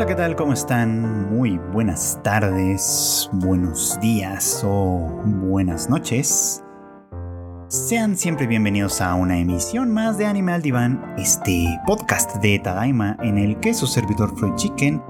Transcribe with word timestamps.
Hola, 0.00 0.08
¿qué 0.08 0.14
tal? 0.14 0.34
¿Cómo 0.34 0.54
están? 0.54 1.28
Muy 1.30 1.58
buenas 1.58 2.18
tardes, 2.22 3.28
buenos 3.34 4.00
días 4.00 4.62
o 4.64 5.20
buenas 5.26 5.90
noches. 5.90 6.64
Sean 7.68 8.16
siempre 8.16 8.46
bienvenidos 8.46 9.02
a 9.02 9.14
una 9.14 9.38
emisión 9.38 9.92
más 9.92 10.16
de 10.16 10.24
Animal 10.24 10.62
Divan, 10.62 11.04
este 11.18 11.66
podcast 11.86 12.36
de 12.36 12.58
Tadaima 12.60 13.18
en 13.20 13.36
el 13.36 13.60
que 13.60 13.74
su 13.74 13.86
servidor 13.86 14.34
Freud 14.38 14.54
Chicken 14.54 15.02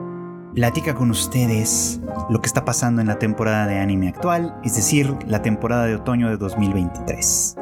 platica 0.57 0.93
con 0.93 1.13
ustedes 1.13 2.01
lo 2.29 2.41
que 2.41 2.49
está 2.49 2.65
pasando 2.65 3.01
en 3.01 3.07
la 3.07 3.21
temporada 3.21 3.69
de 3.69 3.79
anime 3.79 4.09
actual, 4.09 4.59
es 4.65 4.75
decir, 4.75 5.15
la 5.25 5.41
temporada 5.41 5.87
de 5.87 5.95
otoño 5.95 6.29
de 6.31 6.37
2023. 6.37 7.60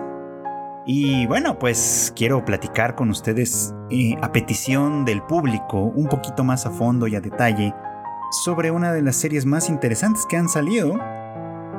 Y 0.91 1.27
bueno, 1.27 1.59
pues 1.59 2.15
quiero 2.17 2.43
platicar 2.47 2.95
con 2.95 3.11
ustedes 3.11 3.75
eh, 3.91 4.17
a 4.23 4.33
petición 4.33 5.05
del 5.05 5.21
público 5.21 5.83
un 5.83 6.07
poquito 6.07 6.45
más 6.45 6.65
a 6.65 6.71
fondo 6.71 7.07
y 7.07 7.15
a 7.15 7.21
detalle 7.21 7.75
sobre 8.43 8.71
una 8.71 8.91
de 8.95 9.03
las 9.03 9.17
series 9.17 9.45
más 9.45 9.69
interesantes 9.69 10.25
que 10.25 10.39
han 10.39 10.49
salido 10.49 10.99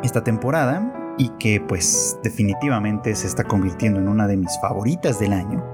esta 0.04 0.24
temporada 0.24 1.16
y 1.18 1.30
que 1.40 1.60
pues 1.60 2.20
definitivamente 2.22 3.16
se 3.16 3.26
está 3.26 3.44
convirtiendo 3.44 4.00
en 4.00 4.10
una 4.10 4.28
de 4.28 4.38
mis 4.38 4.56
favoritas 4.62 5.20
del 5.20 5.34
año. 5.34 5.66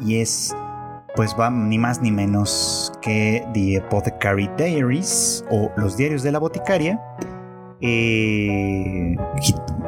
Y 0.00 0.22
es 0.22 0.56
pues 1.14 1.36
va 1.38 1.50
ni 1.50 1.76
más 1.76 2.00
ni 2.00 2.10
menos 2.10 2.90
que 3.02 3.46
The 3.52 3.82
Apothecary 3.84 4.48
Diaries 4.56 5.44
o 5.50 5.70
Los 5.76 5.98
Diarios 5.98 6.22
de 6.22 6.32
la 6.32 6.38
Boticaria 6.38 6.98
eh, 7.80 9.16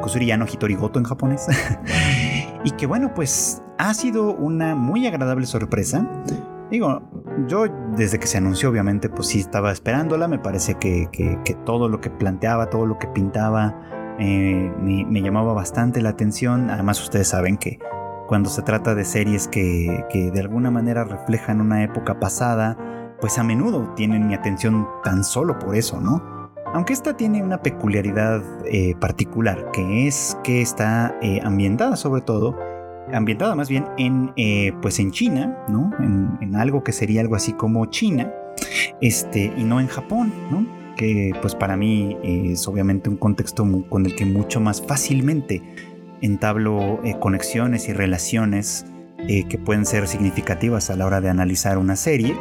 Kusuriyano 0.01 0.45
Hitorigoto 0.45 0.99
en 0.99 1.05
japonés. 1.05 1.47
y 2.63 2.71
que 2.71 2.85
bueno, 2.85 3.13
pues 3.13 3.61
ha 3.77 3.93
sido 3.93 4.33
una 4.33 4.75
muy 4.75 5.05
agradable 5.07 5.45
sorpresa. 5.45 6.07
Digo, 6.71 7.01
yo 7.47 7.65
desde 7.95 8.19
que 8.19 8.27
se 8.27 8.37
anunció, 8.37 8.69
obviamente, 8.69 9.09
pues 9.09 9.27
sí 9.27 9.39
estaba 9.39 9.71
esperándola. 9.71 10.27
Me 10.27 10.39
parece 10.39 10.75
que, 10.75 11.07
todo 11.65 11.89
lo 11.89 11.99
que 12.01 12.09
planteaba, 12.09 12.69
todo 12.69 12.85
lo 12.85 12.97
que 12.97 13.07
pintaba, 13.07 14.15
eh, 14.19 14.71
me, 14.79 15.21
llamaba 15.21 15.53
bastante 15.53 16.01
la 16.01 16.09
atención. 16.09 16.69
Además, 16.69 17.01
ustedes 17.01 17.27
saben 17.27 17.57
que 17.57 17.79
cuando 18.27 18.49
se 18.49 18.61
trata 18.61 18.95
de 18.95 19.05
series 19.05 19.47
que, 19.47 20.05
que 20.09 20.31
de 20.31 20.39
alguna 20.39 20.71
manera 20.71 21.03
reflejan 21.03 21.61
una 21.61 21.83
época 21.83 22.19
pasada, 22.19 22.77
pues 23.19 23.37
a 23.37 23.43
menudo 23.43 23.93
tienen 23.95 24.27
mi 24.27 24.33
atención 24.33 24.87
tan 25.03 25.23
solo 25.23 25.59
por 25.59 25.75
eso, 25.75 25.99
¿no? 25.99 26.42
Aunque 26.73 26.93
esta 26.93 27.15
tiene 27.15 27.43
una 27.43 27.61
peculiaridad 27.61 28.41
eh, 28.65 28.95
particular, 28.99 29.69
que 29.71 30.07
es 30.07 30.35
que 30.43 30.61
está 30.61 31.15
eh, 31.21 31.39
ambientada 31.43 31.95
sobre 31.95 32.21
todo, 32.21 32.57
ambientada 33.13 33.53
más 33.53 33.69
bien 33.69 33.85
en, 33.99 34.33
eh, 34.37 34.73
pues 34.81 34.97
en 34.97 35.11
China, 35.11 35.55
¿no? 35.69 35.91
En, 35.99 36.55
algo 36.55 36.83
que 36.83 36.91
sería 36.91 37.21
algo 37.21 37.35
así 37.35 37.53
como 37.53 37.85
China, 37.87 38.31
este, 39.01 39.51
y 39.55 39.63
no 39.63 39.79
en 39.79 39.87
Japón, 39.87 40.33
¿no? 40.49 40.65
Que 40.95 41.33
pues 41.41 41.53
para 41.55 41.77
mí 41.77 42.17
es 42.23 42.67
obviamente 42.67 43.09
un 43.09 43.17
contexto 43.17 43.65
con 43.89 44.05
el 44.05 44.15
que 44.15 44.25
mucho 44.25 44.59
más 44.59 44.81
fácilmente 44.81 45.61
entablo 46.21 47.01
conexiones 47.19 47.89
y 47.89 47.93
relaciones 47.93 48.85
que 49.27 49.57
pueden 49.57 49.85
ser 49.87 50.07
significativas 50.07 50.91
a 50.91 50.95
la 50.95 51.07
hora 51.07 51.21
de 51.21 51.29
analizar 51.29 51.79
una 51.79 51.95
serie, 51.95 52.35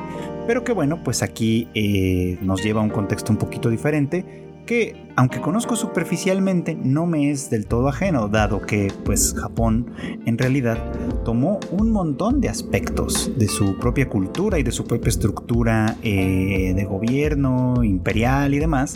pero 0.47 0.65
que 0.65 0.73
bueno, 0.73 1.03
pues 1.03 1.23
aquí 1.23 1.69
eh, 1.75 2.39
nos 2.43 2.63
lleva 2.63 2.81
a 2.81 2.85
un 2.85 2.91
contexto 2.91 3.33
un 3.33 3.39
poquito 3.39 3.69
diferente 3.69 4.43
que 4.67 4.97
aunque 5.17 5.41
conozco 5.41 5.77
superficialmente 5.77 6.75
no 6.75 7.05
me 7.05 7.31
es 7.31 7.51
del 7.51 7.67
todo 7.67 7.89
ajeno, 7.89 8.29
dado 8.29 8.63
que 8.63 8.93
pues 9.05 9.35
Japón 9.35 9.93
en 10.25 10.39
realidad 10.39 10.79
tomó 11.25 11.61
un 11.71 11.91
montón 11.91 12.41
de 12.41 12.49
aspectos 12.49 13.31
de 13.37 13.49
su 13.49 13.79
propia 13.79 14.09
cultura 14.09 14.59
y 14.59 14.63
de 14.63 14.73
su 14.73 14.85
propia 14.85 15.11
estructura 15.11 15.97
eh, 16.03 16.73
de 16.75 16.85
gobierno 16.85 17.85
imperial 17.85 18.55
y 18.55 18.59
demás, 18.59 18.95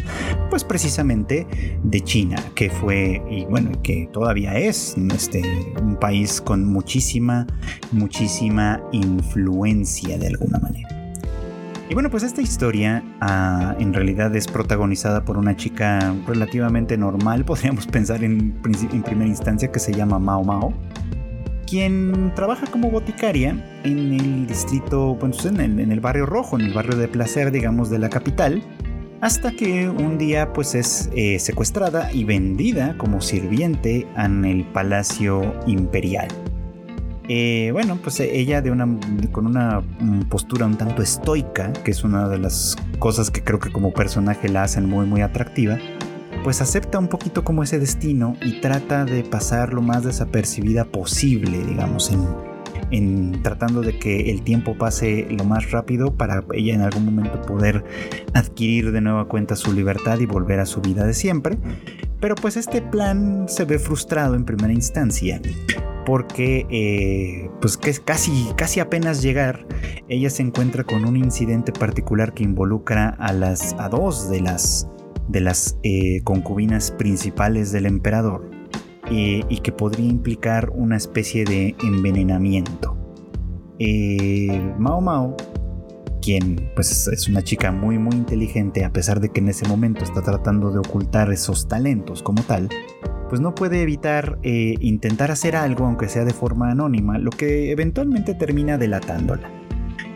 pues 0.49 0.65
precisamente 0.65 1.47
de 1.83 2.01
China, 2.01 2.37
que 2.55 2.71
fue 2.71 3.23
y 3.29 3.45
bueno, 3.45 3.73
que 3.83 4.09
todavía 4.13 4.57
es 4.57 4.97
este, 5.15 5.43
un 5.83 5.97
país 5.97 6.41
con 6.41 6.65
muchísima, 6.65 7.47
muchísima 7.93 8.83
influencia 8.93 10.17
de 10.17 10.29
alguna 10.29 10.59
manera. 10.59 11.06
Y 11.89 11.95
bueno, 11.95 12.11
pues 12.11 12.25
esta 12.25 12.43
historia 12.43 13.05
ah, 13.21 13.77
en 13.79 13.95
realidad 13.95 14.35
es 14.35 14.49
protagonizada 14.49 15.25
por 15.25 15.39
una 15.39 15.57
chica 15.57 16.15
relativamente 16.27 16.99
normal, 16.99 17.45
podríamos 17.47 17.87
pensar 17.87 18.25
en, 18.25 18.61
en 18.65 19.03
primera 19.03 19.29
instancia, 19.29 19.71
que 19.71 19.79
se 19.79 19.93
llama 19.93 20.19
Mao 20.19 20.43
Mao, 20.43 20.75
quien 21.67 22.33
trabaja 22.35 22.67
como 22.67 22.91
boticaria 22.91 23.81
en 23.85 24.13
el 24.13 24.47
distrito, 24.47 25.15
bueno, 25.15 25.35
pues 25.35 25.47
en 25.47 25.61
el, 25.61 25.79
en 25.79 25.93
el 25.93 26.01
barrio 26.01 26.27
rojo, 26.27 26.59
en 26.59 26.67
el 26.67 26.73
barrio 26.73 26.97
de 26.97 27.07
placer, 27.07 27.53
digamos, 27.53 27.89
de 27.89 28.01
la 28.01 28.09
capital, 28.09 28.63
hasta 29.21 29.53
que 29.53 29.89
un 29.89 30.19
día 30.19 30.53
pues 30.53 30.75
es 30.75 31.11
eh, 31.15 31.39
secuestrada 31.39 32.13
y 32.13 32.25
vendida 32.25 32.97
como 32.99 33.21
sirviente 33.21 34.07
en 34.17 34.45
el 34.45 34.65
Palacio 34.65 35.55
Imperial. 35.67 36.29
Eh, 37.29 37.71
bueno, 37.73 37.99
pues 38.03 38.21
eh, 38.21 38.39
ella 38.39 38.63
de 38.63 38.71
una, 38.71 38.87
con 39.33 39.47
una 39.47 39.81
mm, 39.81 40.23
postura 40.29 40.67
un 40.67 40.77
tanto 40.77 41.03
estoica, 41.03 41.73
que 41.73 41.91
es 41.91 42.05
una 42.05 42.29
de 42.29 42.39
las 42.39 42.77
cosas 42.99 43.31
que 43.31 43.43
creo 43.43 43.59
que 43.59 43.73
como 43.73 43.93
personaje 43.93 44.49
la 44.49 44.63
hacen 44.63 44.89
muy 44.89 45.07
muy 45.07 45.23
atractiva, 45.23 45.79
pues 46.45 46.61
acepta 46.61 46.99
un 46.99 47.09
poquito 47.09 47.43
como 47.43 47.65
ese 47.65 47.81
destino 47.81 48.37
y 48.43 48.61
trata 48.61 49.05
de 49.05 49.25
pasar 49.25 49.73
lo 49.73 49.83
más 49.83 50.05
desapercibida 50.05 50.85
posible, 50.85 51.59
digamos, 51.59 52.13
en, 52.13 52.25
en 52.93 53.43
tratando 53.43 53.81
de 53.81 53.99
que 53.99 54.31
el 54.31 54.43
tiempo 54.43 54.77
pase 54.79 55.27
lo 55.31 55.45
más 55.45 55.73
rápido 55.73 56.15
para 56.15 56.45
ella 56.55 56.75
en 56.75 56.83
algún 56.83 57.07
momento 57.07 57.43
poder 57.43 57.85
adquirir 58.35 58.93
de 58.93 59.01
nueva 59.01 59.27
cuenta 59.27 59.57
su 59.57 59.73
libertad 59.73 60.21
y 60.21 60.27
volver 60.27 60.61
a 60.61 60.67
su 60.67 60.81
vida 60.81 61.05
de 61.05 61.15
siempre. 61.15 61.59
Pero 62.21 62.37
pues 62.37 62.57
este 62.57 62.81
plan 62.81 63.47
se 63.49 63.65
ve 63.65 63.81
frustrado 63.81 64.37
en 64.37 64.45
primera 64.45 64.73
instancia 64.73 65.41
porque 66.07 66.67
eh, 66.71 67.51
pues 67.61 67.77
que 67.77 67.91
es 67.91 67.99
casi, 67.99 68.47
casi 68.57 68.79
apenas 68.79 69.21
llegar, 69.21 69.67
ella 70.09 70.31
se 70.31 70.43
encuentra 70.43 70.85
con 70.85 71.05
un 71.05 71.17
incidente 71.17 71.73
particular 71.73 72.33
que 72.33 72.45
involucra 72.45 73.09
a 73.19 73.33
las 73.33 73.75
a 73.79 73.89
dos 73.89 74.31
de 74.31 74.41
las 74.41 74.89
de 75.29 75.41
las 75.41 75.77
eh, 75.83 76.21
concubinas 76.23 76.93
principales 76.93 77.73
del 77.73 77.87
emperador 77.87 78.49
eh, 79.11 79.43
y 79.49 79.59
que 79.59 79.73
podría 79.73 80.07
implicar 80.07 80.71
una 80.71 80.97
especie 80.97 81.45
de 81.45 81.75
envenenamiento. 81.83 82.97
Mao 84.79 85.01
Mao, 85.01 85.37
quien 86.23 86.71
pues 86.77 87.09
es 87.09 87.29
una 87.29 87.43
chica 87.43 87.73
muy 87.73 87.99
muy 87.99 88.15
inteligente 88.15 88.85
a 88.85 88.93
pesar 88.93 89.21
de 89.21 89.31
que 89.31 89.41
en 89.41 89.49
ese 89.49 89.67
momento 89.67 90.05
está 90.05 90.23
tratando 90.23 90.71
de 90.71 90.79
ocultar 90.79 91.33
esos 91.33 91.67
talentos 91.67 92.23
como 92.23 92.43
tal, 92.45 92.69
pues 93.29 93.41
no 93.41 93.55
puede 93.55 93.83
evitar 93.83 94.39
eh, 94.43 94.75
intentar 94.81 95.31
hacer 95.31 95.57
algo, 95.57 95.85
aunque 95.87 96.09
sea 96.09 96.25
de 96.25 96.33
forma 96.33 96.71
anónima, 96.71 97.19
lo 97.19 97.31
que 97.31 97.71
eventualmente 97.71 98.35
termina 98.35 98.79
delatándola. 98.79 99.51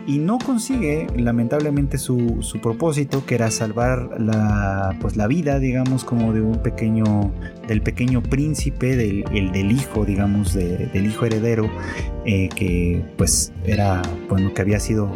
Y 0.07 0.17
no 0.17 0.39
consigue, 0.39 1.07
lamentablemente, 1.15 1.97
su, 1.99 2.41
propósito, 2.61 3.23
que 3.25 3.35
era 3.35 3.51
salvar 3.51 4.19
la, 4.19 4.97
pues, 4.99 5.15
la 5.15 5.27
vida, 5.27 5.59
digamos, 5.59 6.03
como 6.03 6.33
de 6.33 6.41
un 6.41 6.57
pequeño, 6.57 7.31
del 7.67 7.81
pequeño 7.81 8.23
príncipe, 8.23 8.95
del, 8.95 9.23
del 9.51 9.71
hijo, 9.71 10.03
digamos, 10.03 10.53
del 10.53 11.05
hijo 11.05 11.25
heredero, 11.25 11.69
eh, 12.25 12.49
que 12.49 13.05
pues 13.15 13.53
era, 13.63 14.01
bueno, 14.27 14.53
que 14.53 14.61
había 14.61 14.79
sido 14.79 15.11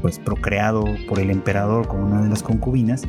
pues 0.00 0.18
procreado 0.18 0.84
por 1.08 1.18
el 1.18 1.30
emperador 1.30 1.88
con 1.88 2.02
una 2.02 2.22
de 2.22 2.28
las 2.28 2.42
concubinas 2.42 3.06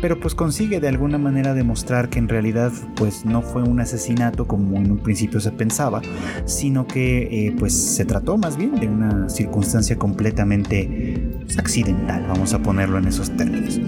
pero 0.00 0.18
pues 0.20 0.34
consigue 0.34 0.80
de 0.80 0.88
alguna 0.88 1.18
manera 1.18 1.54
demostrar 1.54 2.08
que 2.08 2.18
en 2.18 2.28
realidad 2.28 2.72
pues 2.96 3.24
no 3.24 3.42
fue 3.42 3.62
un 3.62 3.80
asesinato 3.80 4.46
como 4.46 4.76
en 4.76 4.90
un 4.90 4.98
principio 4.98 5.40
se 5.40 5.52
pensaba, 5.52 6.02
sino 6.44 6.86
que 6.86 7.46
eh, 7.48 7.56
pues 7.58 7.72
se 7.72 8.04
trató 8.04 8.36
más 8.36 8.56
bien 8.56 8.74
de 8.74 8.88
una 8.88 9.28
circunstancia 9.28 9.96
completamente 9.96 11.28
accidental, 11.58 12.26
vamos 12.28 12.52
a 12.54 12.58
ponerlo 12.58 12.98
en 12.98 13.08
esos 13.08 13.30
términos. 13.36 13.80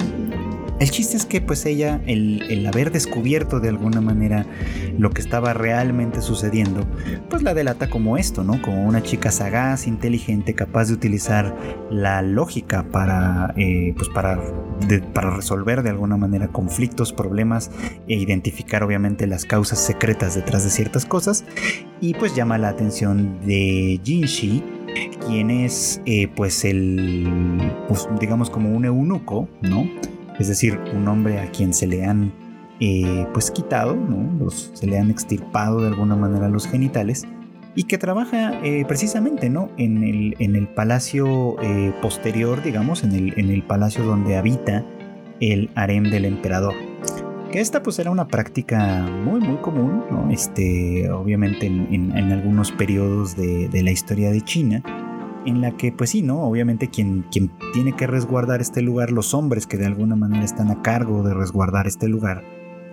El 0.81 0.93
chiste 0.93 1.17
es 1.17 1.27
que 1.27 1.41
pues 1.41 1.67
ella, 1.67 2.01
el, 2.07 2.65
haber 2.67 2.93
descubierto 2.93 3.59
de 3.59 3.69
alguna 3.69 4.01
manera 4.01 4.47
lo 4.97 5.11
que 5.11 5.21
estaba 5.21 5.53
realmente 5.53 6.21
sucediendo, 6.21 6.87
pues 7.29 7.43
la 7.43 7.53
delata 7.53 7.91
como 7.91 8.17
esto, 8.17 8.45
¿no? 8.45 8.63
Como 8.63 8.87
una 8.87 9.03
chica 9.03 9.33
sagaz, 9.33 9.89
inteligente, 9.89 10.55
capaz 10.55 10.87
de 10.87 10.95
utilizar 10.95 11.57
la 11.91 12.23
lógica 12.23 12.85
para, 12.85 13.55
eh, 13.57 13.93
pues 13.97 14.09
para, 14.09 14.41
resolver 15.15 15.83
de 15.83 15.91
alguna 15.91 16.17
manera 16.17 16.49
conflictos, 16.49 17.13
problemas 17.13 17.73
e 18.07 18.15
identificar 18.15 18.85
obviamente 18.85 19.27
las 19.27 19.45
causas 19.45 19.81
secretas 19.81 20.37
detrás 20.37 20.63
de 20.63 20.71
ciertas 20.71 21.05
cosas. 21.05 21.45
Y 22.01 22.15
pues 22.15 22.37
llama 22.37 22.57
la 22.57 22.69
atención 22.69 23.41
de 23.45 24.01
Jinshi, 24.05 24.63
quien 25.27 25.51
es 25.51 26.01
eh, 26.07 26.29
pues 26.29 26.65
el, 26.65 27.73
pues, 27.89 28.09
digamos 28.21 28.49
como 28.49 28.71
un 28.71 28.85
eunuco, 28.85 29.49
¿no? 29.63 29.89
Es 30.38 30.49
decir, 30.49 30.79
un 30.94 31.08
hombre 31.08 31.40
a 31.40 31.50
quien 31.50 31.75
se 31.75 31.87
le 31.87 32.05
han 32.05 32.32
eh, 32.81 33.26
pues 33.32 33.50
quitado, 33.50 33.96
se 34.50 34.87
le 34.87 34.99
han 34.99 35.11
extirpado 35.11 35.81
de 35.81 35.88
alguna 35.88 36.14
manera 36.14 36.49
los 36.49 36.67
genitales 36.67 37.26
y 37.75 37.85
que 37.85 37.99
trabaja 37.99 38.52
eh, 38.64 38.85
precisamente 38.87 39.50
¿no? 39.50 39.70
en, 39.76 40.02
el, 40.05 40.37
en 40.38 40.56
el 40.56 40.69
palacio 40.69 41.61
eh, 41.62 41.93
posterior, 42.00 42.62
digamos, 42.62 43.05
en 43.05 43.12
el, 43.12 43.35
en 43.38 43.50
el 43.50 43.62
palacio 43.62 44.05
donde 44.05 44.37
habita 44.37 44.85
el 45.40 45.70
harem 45.75 46.05
del 46.05 46.25
emperador. 46.25 46.75
Que 47.52 47.61
esta 47.61 47.82
pues 47.82 47.99
era 47.99 48.11
una 48.11 48.29
práctica 48.29 49.06
muy 49.25 49.41
muy 49.41 49.56
común, 49.56 50.05
¿no? 50.11 50.31
este, 50.31 51.11
obviamente 51.11 51.67
en, 51.67 52.12
algunos 52.32 52.73
periodos 52.73 53.37
de, 53.37 53.69
de, 53.69 53.82
la 53.82 53.91
historia 53.91 54.31
de 54.31 54.41
China, 54.43 54.82
en 55.49 55.61
la 55.61 55.77
que 55.77 55.93
pues 55.93 56.11
sí, 56.11 56.23
¿no? 56.23 56.43
Obviamente 56.43 56.89
quien, 56.89 57.25
quien 57.31 57.50
tiene 57.73 57.95
que 57.95 58.06
resguardar 58.06 58.61
este 58.61 58.83
lugar, 58.83 59.11
los 59.11 59.35
hombres 59.35 59.67
que 59.67 59.77
de 59.77 59.87
alguna 59.87 60.17
manera 60.17 60.45
están 60.45 60.71
a 60.71 60.83
cargo 60.83 61.23
de 61.23 61.35
resguardar 61.35 61.87
este 61.87 62.09
lugar, 62.09 62.45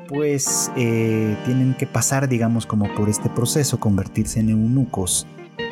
pues 0.07 0.71
eh, 0.75 1.35
tienen 1.45 1.75
que 1.77 1.87
pasar, 1.87 2.27
digamos, 2.27 2.65
como 2.65 2.93
por 2.95 3.09
este 3.09 3.29
proceso, 3.29 3.79
convertirse 3.79 4.39
en 4.39 4.49
eunucos, 4.49 5.27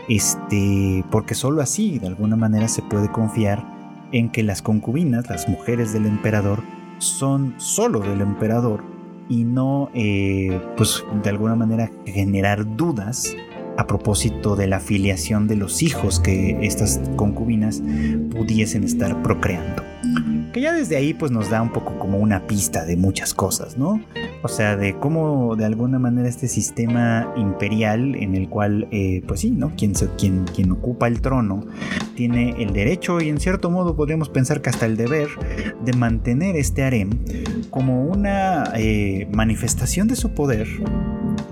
este, 0.09 1.03
porque 1.11 1.35
solo 1.35 1.61
así, 1.61 1.99
de 1.99 2.07
alguna 2.07 2.35
manera, 2.35 2.67
se 2.67 2.81
puede 2.81 3.11
confiar 3.11 3.63
en 4.11 4.29
que 4.29 4.43
las 4.43 4.61
concubinas, 4.61 5.29
las 5.29 5.47
mujeres 5.47 5.93
del 5.93 6.05
emperador, 6.05 6.61
son 6.99 7.55
solo 7.57 7.99
del 7.99 8.21
emperador 8.21 8.83
y 9.29 9.43
no, 9.43 9.89
eh, 9.93 10.59
pues, 10.77 11.03
de 11.23 11.29
alguna 11.29 11.55
manera 11.55 11.91
generar 12.05 12.75
dudas 12.75 13.35
a 13.77 13.87
propósito 13.87 14.55
de 14.55 14.67
la 14.67 14.79
filiación 14.79 15.47
de 15.47 15.55
los 15.55 15.81
hijos 15.81 16.19
que 16.19 16.57
estas 16.61 16.99
concubinas 17.15 17.81
pudiesen 18.31 18.83
estar 18.83 19.21
procreando. 19.23 19.83
Que 20.53 20.61
ya 20.61 20.71
desde 20.71 20.95
ahí 20.95 21.13
pues 21.15 21.31
nos 21.31 21.49
da 21.49 21.61
un 21.61 21.73
poco 21.73 21.97
como 21.97 22.19
una 22.19 22.45
pista 22.45 22.85
de 22.85 22.95
muchas 22.95 23.33
cosas, 23.33 23.77
¿no? 23.77 23.99
O 24.43 24.47
sea, 24.47 24.77
de 24.77 24.99
cómo 24.99 25.55
de 25.55 25.65
alguna 25.65 25.97
manera 25.97 26.29
este 26.29 26.47
sistema 26.47 27.33
imperial 27.35 28.15
en 28.15 28.35
el 28.35 28.47
cual, 28.49 28.87
eh, 28.91 29.23
pues 29.27 29.39
sí, 29.39 29.49
¿no? 29.51 29.73
Quien, 29.75 29.93
quien, 30.17 30.45
quien 30.45 30.71
ocupa 30.71 31.07
el 31.07 31.21
trono 31.21 31.65
tiene 32.15 32.61
el 32.61 32.71
derecho 32.71 33.19
y 33.19 33.29
en 33.29 33.39
cierto 33.39 33.71
modo 33.71 33.95
podríamos 33.95 34.29
pensar 34.29 34.61
que 34.61 34.69
hasta 34.69 34.85
el 34.85 34.95
deber 34.95 35.27
de 35.83 35.93
mantener 35.93 36.55
este 36.55 36.83
harem 36.83 37.09
como 37.71 38.05
una 38.05 38.65
eh, 38.75 39.27
manifestación 39.33 40.07
de 40.07 40.15
su 40.15 40.35
poder 40.35 40.67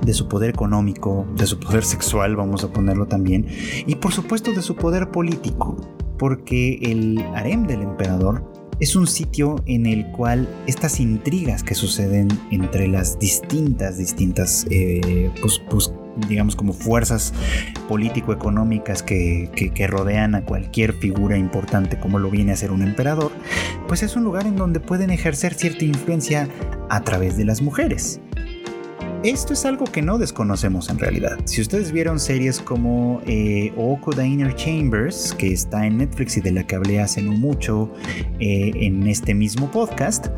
de 0.06 0.13
su 0.13 0.27
poder 0.27 0.50
económico, 0.50 1.27
de 1.36 1.45
su 1.45 1.59
poder 1.59 1.83
sexual, 1.83 2.36
vamos 2.36 2.63
a 2.63 2.74
ponerlo 2.74 3.07
también, 3.07 3.48
y 3.86 3.95
por 3.95 4.12
supuesto 4.12 4.51
de 4.51 4.62
su 4.62 4.75
poder 4.75 5.09
político, 5.09 5.77
porque 6.18 6.80
el 6.81 7.19
harem 7.36 7.68
del 7.68 7.81
emperador 7.81 8.61
es 8.81 8.95
un 8.95 9.06
sitio 9.06 9.63
en 9.68 9.86
el 9.86 10.07
cual 10.07 10.50
estas 10.66 11.00
intrigas 11.00 11.63
que 11.63 11.75
suceden 11.75 12.28
entre 12.50 12.88
las 12.88 13.19
distintas, 13.19 13.98
distintas, 14.00 14.66
eh, 14.72 15.30
pues, 15.39 15.62
pues, 15.69 15.94
digamos 16.28 16.56
como 16.56 16.74
fuerzas 16.74 17.31
político-económicas 17.88 19.04
que, 19.04 19.50
que, 19.74 19.88
rodean 19.88 20.36
a 20.36 20.44
cualquier 20.44 20.94
figura 20.94 21.38
importante 21.38 21.98
como 22.00 22.19
lo 22.19 22.30
viene 22.30 22.51
a 22.51 22.56
ser 22.56 22.72
un 22.72 22.81
emperador, 22.81 23.31
pues 23.88 24.04
es 24.04 24.16
un 24.16 24.24
lugar 24.24 24.45
en 24.48 24.57
donde 24.57 24.80
pueden 24.80 25.12
ejercer 25.12 25.54
cierta 25.54 25.86
influencia 25.86 26.50
a 26.89 27.01
través 27.04 27.38
de 27.38 27.45
las 27.45 27.62
mujeres. 27.62 28.19
Esto 29.23 29.53
es 29.53 29.65
algo 29.65 29.85
que 29.85 30.01
no 30.01 30.18
desconocemos 30.18 30.89
en 30.89 30.97
realidad. 30.97 31.38
Si 31.45 31.62
ustedes 31.62 31.91
vieron 31.91 32.19
series 32.19 32.59
como 32.59 33.21
eh, 33.27 33.71
Inner 34.18 34.56
Chambers, 34.56 35.35
que 35.35 35.53
está 35.53 35.85
en 35.85 35.97
Netflix 35.97 36.38
y 36.38 36.41
de 36.41 36.51
la 36.51 36.65
que 36.65 36.75
hablé 36.75 37.00
hace 37.00 37.21
no 37.21 37.33
mucho 37.33 37.94
eh, 38.39 38.71
en 38.73 39.06
este 39.06 39.35
mismo 39.35 39.69
podcast, 39.69 40.29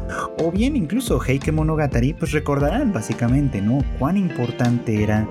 o 0.44 0.52
bien 0.52 0.76
incluso 0.76 1.22
Heike 1.22 1.54
Monogatari, 1.54 2.14
pues 2.14 2.34
recordarán 2.34 2.92
básicamente, 2.92 3.62
¿no? 3.62 3.86
Cuán 4.00 4.18
importante 4.18 5.02
era 5.02 5.30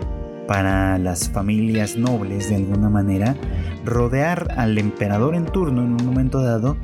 para 0.49 0.97
las 0.97 1.29
familias 1.29 1.95
nobles 1.99 2.49
de 2.49 2.57
alguna 2.57 2.89
manera 2.89 3.37
rodear 3.85 4.49
al 4.57 4.79
emperador 4.79 5.35
en 5.35 5.45
turno 5.45 5.83
en 5.83 5.93
un 5.93 6.07
momento 6.07 6.43
dado 6.43 6.79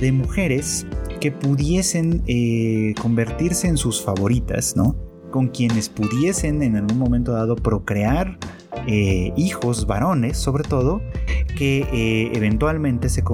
de 0.00 0.10
mujeres 0.10 0.86
que 1.20 1.32
pudiesen 1.32 2.22
eh, 2.26 2.94
convertirse 2.98 3.68
en 3.68 3.76
sus 3.76 4.02
favoritas, 4.02 4.74
¿no? 4.74 5.13
Con 5.34 5.48
quienes 5.48 5.88
pudiesen 5.88 6.62
en 6.62 6.76
algún 6.76 6.96
momento 6.96 7.32
dado 7.32 7.56
procrear 7.56 8.38
eh, 8.86 9.32
hijos 9.36 9.84
varones, 9.84 10.38
sobre 10.38 10.62
todo, 10.62 11.00
que 11.58 11.80
eh, 11.92 12.30
eventualmente 12.34 13.08
se, 13.08 13.24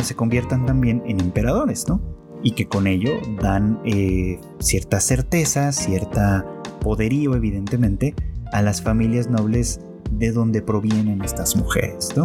se 0.00 0.16
conviertan 0.16 0.66
también 0.66 1.04
en 1.06 1.20
emperadores, 1.20 1.86
¿no? 1.86 2.00
Y 2.42 2.50
que 2.56 2.66
con 2.66 2.88
ello 2.88 3.12
dan 3.40 3.78
eh, 3.84 4.40
cierta 4.58 4.98
certeza, 4.98 5.70
cierta 5.70 6.44
poderío, 6.80 7.36
evidentemente, 7.36 8.16
a 8.50 8.60
las 8.60 8.82
familias 8.82 9.30
nobles 9.30 9.78
de 10.10 10.32
donde 10.32 10.62
provienen 10.62 11.22
estas 11.22 11.54
mujeres, 11.54 12.08
¿no? 12.16 12.24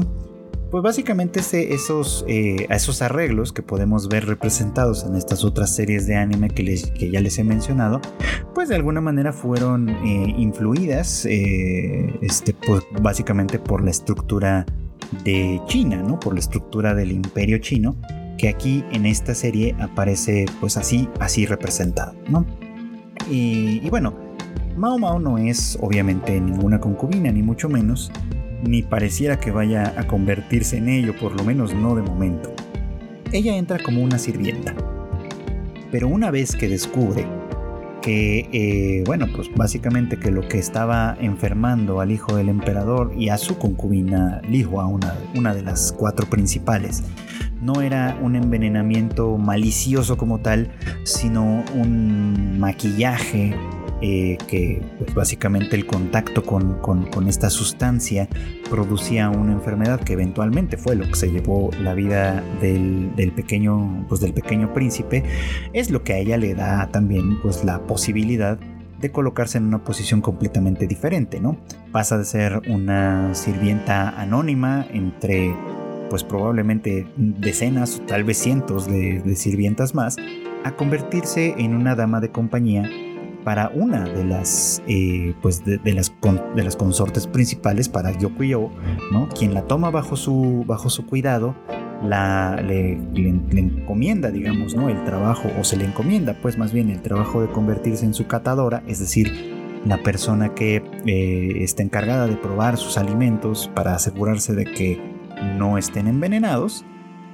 Pues 0.72 0.84
básicamente 0.84 1.42
esos, 1.74 2.24
eh, 2.30 2.66
esos 2.70 3.02
arreglos 3.02 3.52
que 3.52 3.62
podemos 3.62 4.08
ver 4.08 4.26
representados 4.26 5.04
en 5.04 5.18
estas 5.18 5.44
otras 5.44 5.76
series 5.76 6.08
de 6.08 6.16
anime 6.16 6.50
que, 6.50 6.64
que 6.98 7.12
ya 7.12 7.20
les 7.20 7.38
he 7.40 7.44
mencionado, 7.44 8.00
pues 8.56 8.70
de 8.70 8.76
alguna 8.76 9.02
manera 9.02 9.34
fueron 9.34 9.90
eh, 9.90 10.34
influidas 10.38 11.26
eh, 11.26 12.18
este, 12.22 12.54
pues 12.54 12.84
básicamente 13.02 13.60
por 13.60 13.84
la 13.84 13.92
estructura 13.92 14.66
de 15.26 15.60
China, 15.68 15.98
¿no? 15.98 16.18
por 16.18 16.36
la 16.36 16.40
estructura 16.40 16.96
del 16.96 17.12
imperio 17.12 17.58
chino, 17.58 17.98
que 18.38 18.48
aquí 18.48 18.86
en 18.94 19.06
esta 19.06 19.36
serie 19.36 19.76
aparece 19.78 20.46
pues 20.62 20.78
así, 20.78 21.10
así 21.20 21.46
representado. 21.46 22.16
¿no? 22.30 22.46
Y 23.30 23.90
bueno, 23.90 24.16
Mao 24.78 24.98
Mao 24.98 25.20
no 25.20 25.38
es 25.38 25.78
obviamente 25.82 26.40
ninguna 26.40 26.80
concubina, 26.80 27.30
ni 27.30 27.44
mucho 27.44 27.68
menos, 27.68 28.10
ni 28.64 28.82
pareciera 28.82 29.40
que 29.40 29.52
vaya 29.52 29.94
a 29.98 30.08
convertirse 30.08 30.78
en 30.78 30.90
ello, 30.90 31.16
por 31.20 31.36
lo 31.36 31.44
menos 31.44 31.74
no 31.74 31.96
de 31.96 32.02
momento. 32.02 32.54
Ella 33.32 33.56
entra 33.56 33.80
como 33.80 34.02
una 34.02 34.18
sirvienta, 34.18 34.76
pero 35.92 36.08
una 36.08 36.32
vez 36.32 36.56
que 36.56 36.68
descubre 36.68 37.26
que, 38.02 38.50
eh, 38.52 39.04
bueno, 39.06 39.28
pues 39.34 39.50
básicamente 39.56 40.18
que 40.18 40.32
lo 40.32 40.48
que 40.48 40.58
estaba 40.58 41.16
enfermando 41.22 42.02
al 42.02 42.12
hijo 42.12 42.36
del 42.36 42.50
emperador 42.50 43.14
y 43.16 43.30
a 43.30 43.38
su 43.38 43.58
concubina 43.58 44.42
Lihua, 44.50 44.88
una, 44.88 45.16
una 45.36 45.54
de 45.54 45.62
las 45.62 45.94
cuatro 45.94 46.28
principales, 46.28 47.04
no 47.62 47.82
era 47.82 48.18
un 48.22 48.36
envenenamiento 48.36 49.38
malicioso 49.38 50.18
como 50.18 50.40
tal, 50.40 50.72
sino 51.04 51.64
un 51.76 52.60
maquillaje 52.60 53.56
eh, 54.04 54.40
que 54.48 54.82
pues, 54.98 55.14
básicamente 55.14 55.76
el 55.76 55.86
contacto 55.86 56.44
con, 56.44 56.72
esta 57.28 57.52
sustancia 57.52 58.28
producía 58.68 59.30
una 59.30 59.54
enfermedad 59.54 60.00
que 60.00 60.14
eventualmente 60.14 60.76
fue 60.76 60.96
lo 60.96 61.08
que 61.08 61.16
se 61.16 61.32
llevó 61.32 61.70
la 61.80 61.94
vida 61.94 62.44
del, 62.60 63.32
pequeño, 63.36 64.06
pues, 64.10 64.20
del 64.20 64.34
pequeño 64.34 64.74
príncipe, 64.74 65.24
es 65.74 65.92
lo 65.92 66.04
que 66.04 66.14
a 66.14 66.18
ella 66.18 66.38
le 66.38 66.56
da 66.56 66.90
también 66.92 67.40
pues, 67.42 67.64
la 67.64 67.86
posibilidad 67.86 68.58
de 69.00 69.12
colocarse 69.12 69.60
en 69.60 69.66
una 69.66 69.84
posición 69.84 70.22
completamente 70.22 70.88
diferente, 70.88 71.40
¿no? 71.40 71.58
Pasa 71.92 72.18
de 72.18 72.26
ser 72.26 72.62
una 72.70 73.36
sirvienta 73.36 74.10
anónima 74.10 74.88
entre 74.92 75.56
pues 76.10 76.24
probablemente 76.24 77.08
decenas 77.18 78.00
o 78.00 78.02
tal 78.02 78.24
vez 78.24 78.38
cientos 78.38 78.88
de, 78.88 79.22
de 79.22 79.36
sirvientas 79.36 79.96
más, 79.96 80.18
a 80.64 80.76
convertirse 80.76 81.56
en 81.58 81.76
una 81.76 81.96
dama 81.96 82.20
de 82.20 82.32
compañía 82.32 82.90
para 83.44 83.70
una 83.74 84.04
de 84.06 84.24
las, 84.24 84.82
eh, 84.88 85.34
pues 85.42 85.64
de, 85.66 85.80
las, 85.94 86.14
de 86.56 86.64
las 86.64 86.76
consortes 86.76 87.28
principales, 87.28 87.90
para 87.90 88.18
Yokuyo, 88.18 88.70
¿no? 89.12 89.30
quien 89.30 89.54
la 89.54 89.64
toma 89.64 89.90
bajo 89.90 90.16
su, 90.16 90.64
bajo 90.68 90.90
su 90.90 91.06
cuidado, 91.06 91.56
la, 92.04 92.62
le, 92.62 92.94
encomienda, 92.94 94.32
digamos, 94.32 94.76
¿no? 94.76 94.90
el 94.90 95.04
trabajo, 95.04 95.50
o 95.60 95.64
se 95.64 95.78
le 95.78 95.86
encomienda, 95.86 96.36
pues 96.42 96.58
más 96.58 96.74
bien 96.74 96.90
el 96.90 97.02
trabajo 97.02 97.42
de 97.42 97.48
convertirse 97.48 98.06
en 98.06 98.14
su 98.14 98.28
catadora, 98.28 98.84
es 98.88 99.00
decir, 99.00 99.60
la 99.86 99.98
persona 100.04 100.54
que 100.54 100.84
eh, 101.06 101.64
está 101.64 101.84
encargada 101.84 102.28
de 102.28 102.36
probar 102.36 102.78
sus 102.78 102.98
alimentos 102.98 103.72
para 103.74 103.96
asegurarse 103.96 104.54
de 104.54 104.66
que 104.66 105.00
no 105.58 105.78
estén 105.78 106.08
envenenados 106.08 106.86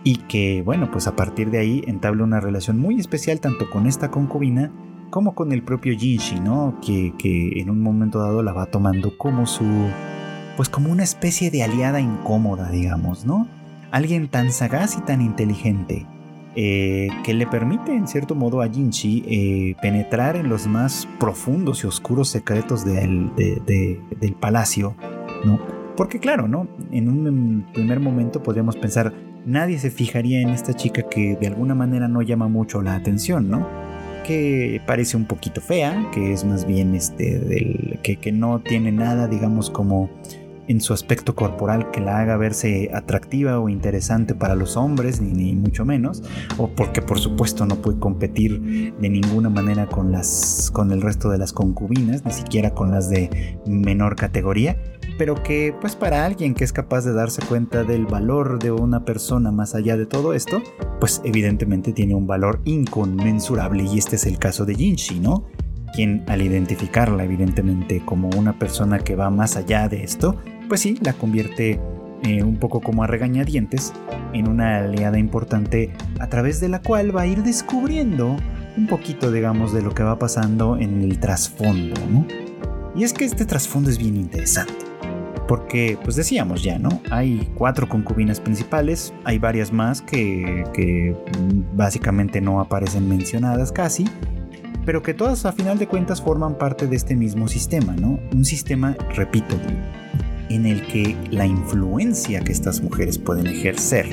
y 0.03 0.17
que, 0.29 0.61
bueno, 0.61 0.89
pues 0.91 1.07
a 1.07 1.15
partir 1.15 1.51
de 1.51 1.59
ahí 1.59 1.83
entabla 1.87 2.23
una 2.23 2.39
relación 2.39 2.79
muy 2.79 2.99
especial 2.99 3.41
tanto 3.41 3.69
con 3.69 3.87
esta 3.87 4.09
concubina 4.09 4.71
como 5.09 5.35
con 5.35 5.51
el 5.51 5.63
propio 5.63 5.97
Jinshi, 5.97 6.39
¿no? 6.39 6.79
Que, 6.81 7.13
en 7.59 7.69
un 7.69 7.81
momento 7.81 8.19
dado 8.19 8.43
la 8.43 8.53
va 8.53 8.65
tomando 8.67 9.17
como 9.17 9.45
su, 9.45 9.65
pues 10.55 10.69
como 10.69 10.91
una 10.91 11.03
especie 11.03 11.51
de 11.51 11.63
aliada 11.63 11.99
incómoda, 11.99 12.69
digamos, 12.69 13.25
¿no? 13.25 13.47
Alguien 13.91 14.27
tan 14.27 14.51
sagaz 14.51 14.97
y 14.97 15.01
tan 15.01 15.21
inteligente 15.21 16.05
eh, 16.55 17.09
que 17.23 17.33
le 17.33 17.47
permite 17.47 17.93
en 17.95 18.07
cierto 18.07 18.35
modo 18.35 18.61
a 18.61 18.67
Jinshi 18.67 19.23
eh, 19.27 19.75
penetrar 19.81 20.35
en 20.35 20.49
los 20.49 20.67
más 20.67 21.07
profundos 21.19 21.83
y 21.83 21.87
oscuros 21.87 22.29
secretos 22.29 22.83
del 22.83 23.31
palacio, 24.39 24.95
¿no? 25.45 25.59
Porque 25.95 26.19
claro, 26.19 26.47
¿no? 26.47 26.67
En 26.91 27.09
un 27.09 27.65
primer 27.73 27.99
momento 27.99 28.43
podríamos 28.43 28.75
pensar, 28.75 29.13
nadie 29.45 29.79
se 29.79 29.89
fijaría 29.89 30.41
en 30.41 30.49
esta 30.49 30.73
chica 30.73 31.03
que 31.03 31.35
de 31.35 31.47
alguna 31.47 31.73
manera 31.73 32.07
no 32.07 32.21
llama 32.21 32.47
mucho 32.47 32.81
la 32.83 32.95
atención, 32.95 33.49
¿no? 33.49 33.86
Que 34.27 34.81
parece 34.85 35.15
un 35.17 35.25
poquito 35.25 35.61
fea, 35.61 36.09
que 36.13 36.33
es 36.33 36.43
más 36.43 36.67
bien 36.67 36.93
este 36.93 37.39
del 37.39 37.99
que, 38.03 38.17
que 38.17 38.31
no 38.31 38.59
tiene 38.59 38.91
nada, 38.91 39.27
digamos, 39.27 39.69
como 39.69 40.09
en 40.67 40.81
su 40.81 40.93
aspecto 40.93 41.35
corporal 41.35 41.91
que 41.91 42.01
la 42.01 42.19
haga 42.19 42.37
verse 42.37 42.89
atractiva 42.93 43.59
o 43.59 43.69
interesante 43.69 44.35
para 44.35 44.55
los 44.55 44.77
hombres, 44.77 45.21
ni, 45.21 45.53
mucho 45.53 45.85
menos, 45.85 46.23
o 46.57 46.67
porque 46.69 47.01
por 47.01 47.19
supuesto 47.19 47.65
no 47.65 47.77
puede 47.77 47.99
competir 47.99 48.93
de 48.99 49.09
ninguna 49.09 49.49
manera 49.49 49.87
con, 49.87 50.11
las, 50.11 50.69
con 50.73 50.91
el 50.91 51.01
resto 51.01 51.29
de 51.29 51.37
las 51.37 51.53
concubinas, 51.53 52.25
ni 52.25 52.31
siquiera 52.31 52.71
con 52.71 52.91
las 52.91 53.09
de 53.09 53.59
menor 53.65 54.15
categoría, 54.15 54.77
pero 55.17 55.41
que 55.41 55.73
pues 55.79 55.95
para 55.95 56.25
alguien 56.25 56.53
que 56.53 56.63
es 56.63 56.73
capaz 56.73 57.05
de 57.05 57.13
darse 57.13 57.41
cuenta 57.45 57.83
del 57.83 58.05
valor 58.05 58.59
de 58.59 58.71
una 58.71 59.05
persona 59.05 59.51
más 59.51 59.75
allá 59.75 59.97
de 59.97 60.05
todo 60.05 60.33
esto, 60.33 60.61
pues 60.99 61.21
evidentemente 61.23 61.93
tiene 61.93 62.15
un 62.15 62.27
valor 62.27 62.61
inconmensurable 62.65 63.83
y 63.83 63.97
este 63.97 64.15
es 64.15 64.25
el 64.25 64.37
caso 64.37 64.65
de 64.65 64.75
Jinshi, 64.75 65.19
¿no? 65.19 65.45
Quien 65.93 66.23
al 66.27 66.41
identificarla 66.41 67.23
evidentemente 67.23 68.03
como 68.05 68.29
una 68.37 68.59
persona 68.59 68.99
que 68.99 69.15
va 69.15 69.29
más 69.29 69.55
allá 69.55 69.87
de 69.87 70.03
esto, 70.03 70.37
pues 70.67 70.81
sí, 70.81 70.97
la 71.01 71.13
convierte 71.13 71.79
eh, 72.23 72.43
un 72.43 72.57
poco 72.57 72.81
como 72.81 73.03
a 73.03 73.07
regañadientes 73.07 73.93
en 74.33 74.47
una 74.47 74.79
aliada 74.79 75.19
importante 75.19 75.91
a 76.19 76.27
través 76.27 76.59
de 76.59 76.69
la 76.69 76.81
cual 76.81 77.15
va 77.15 77.21
a 77.21 77.27
ir 77.27 77.43
descubriendo 77.43 78.35
un 78.75 78.87
poquito, 78.87 79.31
digamos, 79.31 79.73
de 79.73 79.81
lo 79.81 79.93
que 79.93 80.03
va 80.03 80.17
pasando 80.19 80.77
en 80.77 81.01
el 81.01 81.19
trasfondo. 81.19 81.99
Y 82.95 83.03
es 83.03 83.13
que 83.13 83.25
este 83.25 83.45
trasfondo 83.45 83.89
es 83.89 83.97
bien 83.97 84.15
interesante. 84.15 84.73
Porque, 85.47 85.97
pues 86.03 86.15
decíamos 86.15 86.61
ya, 86.61 86.77
¿no? 86.77 87.01
Hay 87.09 87.49
cuatro 87.55 87.87
concubinas 87.87 88.39
principales, 88.39 89.13
hay 89.23 89.39
varias 89.39 89.71
más 89.71 90.01
que, 90.01 90.65
que 90.73 91.15
básicamente 91.73 92.41
no 92.41 92.59
aparecen 92.59 93.07
mencionadas 93.07 93.71
casi, 93.71 94.05
pero 94.85 95.01
que 95.01 95.13
todas 95.13 95.45
a 95.45 95.53
final 95.53 95.77
de 95.77 95.87
cuentas 95.87 96.21
forman 96.21 96.57
parte 96.57 96.87
de 96.87 96.95
este 96.97 97.15
mismo 97.15 97.47
sistema, 97.47 97.93
¿no? 97.93 98.19
Un 98.33 98.43
sistema, 98.43 98.97
repito, 99.15 99.55
en 100.49 100.65
el 100.65 100.85
que 100.87 101.15
la 101.31 101.45
influencia 101.45 102.41
que 102.41 102.51
estas 102.51 102.81
mujeres 102.81 103.17
pueden 103.17 103.47
ejercer 103.47 104.05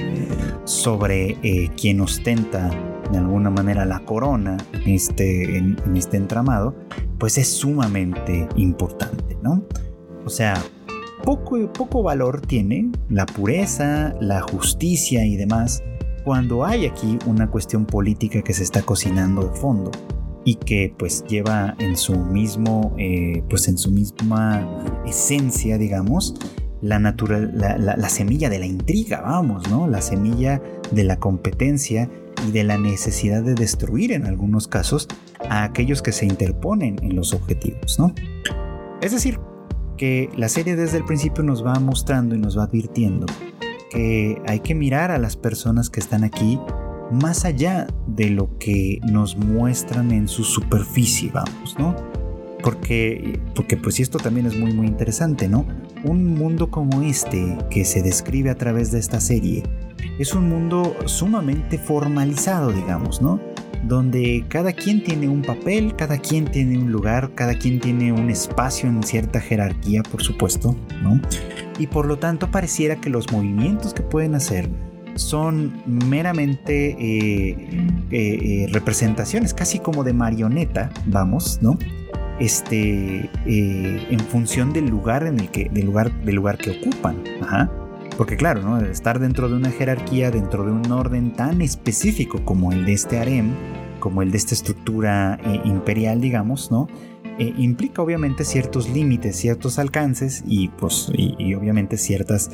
sobre 0.64 1.36
eh, 1.42 1.70
quien 1.76 2.00
ostenta 2.00 2.70
de 3.10 3.18
alguna 3.18 3.50
manera 3.50 3.84
la 3.84 4.00
corona 4.00 4.56
en 4.72 4.90
este, 4.92 5.58
en, 5.58 5.76
este 5.94 6.16
entramado, 6.16 6.74
pues 7.18 7.38
es 7.38 7.48
sumamente 7.48 8.48
importante, 8.56 9.36
¿no? 9.42 9.64
O 10.24 10.30
sea, 10.30 10.54
poco, 11.22 11.72
poco 11.72 12.02
valor 12.02 12.40
tiene 12.40 12.90
la 13.08 13.26
pureza, 13.26 14.14
la 14.20 14.40
justicia 14.40 15.24
y 15.24 15.36
demás 15.36 15.82
cuando 16.24 16.64
hay 16.64 16.86
aquí 16.86 17.18
una 17.26 17.50
cuestión 17.50 17.84
política 17.84 18.40
que 18.42 18.54
se 18.54 18.62
está 18.62 18.82
cocinando 18.82 19.42
de 19.42 19.54
fondo 19.54 19.90
y 20.44 20.56
que 20.56 20.94
pues 20.98 21.24
lleva 21.26 21.74
en 21.78 21.96
su 21.96 22.16
mismo 22.16 22.94
eh, 22.98 23.42
pues 23.48 23.68
en 23.68 23.78
su 23.78 23.90
misma 23.90 24.84
esencia 25.06 25.78
digamos 25.78 26.34
la, 26.82 26.98
natural, 26.98 27.52
la, 27.56 28.08
semilla 28.10 28.50
de 28.50 28.58
la 28.58 28.66
intriga 28.66 29.22
vamos 29.22 29.68
no 29.70 29.86
la 29.86 30.02
semilla 30.02 30.60
de 30.92 31.04
la 31.04 31.18
competencia 31.18 32.10
y 32.46 32.50
de 32.50 32.62
la 32.62 32.76
necesidad 32.76 33.42
de 33.42 33.54
destruir 33.54 34.12
en 34.12 34.26
algunos 34.26 34.68
casos 34.68 35.08
a 35.48 35.64
aquellos 35.64 36.02
que 36.02 36.12
se 36.12 36.26
interponen 36.26 36.96
en 37.02 37.16
los 37.16 37.32
objetivos 37.32 37.98
no 37.98 38.14
es 39.00 39.12
decir 39.12 39.40
que 39.96 40.28
la 40.36 40.48
serie 40.48 40.76
desde 40.76 40.98
el 40.98 41.04
principio 41.04 41.42
nos 41.42 41.64
va 41.64 41.78
mostrando 41.78 42.34
y 42.34 42.38
nos 42.38 42.58
va 42.58 42.64
advirtiendo 42.64 43.26
que 43.90 44.42
hay 44.46 44.60
que 44.60 44.74
mirar 44.74 45.10
a 45.10 45.18
las 45.18 45.36
personas 45.36 45.88
que 45.88 46.00
están 46.00 46.24
aquí 46.24 46.58
más 47.10 47.44
allá 47.44 47.86
de 48.06 48.30
lo 48.30 48.58
que 48.58 49.00
nos 49.04 49.36
muestran 49.36 50.10
en 50.10 50.28
su 50.28 50.44
superficie, 50.44 51.30
vamos, 51.32 51.76
¿no? 51.78 51.94
Porque, 52.62 53.40
porque 53.54 53.76
pues 53.76 54.00
esto 54.00 54.18
también 54.18 54.46
es 54.46 54.56
muy 54.56 54.72
muy 54.72 54.86
interesante, 54.86 55.48
¿no? 55.48 55.66
Un 56.02 56.34
mundo 56.34 56.70
como 56.70 57.02
este 57.02 57.58
que 57.70 57.84
se 57.84 58.02
describe 58.02 58.50
a 58.50 58.54
través 58.54 58.90
de 58.90 58.98
esta 58.98 59.20
serie 59.20 59.62
es 60.18 60.34
un 60.34 60.48
mundo 60.48 60.96
sumamente 61.06 61.78
formalizado, 61.78 62.72
digamos, 62.72 63.20
¿no? 63.20 63.40
Donde 63.84 64.44
cada 64.48 64.72
quien 64.72 65.02
tiene 65.02 65.28
un 65.28 65.42
papel, 65.42 65.94
cada 65.96 66.18
quien 66.18 66.46
tiene 66.46 66.78
un 66.78 66.90
lugar, 66.90 67.34
cada 67.34 67.58
quien 67.58 67.80
tiene 67.80 68.12
un 68.12 68.30
espacio 68.30 68.88
en 68.88 69.02
cierta 69.02 69.40
jerarquía, 69.40 70.02
por 70.02 70.22
supuesto, 70.22 70.76
¿no? 71.02 71.20
Y 71.78 71.88
por 71.88 72.06
lo 72.06 72.18
tanto 72.18 72.50
pareciera 72.50 72.96
que 72.96 73.10
los 73.10 73.30
movimientos 73.32 73.92
que 73.92 74.02
pueden 74.02 74.34
hacer 74.34 74.70
son 75.16 75.72
meramente 75.86 76.90
eh, 76.90 77.50
eh, 77.50 78.08
eh, 78.10 78.66
representaciones, 78.72 79.54
casi 79.54 79.78
como 79.78 80.04
de 80.04 80.12
marioneta, 80.12 80.90
vamos, 81.06 81.58
¿no? 81.62 81.78
Este, 82.40 83.30
en 83.46 84.20
función 84.20 84.72
del 84.72 84.88
lugar 84.88 85.24
en 85.24 85.38
el 85.38 85.50
que, 85.50 85.68
del 85.68 85.86
lugar, 85.86 86.12
del 86.24 86.34
lugar 86.34 86.58
que 86.58 86.72
ocupan. 86.72 87.22
Porque 88.16 88.36
claro, 88.36 88.60
¿no? 88.62 88.80
estar 88.80 89.18
dentro 89.20 89.48
de 89.48 89.56
una 89.56 89.70
jerarquía, 89.70 90.30
dentro 90.30 90.64
de 90.64 90.72
un 90.72 90.90
orden 90.90 91.32
tan 91.32 91.62
específico 91.62 92.44
como 92.44 92.72
el 92.72 92.84
de 92.86 92.92
este 92.92 93.18
harem, 93.18 93.52
como 94.00 94.22
el 94.22 94.32
de 94.32 94.38
esta 94.38 94.54
estructura 94.54 95.38
imperial, 95.64 96.20
digamos, 96.20 96.72
¿no? 96.72 96.88
implica 97.38 98.02
obviamente 98.02 98.44
ciertos 98.44 98.88
límites, 98.88 99.36
ciertos 99.36 99.78
alcances 99.78 100.44
y 100.46 100.68
pues 100.68 101.10
y, 101.12 101.54
obviamente 101.54 101.96
ciertas 101.96 102.50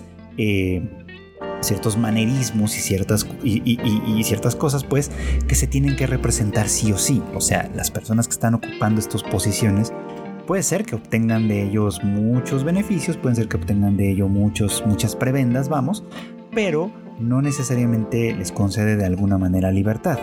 ciertos 1.61 1.97
manerismos 1.97 2.77
y 2.77 2.81
ciertas, 2.81 3.27
y, 3.43 4.23
ciertas 4.25 4.57
cosas, 4.57 4.85
pues, 4.85 5.11
que 5.47 5.55
se 5.55 5.67
tienen 5.67 5.97
que 5.97 6.07
representar 6.07 6.69
sí 6.69 6.93
o 6.93 6.99
sí. 6.99 7.23
O 7.35 7.41
sea, 7.41 7.71
las 7.75 7.91
personas 7.91 8.27
que 8.27 8.33
están 8.33 8.55
ocupando 8.55 9.01
estas 9.01 9.23
posiciones, 9.23 9.93
puede 10.47 10.63
ser 10.63 10.85
que 10.85 10.97
obtengan 10.97 11.49
de 11.49 11.63
ellos 11.63 12.03
muchos 12.03 12.65
beneficios, 12.65 13.17
pueden 13.17 13.37
ser 13.37 13.49
que 13.49 13.57
obtengan 13.57 13.97
de 13.97 14.11
ello 14.11 14.29
muchos, 14.29 14.83
muchas 14.87 15.15
prebendas, 15.15 15.69
vamos, 15.69 16.05
pero 16.53 16.91
no 17.21 17.43
necesariamente 17.43 18.35
les 18.35 18.51
concede 18.51 18.97
de 18.97 19.05
alguna 19.05 19.39
manera 19.39 19.71
libertad. 19.71 20.19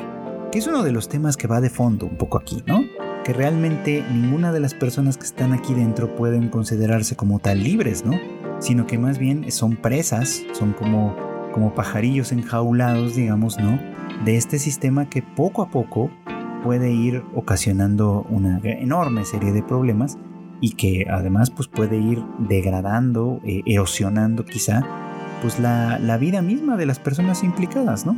Que 0.51 0.59
es 0.59 0.67
uno 0.67 0.83
de 0.83 0.91
los 0.91 1.09
temas 1.09 1.37
que 1.37 1.47
va 1.47 1.61
de 1.61 1.69
fondo 1.69 2.05
un 2.05 2.17
poco 2.17 2.37
aquí, 2.37 2.63
¿no? 2.65 2.81
Que 3.23 3.33
realmente 3.33 4.03
ninguna 4.11 4.51
de 4.51 4.59
las 4.59 4.73
personas 4.73 5.17
que 5.17 5.25
están 5.25 5.53
aquí 5.53 5.73
dentro 5.73 6.15
pueden 6.15 6.49
considerarse 6.49 7.15
como 7.15 7.39
tal 7.39 7.63
libres, 7.63 8.05
¿no? 8.05 8.19
Sino 8.59 8.87
que 8.87 8.97
más 8.97 9.19
bien 9.19 9.51
son 9.51 9.75
presas, 9.75 10.43
son 10.53 10.73
como 10.73 11.26
como 11.57 11.73
pajarillos 11.73 12.31
enjaulados, 12.33 13.15
digamos, 13.15 13.57
¿no? 13.57 13.79
De 14.23 14.37
este 14.37 14.59
sistema 14.59 15.09
que 15.09 15.23
poco 15.23 15.63
a 15.63 15.71
poco 15.71 16.11
puede 16.63 16.91
ir 16.91 17.23
ocasionando 17.33 18.27
una 18.29 18.59
enorme 18.61 19.25
serie 19.25 19.51
de 19.51 19.63
problemas 19.63 20.19
y 20.61 20.73
que 20.73 21.07
además 21.09 21.49
pues 21.49 21.67
puede 21.67 21.97
ir 21.97 22.21
degradando, 22.47 23.41
eh, 23.43 23.63
erosionando 23.65 24.45
quizá, 24.45 24.85
pues 25.41 25.59
la, 25.59 25.97
vida 26.19 26.43
misma 26.43 26.77
de 26.77 26.85
las 26.85 26.99
personas 26.99 27.43
implicadas, 27.43 28.05
¿no? 28.05 28.15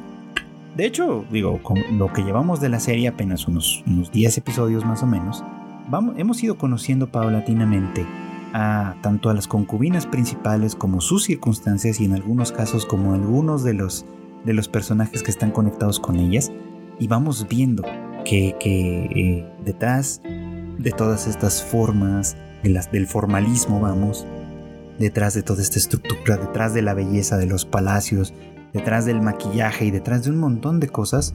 De 0.76 0.86
hecho, 0.86 1.24
digo, 1.32 1.64
con 1.64 1.78
lo 1.98 2.12
que 2.12 2.24
llevamos 2.24 2.60
de 2.60 2.68
la 2.68 2.82
serie, 2.82 3.08
apenas 3.08 3.48
unos, 3.48 3.86
unos 3.88 4.12
10 4.12 4.38
episodios 4.38 4.84
más 4.84 5.02
o 5.02 5.08
menos, 5.08 5.46
vamos, 5.90 6.16
hemos 6.18 6.44
ido 6.44 6.58
conociendo 6.58 7.08
paulatinamente 7.08 8.06
tanto 8.52 9.30
a 9.30 9.34
las 9.34 9.48
concubinas 9.48 10.06
principales 10.06 10.76
como 10.76 11.02
sus 11.02 11.24
circunstancias 11.24 12.00
y 12.00 12.06
en 12.06 12.14
algunos 12.14 12.52
casos 12.52 12.86
como 12.86 13.14
algunos 13.14 13.64
de 13.64 13.74
los, 13.74 14.06
de 14.46 14.54
los 14.54 14.68
personajes 14.68 15.24
que 15.24 15.32
están 15.32 15.52
conectados 15.52 16.00
con 16.00 16.16
ellas. 16.18 16.52
Y 17.00 17.08
vamos 17.08 17.48
viendo 17.48 17.84
que, 18.26 18.56
eh, 18.60 19.46
detrás 19.64 20.22
de 20.24 20.92
todas 20.92 21.28
estas 21.28 21.64
formas 21.64 22.38
de 22.64 22.70
las, 22.70 22.92
del 22.92 23.08
formalismo 23.08 23.80
vamos 23.80 24.26
detrás 24.98 25.34
de 25.34 25.44
toda 25.44 25.62
esta 25.62 25.80
estructura 25.80 26.38
detrás 26.38 26.74
de 26.74 26.82
la 26.82 26.94
belleza 26.94 27.38
de 27.38 27.46
los 27.46 27.66
palacios 27.66 28.34
detrás 28.74 29.06
del 29.06 29.22
maquillaje 29.22 29.86
y 29.86 29.92
detrás 29.92 30.24
de 30.24 30.32
un 30.32 30.38
montón 30.38 30.80
de 30.80 30.90
cosas 30.90 31.34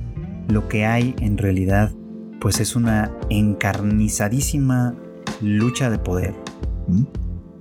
lo 0.48 0.68
que 0.68 0.84
hay 0.84 1.14
en 1.18 1.38
realidad 1.38 1.92
pues 2.40 2.60
es 2.60 2.76
una 2.76 3.10
encarnizadísima 3.30 4.94
lucha 5.40 5.90
de 5.90 5.98
poder 5.98 6.43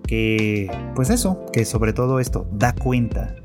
que, 0.07 0.69
pues 0.95 1.09
eso, 1.09 1.45
que 1.51 1.65
sobre 1.65 1.93
todo 1.93 2.19
esto 2.19 2.47
da 2.51 2.73
cuenta 2.73 3.35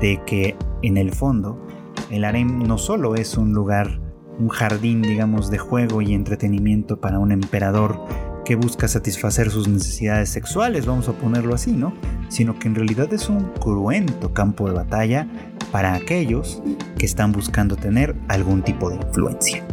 de 0.00 0.20
que 0.26 0.56
en 0.82 0.96
el 0.96 1.12
fondo 1.12 1.66
el 2.10 2.24
harem 2.24 2.62
no 2.62 2.78
solo 2.78 3.14
es 3.14 3.36
un 3.36 3.52
lugar, 3.52 4.00
un 4.38 4.48
jardín, 4.48 5.02
digamos, 5.02 5.50
de 5.50 5.58
juego 5.58 6.02
y 6.02 6.14
entretenimiento 6.14 7.00
para 7.00 7.18
un 7.18 7.32
emperador 7.32 8.00
que 8.44 8.54
busca 8.54 8.86
satisfacer 8.86 9.50
sus 9.50 9.66
necesidades 9.66 10.28
sexuales, 10.28 10.86
vamos 10.86 11.08
a 11.08 11.12
ponerlo 11.12 11.54
así, 11.54 11.72
¿no? 11.72 11.92
Sino 12.28 12.56
que 12.58 12.68
en 12.68 12.76
realidad 12.76 13.12
es 13.12 13.28
un 13.28 13.52
cruento 13.60 14.32
campo 14.32 14.68
de 14.68 14.74
batalla 14.74 15.26
para 15.72 15.94
aquellos 15.94 16.62
que 16.96 17.06
están 17.06 17.32
buscando 17.32 17.74
tener 17.76 18.14
algún 18.28 18.62
tipo 18.62 18.88
de 18.88 18.96
influencia. 18.96 19.64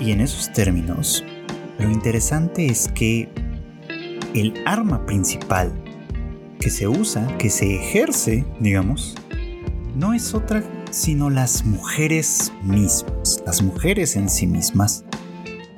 Y 0.00 0.12
en 0.12 0.22
esos 0.22 0.52
términos, 0.52 1.22
lo 1.78 1.90
interesante 1.90 2.66
es 2.66 2.88
que 2.94 3.28
el 4.34 4.54
arma 4.66 5.04
principal 5.06 5.72
que 6.60 6.70
se 6.70 6.88
usa, 6.88 7.26
que 7.38 7.50
se 7.50 7.76
ejerce, 7.76 8.44
digamos, 8.60 9.14
no 9.94 10.12
es 10.12 10.34
otra 10.34 10.62
sino 10.90 11.30
las 11.30 11.64
mujeres 11.64 12.52
mismas. 12.62 13.42
Las 13.44 13.62
mujeres 13.62 14.16
en 14.16 14.28
sí 14.28 14.46
mismas 14.46 15.04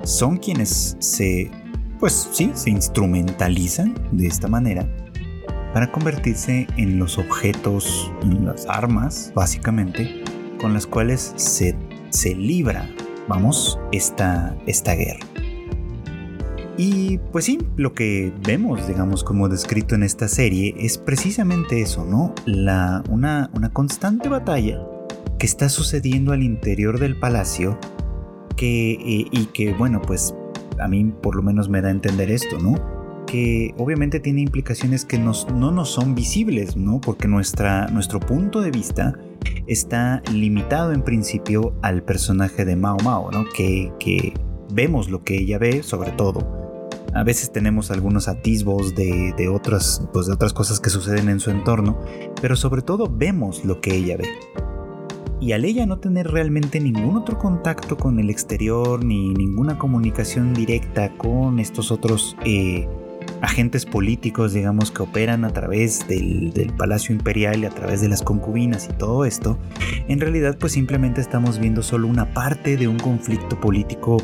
son 0.03 0.37
quienes 0.37 0.95
se 0.99 1.51
pues 1.99 2.29
sí, 2.31 2.51
se 2.53 2.69
instrumentalizan 2.69 3.93
de 4.13 4.27
esta 4.27 4.47
manera 4.47 4.87
para 5.73 5.91
convertirse 5.91 6.65
en 6.77 6.97
los 6.97 7.17
objetos, 7.17 8.11
en 8.23 8.45
las 8.45 8.65
armas, 8.67 9.31
básicamente, 9.35 10.23
con 10.59 10.73
las 10.73 10.87
cuales 10.87 11.33
se, 11.35 11.75
se 12.09 12.33
libra, 12.33 12.89
vamos, 13.27 13.77
esta, 13.91 14.57
esta 14.65 14.95
guerra. 14.95 15.19
Y 16.81 17.17
pues 17.33 17.43
sí, 17.43 17.59
lo 17.75 17.93
que 17.93 18.31
vemos, 18.47 18.87
digamos, 18.87 19.25
como 19.25 19.49
descrito 19.49 19.95
en 19.95 20.03
esta 20.03 20.29
serie 20.29 20.73
es 20.79 20.97
precisamente 20.97 21.81
eso, 21.81 22.05
¿no? 22.05 22.33
La, 22.45 23.03
una, 23.09 23.49
una 23.53 23.67
constante 23.67 24.29
batalla 24.29 24.81
que 25.37 25.45
está 25.45 25.67
sucediendo 25.67 26.31
al 26.31 26.41
interior 26.41 26.97
del 26.97 27.19
palacio 27.19 27.77
que, 28.55 28.93
eh, 28.93 29.27
y 29.29 29.47
que, 29.47 29.73
bueno, 29.73 30.01
pues 30.01 30.33
a 30.79 30.87
mí 30.87 31.03
por 31.21 31.35
lo 31.35 31.41
menos 31.41 31.67
me 31.67 31.81
da 31.81 31.89
a 31.89 31.91
entender 31.91 32.31
esto, 32.31 32.57
¿no? 32.59 32.75
Que 33.25 33.75
obviamente 33.77 34.21
tiene 34.21 34.39
implicaciones 34.39 35.03
que 35.03 35.19
no 35.19 35.33
nos 35.71 35.89
son 35.89 36.15
visibles, 36.15 36.77
¿no? 36.77 37.01
Porque 37.01 37.27
nuestra, 37.27 37.87
nuestro 37.87 38.21
punto 38.21 38.61
de 38.61 38.71
vista 38.71 39.19
está 39.67 40.23
limitado 40.31 40.93
en 40.93 41.01
principio 41.01 41.73
al 41.81 42.03
personaje 42.03 42.63
de 42.63 42.77
Mao 42.77 42.95
Mao, 43.03 43.31
¿no? 43.31 43.43
Que, 43.53 43.91
que 43.99 44.33
vemos 44.71 45.09
lo 45.09 45.25
que 45.25 45.35
ella 45.39 45.57
ve, 45.57 45.83
sobre 45.83 46.11
todo. 46.11 46.58
A 47.13 47.23
veces 47.23 47.51
tenemos 47.51 47.91
algunos 47.91 48.27
atisbos 48.27 48.95
de, 48.95 49.33
de, 49.35 49.49
otras, 49.49 50.07
pues 50.13 50.27
de 50.27 50.33
otras 50.33 50.53
cosas 50.53 50.79
que 50.79 50.89
suceden 50.89 51.29
en 51.29 51.39
su 51.39 51.49
entorno, 51.49 51.99
pero 52.41 52.55
sobre 52.55 52.81
todo 52.81 53.09
vemos 53.11 53.65
lo 53.65 53.81
que 53.81 53.95
ella 53.95 54.17
ve. 54.17 54.27
Y 55.41 55.53
al 55.53 55.63
ella 55.63 55.85
no 55.85 55.99
tener 55.99 56.27
realmente 56.27 56.79
ningún 56.79 57.15
otro 57.15 57.37
contacto 57.37 57.95
con 57.95 58.19
el 58.19 58.29
exterior 58.29 59.03
ni 59.03 59.33
ninguna 59.33 59.77
comunicación 59.77 60.53
directa 60.53 61.15
con 61.17 61.59
estos 61.59 61.91
otros 61.91 62.35
eh, 62.45 62.87
agentes 63.41 63.85
políticos, 63.85 64.53
digamos, 64.53 64.91
que 64.91 65.03
operan 65.03 65.45
a 65.45 65.49
través 65.49 66.07
del, 66.07 66.73
Palacio 66.77 67.13
Imperial 67.13 67.59
y 67.61 67.65
a 67.65 67.69
través 67.69 68.01
de 68.01 68.07
las 68.07 68.21
concubinas 68.21 68.87
y 68.89 68.93
todo 68.93 69.25
esto, 69.25 69.57
en 70.07 70.19
realidad 70.19 70.57
pues 70.57 70.73
simplemente 70.73 71.19
estamos 71.19 71.59
viendo 71.59 71.83
solo 71.83 72.07
una 72.07 72.33
parte 72.33 72.77
de 72.77 72.87
un 72.87 72.97
conflicto 72.97 73.59
político 73.59 74.17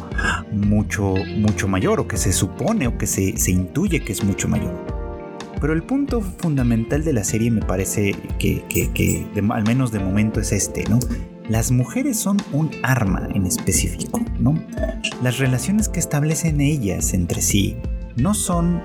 mucho, 0.52 1.16
mucho 1.38 1.68
mayor 1.68 2.00
o 2.00 2.08
que 2.08 2.18
se 2.18 2.32
supone 2.32 2.88
o 2.88 2.98
que 2.98 3.08
se, 3.08 3.38
se 3.38 3.52
intuye 3.52 4.04
que 4.04 4.14
es 4.14 4.24
mucho 4.24 4.48
mayor. 4.48 4.74
Pero 5.60 5.74
el 5.74 5.84
punto 5.84 6.22
fundamental 6.22 7.04
de 7.04 7.14
la 7.14 7.24
serie 7.24 7.50
me 7.50 7.62
parece 7.62 8.16
que, 8.40 9.26
al 9.50 9.64
menos 9.64 9.92
de 9.92 10.00
momento 10.00 10.40
es 10.40 10.52
este, 10.52 10.84
¿no? 10.90 11.00
Las 11.50 11.72
mujeres 11.72 12.18
son 12.18 12.38
un 12.52 12.72
arma 12.84 13.28
en 13.34 13.46
específico, 13.46 14.22
¿no? 14.40 14.60
Las 15.22 15.38
relaciones 15.38 15.90
que 15.90 16.00
establecen 16.00 16.60
ellas 16.60 17.14
entre 17.14 17.42
sí 17.42 17.78
no 18.16 18.34
son 18.34 18.82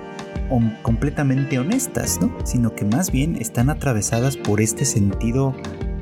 completamente 0.83 1.59
honestas, 1.59 2.19
¿no? 2.21 2.35
Sino 2.45 2.75
que 2.75 2.85
más 2.85 3.11
bien 3.11 3.37
están 3.37 3.71
atravesadas 3.71 4.37
por 4.37 4.61
este 4.61 4.85
sentido 4.85 5.54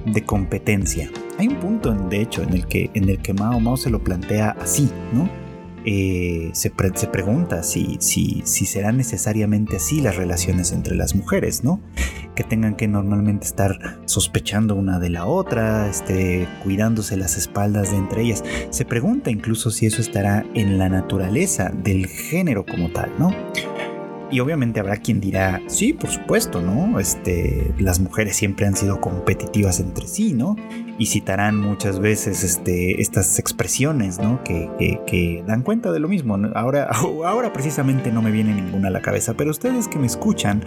de 0.06 0.24
competencia. 0.24 1.10
Hay 1.38 1.48
un 1.48 1.56
punto, 1.56 1.92
de 1.92 2.20
hecho, 2.20 2.42
en 2.42 2.52
el 2.52 2.66
que, 2.66 2.90
en 2.94 3.08
el 3.08 3.18
que 3.18 3.34
Mao 3.34 3.60
Mao 3.60 3.76
se 3.76 3.90
lo 3.90 4.02
plantea 4.02 4.56
así, 4.60 4.90
¿no? 5.12 5.28
Eh, 5.84 6.50
se, 6.52 6.70
pregunta 6.70 7.62
si, 7.62 7.96
si, 8.00 8.42
si 8.44 8.66
serán 8.66 8.96
necesariamente 8.96 9.76
así 9.76 10.00
las 10.00 10.16
relaciones 10.16 10.72
entre 10.72 10.94
las 10.96 11.14
mujeres, 11.14 11.64
¿no? 11.64 11.80
Que 12.34 12.44
tengan 12.44 12.74
que 12.74 12.88
normalmente 12.88 13.46
estar 13.46 14.00
sospechando 14.04 14.74
una 14.74 14.98
de 14.98 15.08
la 15.08 15.24
otra, 15.26 15.88
este, 15.88 16.46
cuidándose 16.62 17.16
las 17.16 17.38
espaldas 17.38 17.90
de 17.92 17.96
entre 17.96 18.22
ellas. 18.22 18.44
Se 18.70 18.84
pregunta 18.84 19.30
incluso 19.30 19.70
si 19.70 19.86
eso 19.86 20.02
estará 20.02 20.44
en 20.54 20.78
la 20.78 20.88
naturaleza 20.88 21.70
del 21.70 22.06
género 22.06 22.66
como 22.66 22.90
tal, 22.90 23.10
¿no? 23.18 23.30
Y 24.30 24.40
obviamente 24.40 24.80
habrá 24.80 24.98
quien 24.98 25.20
dirá, 25.20 25.62
sí, 25.68 25.92
por 25.92 26.10
supuesto, 26.10 26.60
¿no? 26.60 27.00
Este, 27.00 27.72
las 27.78 28.00
mujeres 28.00 28.36
siempre 28.36 28.66
han 28.66 28.76
sido 28.76 29.00
competitivas 29.00 29.80
entre 29.80 30.06
sí, 30.06 30.34
¿no? 30.34 30.56
y 30.98 31.06
citarán 31.06 31.56
muchas 31.56 32.00
veces 32.00 32.42
este, 32.42 33.00
estas 33.00 33.38
expresiones 33.38 34.18
¿no? 34.18 34.42
que, 34.42 34.68
que, 35.06 35.44
dan 35.46 35.62
cuenta 35.62 35.92
de 35.92 36.00
lo 36.00 36.08
mismo. 36.08 36.36
Ahora, 36.54 36.90
ahora 37.24 37.52
precisamente 37.52 38.10
no 38.10 38.20
me 38.20 38.32
viene 38.32 38.52
ninguna 38.52 38.88
a 38.88 38.90
la 38.90 39.00
cabeza, 39.00 39.34
pero 39.34 39.50
ustedes 39.50 39.86
que 39.86 39.98
me 39.98 40.06
escuchan 40.06 40.64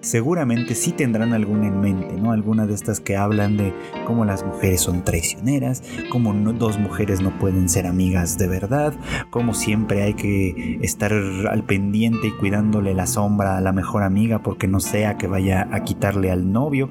seguramente 0.00 0.74
sí 0.74 0.92
tendrán 0.92 1.32
alguna 1.32 1.66
en 1.68 1.80
mente, 1.80 2.14
¿no? 2.14 2.32
Alguna 2.32 2.66
de 2.66 2.74
estas 2.74 3.00
que 3.00 3.16
hablan 3.16 3.56
de 3.56 3.72
cómo 4.06 4.24
las 4.24 4.44
mujeres 4.44 4.80
son 4.80 5.04
traicioneras, 5.04 5.82
cómo 6.10 6.32
dos 6.52 6.78
mujeres 6.78 7.20
no 7.20 7.38
pueden 7.38 7.68
ser 7.68 7.86
amigas 7.86 8.38
de 8.38 8.48
verdad, 8.48 8.94
cómo 9.30 9.54
siempre 9.54 10.02
hay 10.02 10.14
que 10.14 10.78
estar 10.82 11.12
al 11.12 11.64
pendiente 11.64 12.28
y 12.28 12.32
cuidándole 12.32 12.94
la 12.94 13.06
sombra 13.06 13.56
a 13.56 13.60
la 13.60 13.72
mejor 13.72 14.02
amiga 14.02 14.42
porque 14.42 14.66
no 14.66 14.80
sea 14.80 15.16
que 15.16 15.26
vaya 15.26 15.68
a 15.70 15.84
quitarle 15.84 16.30
al 16.30 16.52
novio. 16.52 16.88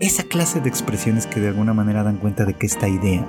Esa 0.00 0.24
clase 0.24 0.60
de 0.60 0.68
expresiones 0.68 1.26
que 1.26 1.40
de 1.40 1.48
alguna 1.48 1.74
manera 1.74 2.02
dan 2.02 2.18
cuenta 2.18 2.44
de 2.44 2.54
que 2.54 2.66
esta 2.66 2.88
idea 2.88 3.26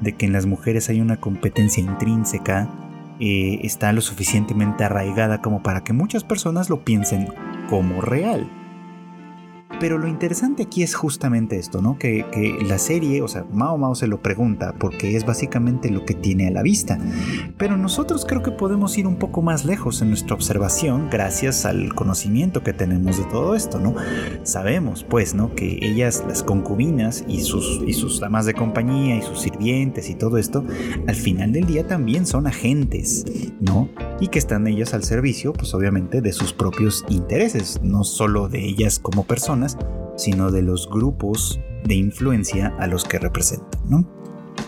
de 0.00 0.14
que 0.14 0.26
en 0.26 0.32
las 0.32 0.46
mujeres 0.46 0.88
hay 0.88 1.00
una 1.00 1.16
competencia 1.16 1.82
intrínseca 1.82 2.68
eh, 3.20 3.60
está 3.62 3.92
lo 3.92 4.00
suficientemente 4.00 4.82
arraigada 4.82 5.40
como 5.40 5.62
para 5.62 5.84
que 5.84 5.92
muchas 5.92 6.24
personas 6.24 6.68
lo 6.68 6.84
piensen 6.84 7.28
como 7.68 8.00
real. 8.00 8.61
Pero 9.80 9.98
lo 9.98 10.06
interesante 10.06 10.62
aquí 10.62 10.82
es 10.82 10.94
justamente 10.94 11.58
esto, 11.58 11.82
¿no? 11.82 11.98
Que, 11.98 12.24
la 12.66 12.78
serie, 12.78 13.22
o 13.22 13.28
sea, 13.28 13.44
Mao 13.52 13.76
Mao 13.78 13.94
se 13.94 14.06
lo 14.06 14.20
pregunta 14.20 14.74
porque 14.78 15.16
es 15.16 15.26
básicamente 15.26 15.90
lo 15.90 16.04
que 16.04 16.14
tiene 16.14 16.46
a 16.46 16.50
la 16.50 16.62
vista. 16.62 16.98
Pero 17.58 17.76
nosotros 17.76 18.24
creo 18.24 18.42
que 18.42 18.52
podemos 18.52 18.96
ir 18.98 19.06
un 19.06 19.16
poco 19.16 19.42
más 19.42 19.64
lejos 19.64 20.00
en 20.02 20.08
nuestra 20.08 20.34
observación 20.34 21.08
gracias 21.10 21.64
al 21.64 21.94
conocimiento 21.94 22.62
que 22.62 22.72
tenemos 22.72 23.18
de 23.18 23.24
todo 23.24 23.54
esto, 23.54 23.78
¿no? 23.78 23.94
Sabemos, 24.44 25.04
pues, 25.04 25.34
¿no? 25.34 25.54
Que 25.54 25.78
ellas, 25.82 26.24
las 26.26 26.42
concubinas 26.42 27.24
y 27.26 27.40
sus, 27.40 27.82
y 27.86 27.92
sus 27.94 28.20
damas 28.20 28.46
de 28.46 28.54
compañía 28.54 29.16
y 29.16 29.22
sus 29.22 29.40
sirvientes 29.40 30.08
y 30.10 30.14
todo 30.14 30.38
esto, 30.38 30.64
al 31.06 31.16
final 31.16 31.52
del 31.52 31.66
día 31.66 31.86
también 31.86 32.26
son 32.26 32.46
agentes, 32.46 33.24
¿no? 33.60 33.88
Y 34.20 34.28
que 34.28 34.38
están 34.38 34.66
ellas 34.66 34.94
al 34.94 35.02
servicio, 35.02 35.52
pues 35.52 35.74
obviamente, 35.74 36.20
de 36.20 36.32
sus 36.32 36.52
propios 36.52 37.04
intereses, 37.08 37.80
no 37.82 38.04
solo 38.04 38.48
de 38.48 38.64
ellas 38.64 38.98
como 38.98 39.24
personas, 39.24 39.61
sino 40.16 40.50
de 40.50 40.62
los 40.62 40.88
grupos 40.88 41.60
de 41.84 41.94
influencia 41.94 42.74
a 42.78 42.86
los 42.86 43.04
que 43.04 43.18
representan, 43.18 43.80
¿no? 43.88 44.06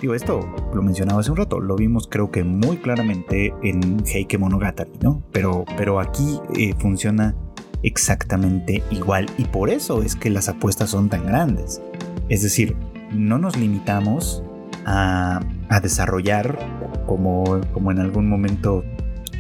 Digo, 0.01 0.15
esto 0.15 0.41
lo 0.75 0.83
mencionaba 0.83 1.21
hace 1.21 1.31
un 1.31 1.37
rato, 1.37 1.61
lo 1.61 1.77
vimos 1.77 2.09
creo 2.09 2.31
que 2.31 2.43
muy 2.45 2.77
claramente 2.79 3.55
en 3.63 4.03
Heike 4.07 4.39
Monogatari, 4.39 4.93
¿no? 5.01 5.23
Pero, 5.33 5.65
pero 5.77 6.01
aquí 6.01 6.41
eh, 6.57 6.75
funciona 6.79 7.35
exactamente 7.83 8.83
igual 8.91 9.27
y 9.39 9.45
por 9.45 9.71
eso 9.71 10.03
es 10.03 10.17
que 10.17 10.31
las 10.31 10.49
apuestas 10.49 10.91
son 10.91 11.09
tan 11.09 11.27
grandes. 11.27 11.81
Es 12.29 12.43
decir, 12.43 12.77
no 13.13 13.39
nos 13.39 13.57
limitamos 13.57 14.43
a, 14.87 15.41
desarrollar, 15.83 16.59
como, 17.07 17.61
como 17.73 17.91
en 17.91 17.99
algún 17.99 18.29
momento 18.29 18.85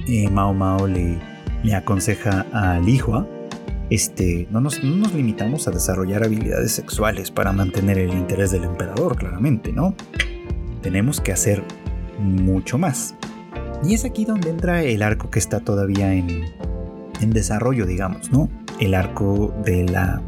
eh, 0.09 0.29
Mao 0.29 0.53
Mao 0.53 0.87
le, 0.87 1.19
le 1.63 1.75
aconseja 1.75 2.47
a 2.53 2.79
Lihua, 2.81 3.27
este, 3.91 4.49
no, 4.51 4.61
nos, 4.61 4.83
limitamos 4.83 5.69
a 5.69 5.71
desarrollar 5.71 6.25
habilidades 6.25 6.73
sexuales 6.73 7.31
para 7.31 7.53
mantener 7.53 7.99
el 7.99 8.13
interés 8.13 8.51
del 8.51 8.65
emperador, 8.65 9.17
claramente, 9.17 9.73
¿no? 9.73 9.95
Tenemos 10.83 11.21
que 11.21 11.33
hacer 11.33 11.63
mucho 12.19 12.79
más. 12.79 13.15
Y 13.85 13.95
es 13.95 14.05
aquí 14.05 14.25
donde 14.25 14.51
entra 14.51 14.83
el 14.83 15.03
arco 15.03 15.31
que 15.31 15.39
está 15.39 15.61
todavía 15.61 16.15
en, 16.15 16.45
en 17.21 17.31
desarrollo, 17.31 17.87
digamos, 17.87 18.33
¿no? 18.33 18.49
El 18.81 18.95
arco 18.95 19.55
de 19.65 19.85
la 19.85 20.23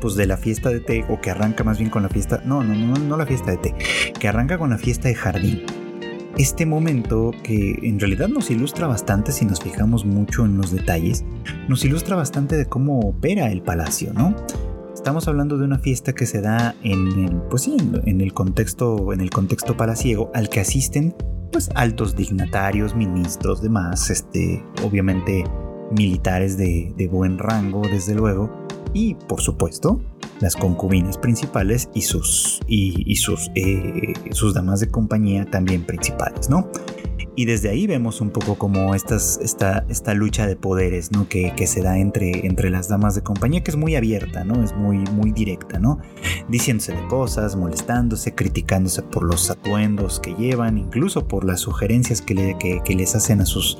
pues 0.00 0.14
de 0.14 0.26
la 0.26 0.36
fiesta 0.36 0.68
de 0.68 0.80
té 0.80 1.06
o 1.08 1.22
que 1.22 1.30
arranca 1.30 1.64
más 1.64 1.78
bien 1.78 1.88
con 1.88 2.02
la 2.02 2.10
fiesta, 2.10 2.42
no, 2.44 2.62
no, 2.62 2.74
no, 2.74 2.98
no 2.98 3.16
la 3.16 3.24
fiesta 3.24 3.52
de 3.52 3.56
té, 3.56 3.74
que 4.18 4.28
arranca 4.28 4.58
con 4.58 4.68
la 4.68 4.76
fiesta 4.76 5.08
de 5.08 5.14
jardín 5.14 5.62
este 6.36 6.66
momento 6.66 7.30
que 7.42 7.78
en 7.82 7.98
realidad 7.98 8.28
nos 8.28 8.50
ilustra 8.50 8.86
bastante 8.86 9.32
si 9.32 9.44
nos 9.46 9.60
fijamos 9.60 10.04
mucho 10.04 10.44
en 10.44 10.56
los 10.56 10.70
detalles, 10.70 11.24
nos 11.68 11.84
ilustra 11.84 12.16
bastante 12.16 12.56
de 12.56 12.66
cómo 12.66 13.00
opera 13.00 13.50
el 13.50 13.62
palacio, 13.62 14.12
¿no? 14.12 14.34
Estamos 14.94 15.28
hablando 15.28 15.56
de 15.56 15.64
una 15.64 15.78
fiesta 15.78 16.12
que 16.12 16.26
se 16.26 16.40
da 16.40 16.74
en 16.82 17.06
el, 17.24 17.36
pues 17.48 17.62
sí, 17.62 17.76
en 18.04 18.20
el 18.20 18.34
contexto, 18.34 19.12
en 19.12 19.20
el 19.20 19.30
contexto 19.30 19.76
palaciego 19.76 20.30
al 20.34 20.48
que 20.48 20.60
asisten 20.60 21.14
pues 21.52 21.70
altos 21.74 22.16
dignatarios, 22.16 22.94
ministros, 22.94 23.62
demás, 23.62 24.10
este, 24.10 24.62
obviamente 24.84 25.44
militares 25.92 26.58
de, 26.58 26.92
de 26.96 27.08
buen 27.08 27.38
rango, 27.38 27.82
desde 27.82 28.14
luego, 28.14 28.65
y 28.92 29.14
por 29.14 29.40
supuesto 29.40 30.00
las 30.40 30.56
concubinas 30.56 31.18
principales 31.18 31.88
y 31.94 32.02
sus, 32.02 32.60
y, 32.66 33.14
eh, 33.54 34.12
sus 34.32 34.54
damas 34.54 34.80
de 34.80 34.88
compañía 34.88 35.46
también 35.46 35.84
principales, 35.84 36.50
¿no? 36.50 36.70
Y 37.38 37.44
desde 37.44 37.68
ahí 37.68 37.86
vemos 37.86 38.22
un 38.22 38.30
poco 38.30 38.56
como 38.56 38.94
esta, 38.94 39.16
esta 39.88 40.14
lucha 40.14 40.46
de 40.46 40.56
poderes, 40.56 41.12
¿no? 41.12 41.28
Que, 41.28 41.52
se 41.66 41.82
da 41.82 41.98
entre, 41.98 42.46
entre 42.46 42.70
las 42.70 42.88
damas 42.88 43.14
de 43.14 43.22
compañía, 43.22 43.62
que 43.62 43.70
es 43.70 43.76
muy 43.76 43.94
abierta, 43.94 44.42
¿no? 44.42 44.64
Es 44.64 44.74
muy, 44.74 44.98
muy 45.12 45.32
directa, 45.32 45.78
¿no? 45.78 45.98
Diciéndose 46.48 46.92
de 46.92 47.06
cosas, 47.08 47.54
molestándose, 47.54 48.34
criticándose 48.34 49.02
por 49.02 49.22
los 49.22 49.50
atuendos 49.50 50.18
que 50.18 50.34
llevan, 50.34 50.78
incluso 50.78 51.28
por 51.28 51.44
las 51.44 51.60
sugerencias 51.60 52.22
que, 52.22 52.56
que 52.82 52.94
les 52.94 53.14
hacen 53.14 53.42
a 53.42 53.46
sus 53.46 53.78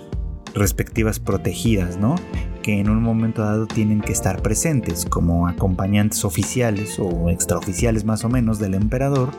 respectivas 0.56 1.20
protegidas, 1.20 1.98
¿no? 1.98 2.16
Que 2.62 2.80
en 2.80 2.90
un 2.90 3.02
momento 3.02 3.42
dado 3.42 3.66
tienen 3.66 4.00
que 4.00 4.12
estar 4.12 4.42
presentes 4.42 5.04
como 5.04 5.46
acompañantes 5.46 6.24
oficiales 6.24 6.98
o 6.98 7.30
extraoficiales 7.30 8.04
más 8.04 8.24
o 8.24 8.28
menos 8.28 8.58
del 8.58 8.74
emperador. 8.74 9.30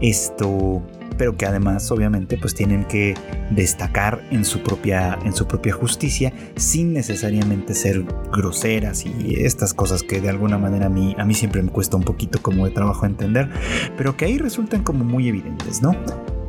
Esto 0.00 0.82
pero 1.16 1.36
que 1.36 1.46
además 1.46 1.90
obviamente 1.90 2.36
pues 2.36 2.54
tienen 2.54 2.84
que 2.84 3.14
destacar 3.50 4.26
en 4.30 4.44
su 4.44 4.62
propia, 4.62 5.18
en 5.24 5.32
su 5.32 5.46
propia 5.46 5.72
justicia 5.72 6.32
sin 6.56 6.92
necesariamente 6.92 7.74
ser 7.74 8.04
groseras 8.32 9.06
y 9.06 9.44
estas 9.44 9.74
cosas 9.74 10.02
que 10.02 10.20
de 10.20 10.28
alguna 10.28 10.58
manera 10.58 10.86
a 10.86 10.88
mí, 10.88 11.14
a 11.18 11.24
mí 11.24 11.34
siempre 11.34 11.62
me 11.62 11.70
cuesta 11.70 11.96
un 11.96 12.02
poquito 12.02 12.42
como 12.42 12.64
de 12.64 12.72
trabajo 12.72 13.06
entender, 13.06 13.48
pero 13.96 14.16
que 14.16 14.24
ahí 14.24 14.38
resultan 14.38 14.82
como 14.82 15.04
muy 15.04 15.28
evidentes, 15.28 15.82
¿no? 15.82 15.94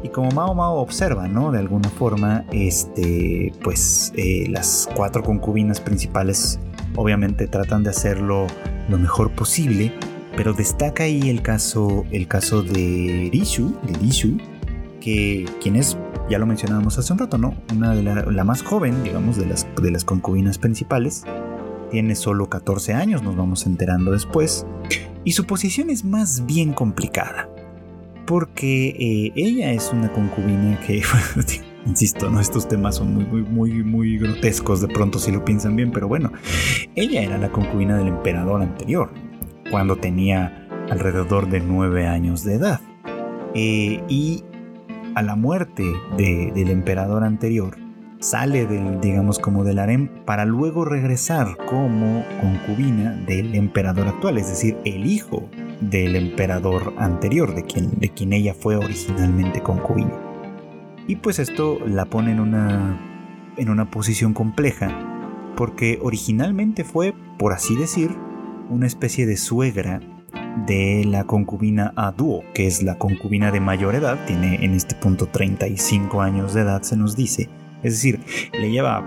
Y 0.06 0.10
como 0.10 0.30
Mao 0.30 0.54
Mao 0.54 0.76
observa, 0.76 1.28
¿no? 1.28 1.52
De 1.52 1.58
alguna 1.58 1.90
forma, 1.90 2.46
este, 2.52 3.52
pues 3.64 4.14
eh, 4.16 4.46
las 4.52 4.88
cuatro 4.96 5.24
concubinas 5.24 5.82
principales 5.82 6.60
obviamente 6.96 7.48
tratan 7.48 7.82
de 7.82 7.90
hacerlo 7.90 8.46
lo 8.88 9.00
mejor 9.00 9.32
posible, 9.32 9.92
pero 10.38 10.54
destaca 10.54 11.06
ahí 11.06 11.28
el 11.28 11.42
caso, 11.42 12.06
el 12.12 12.28
caso 12.28 12.62
de 12.62 13.32
Rishu, 13.34 13.76
de 13.82 14.38
que 15.02 15.50
quien 15.60 15.76
es, 15.76 15.98
ya 16.30 16.38
lo 16.38 16.46
mencionábamos 16.46 17.00
hace 17.00 17.12
un 17.12 17.18
rato, 17.18 17.40
¿no? 17.40 17.56
Una 17.76 17.96
de 17.96 18.04
la, 18.04 18.44
más 18.44 18.62
joven, 18.62 19.04
digamos, 19.04 19.38
de 19.38 19.48
las, 19.48 19.66
de 19.82 19.90
las 19.90 20.06
concubinas 20.06 20.60
principales. 20.60 21.24
Tiene 21.90 22.14
solo 22.14 22.48
14 22.48 22.94
años, 22.94 23.24
nos 23.24 23.36
vamos 23.36 23.66
enterando 23.66 24.12
después. 24.12 24.68
Y 25.24 25.32
su 25.32 25.48
posición 25.48 25.90
es 25.90 26.06
más 26.06 26.46
bien 26.46 26.74
complicada. 26.74 27.50
Porque 28.26 28.88
eh, 28.90 29.32
ella 29.36 29.72
es 29.72 29.92
una 29.94 30.12
concubina 30.12 30.80
que, 30.86 31.02
insisto, 31.86 32.30
¿no? 32.30 32.40
estos 32.40 32.68
temas 32.68 32.96
son 32.96 33.14
muy, 33.14 33.26
muy, 33.26 33.42
muy, 33.44 33.84
muy 33.84 34.18
grotescos 34.18 34.82
de 34.82 34.88
pronto 34.88 35.20
si 35.20 35.32
lo 35.32 35.46
piensan 35.46 35.76
bien, 35.76 35.92
pero 35.92 36.08
bueno, 36.08 36.32
ella 36.96 37.22
era 37.22 37.38
la 37.38 37.52
concubina 37.52 37.98
del 37.98 38.08
emperador 38.08 38.62
anterior, 38.62 39.12
cuando 39.70 39.96
tenía 39.96 40.68
alrededor 40.90 41.50
de 41.50 41.60
9 41.60 42.08
años 42.08 42.44
de 42.44 42.56
edad. 42.56 42.82
Eh, 43.54 44.04
y 44.10 44.44
a 45.16 45.22
la 45.22 45.36
muerte 45.36 45.84
del 46.18 46.70
emperador 46.70 47.24
anterior, 47.24 47.78
sale 48.20 48.66
del, 48.66 49.00
digamos, 49.02 49.40
como 49.40 49.64
del 49.64 49.80
harem 49.80 50.10
para 50.26 50.46
luego 50.46 50.84
regresar 50.84 51.58
como 51.66 52.26
concubina 52.42 53.14
del 53.26 53.56
emperador 53.56 54.08
actual, 54.08 54.38
es 54.38 54.50
decir, 54.50 54.78
el 54.84 55.06
hijo 55.06 55.50
del 55.90 56.16
emperador 56.16 56.94
anterior, 56.98 57.56
de 57.56 57.64
quien, 57.64 57.92
de 58.00 58.10
quien 58.10 58.34
ella 58.34 58.54
fue 58.54 58.76
originalmente 58.76 59.62
concubina. 59.62 60.14
Y 61.08 61.18
pues 61.18 61.40
esto 61.40 61.80
la 61.86 62.06
pone 62.06 62.32
en 62.32 62.40
una, 62.40 63.00
en 63.58 63.70
una 63.70 63.90
posición 63.92 64.34
compleja, 64.34 65.54
porque 65.56 66.00
originalmente 66.02 66.84
fue, 66.84 67.14
por 67.38 67.54
así 67.54 67.76
decir, 67.76 68.12
una 68.70 68.88
especie 68.88 69.26
de 69.26 69.38
suegra 69.38 70.02
de 70.66 71.04
la 71.06 71.26
concubina 71.26 71.94
Aduo, 71.96 72.44
que 72.54 72.66
es 72.66 72.82
la 72.82 72.98
concubina 72.98 73.52
de 73.52 73.60
mayor 73.60 73.96
edad, 73.96 74.26
tiene 74.26 74.64
en 74.64 74.74
este 74.74 74.96
punto 74.96 75.28
35 75.28 76.22
años 76.22 76.54
de 76.54 76.62
edad, 76.62 76.82
se 76.82 76.98
nos 76.98 77.16
dice. 77.16 77.50
Es 77.84 77.94
decir, 77.94 78.20
le 78.54 78.72
lleva 78.72 79.04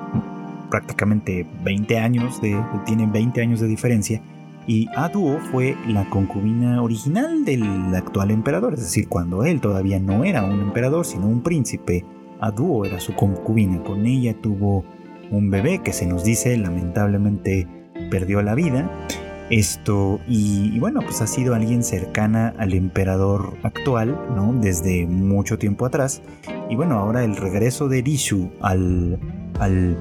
prácticamente 0.71 1.47
20 1.65 1.99
años, 1.99 2.41
de, 2.41 2.63
tiene 2.87 3.07
20 3.07 3.41
años 3.41 3.61
de 3.61 3.67
diferencia. 3.67 4.23
Y 4.69 4.89
Aduo 4.95 5.41
fue 5.51 5.77
la 5.89 6.09
concubina 6.09 6.81
original 6.83 7.45
del 7.45 7.65
actual 7.95 8.31
emperador, 8.31 8.75
es 8.75 8.81
decir, 8.81 9.09
cuando 9.09 9.45
él 9.45 9.61
todavía 9.61 9.99
no 9.99 10.23
era 10.23 10.45
un 10.45 10.61
emperador, 10.61 11.05
sino 11.05 11.27
un 11.27 11.43
príncipe. 11.43 12.05
Aduo 12.39 12.85
era 12.85 13.01
su 13.01 13.15
concubina, 13.15 13.83
con 13.83 14.07
ella 14.07 14.41
tuvo 14.41 14.85
un 15.31 15.51
bebé 15.51 15.81
que 15.83 15.93
se 15.93 16.07
nos 16.07 16.23
dice 16.23 16.57
lamentablemente 16.57 17.67
perdió 18.11 18.43
la 18.43 18.55
vida 18.55 18.89
esto, 19.51 20.21
y, 20.29 20.79
bueno, 20.79 21.01
pues 21.01 21.23
ha 21.23 21.27
sido 21.27 21.55
alguien 21.55 21.83
cercana 21.83 22.55
al 22.59 22.75
emperador 22.75 23.57
actual, 23.63 24.19
¿no? 24.37 24.53
Desde 24.53 25.07
mucho 25.07 25.59
tiempo 25.59 25.87
atrás. 25.87 26.23
Y 26.69 26.77
bueno, 26.77 26.99
ahora 26.99 27.25
el 27.25 27.35
regreso 27.35 27.89
de 27.89 28.03
Rishu 28.03 28.51
al, 28.61 29.19
al 29.59 29.97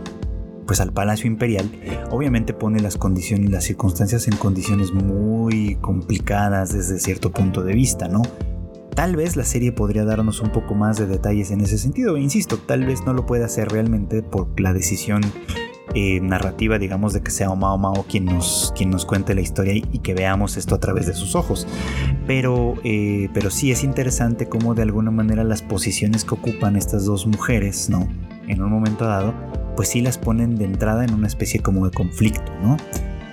pues 0.67 0.81
al 0.81 0.93
Palacio 0.93 1.27
Imperial, 1.27 1.71
obviamente 2.11 2.53
pone 2.53 2.79
las 2.79 2.97
condiciones, 2.97 3.49
las 3.49 3.63
circunstancias 3.63 4.27
en 4.27 4.35
condiciones 4.35 4.91
muy 4.91 5.77
complicadas 5.81 6.73
desde 6.73 6.99
cierto 6.99 7.31
punto 7.31 7.63
de 7.63 7.73
vista, 7.73 8.07
¿no? 8.07 8.21
Tal 8.93 9.15
vez 9.15 9.35
la 9.35 9.43
serie 9.43 9.71
podría 9.71 10.05
darnos 10.05 10.41
un 10.41 10.51
poco 10.51 10.75
más 10.75 10.97
de 10.97 11.05
detalles 11.05 11.51
en 11.51 11.61
ese 11.61 11.77
sentido, 11.77 12.17
insisto, 12.17 12.57
tal 12.57 12.85
vez 12.85 13.05
no 13.05 13.13
lo 13.13 13.25
pueda 13.25 13.45
hacer 13.45 13.69
realmente 13.69 14.21
por 14.23 14.59
la 14.59 14.73
decisión 14.73 15.21
eh, 15.93 16.19
narrativa, 16.19 16.77
digamos, 16.77 17.13
de 17.13 17.21
que 17.21 17.31
sea 17.31 17.53
Mao 17.55 17.77
Mao 17.77 18.05
quien 18.09 18.25
nos, 18.25 18.73
quien 18.75 18.89
nos 18.89 19.05
cuente 19.05 19.33
la 19.33 19.41
historia 19.41 19.73
y, 19.73 19.99
que 19.99 20.13
veamos 20.13 20.57
esto 20.57 20.75
a 20.75 20.79
través 20.79 21.07
de 21.07 21.13
sus 21.13 21.33
ojos. 21.33 21.65
Pero, 22.27 22.75
eh, 22.83 23.29
pero 23.33 23.49
sí 23.49 23.71
es 23.71 23.83
interesante 23.83 24.49
cómo 24.49 24.75
de 24.75 24.81
alguna 24.81 25.11
manera 25.11 25.43
las 25.43 25.61
posiciones 25.61 26.25
que 26.25 26.35
ocupan 26.35 26.75
estas 26.75 27.05
dos 27.05 27.25
mujeres, 27.25 27.89
¿no? 27.89 28.07
En 28.47 28.61
un 28.61 28.69
momento 28.69 29.05
dado, 29.05 29.33
pues 29.77 29.89
sí 29.89 30.01
las 30.01 30.17
ponen 30.17 30.57
de 30.57 30.65
entrada 30.65 31.05
en 31.05 31.13
una 31.13 31.27
especie 31.27 31.61
como 31.61 31.85
de 31.85 31.91
conflicto, 31.91 32.51
¿no? 32.61 32.75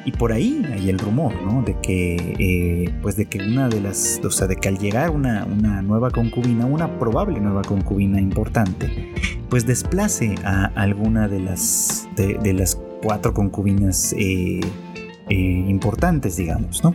Y 0.04 0.12
por 0.12 0.33
ahí 0.33 0.62
hay 0.70 0.90
el 0.90 0.98
rumor, 0.98 1.33
¿no? 1.42 1.62
De 1.62 1.80
que, 1.80 2.37
eh, 2.38 2.94
pues 3.00 3.16
de 3.16 3.24
que 3.24 3.38
una 3.38 3.70
de 3.70 3.80
las, 3.80 4.20
o 4.22 4.30
sea, 4.30 4.46
de 4.46 4.57
que 4.57 4.68
al 4.68 4.78
llegar 4.78 5.11
una, 5.11 5.46
una 5.46 5.80
nueva 5.80 6.11
concubina, 6.11 6.66
una 6.66 6.98
probable 6.98 7.40
nueva 7.40 7.62
concubina 7.62 8.20
importante, 8.20 9.14
pues 9.48 9.66
desplace 9.66 10.35
a 10.44 10.66
alguna 10.74 11.26
de 11.26 11.40
las, 11.40 12.07
de, 12.16 12.52
las 12.52 12.78
cuatro 13.02 13.33
concubinas 13.33 14.12
eh, 14.18 14.61
eh, 15.30 15.35
importantes, 15.35 16.37
digamos, 16.37 16.85
¿no? 16.85 16.94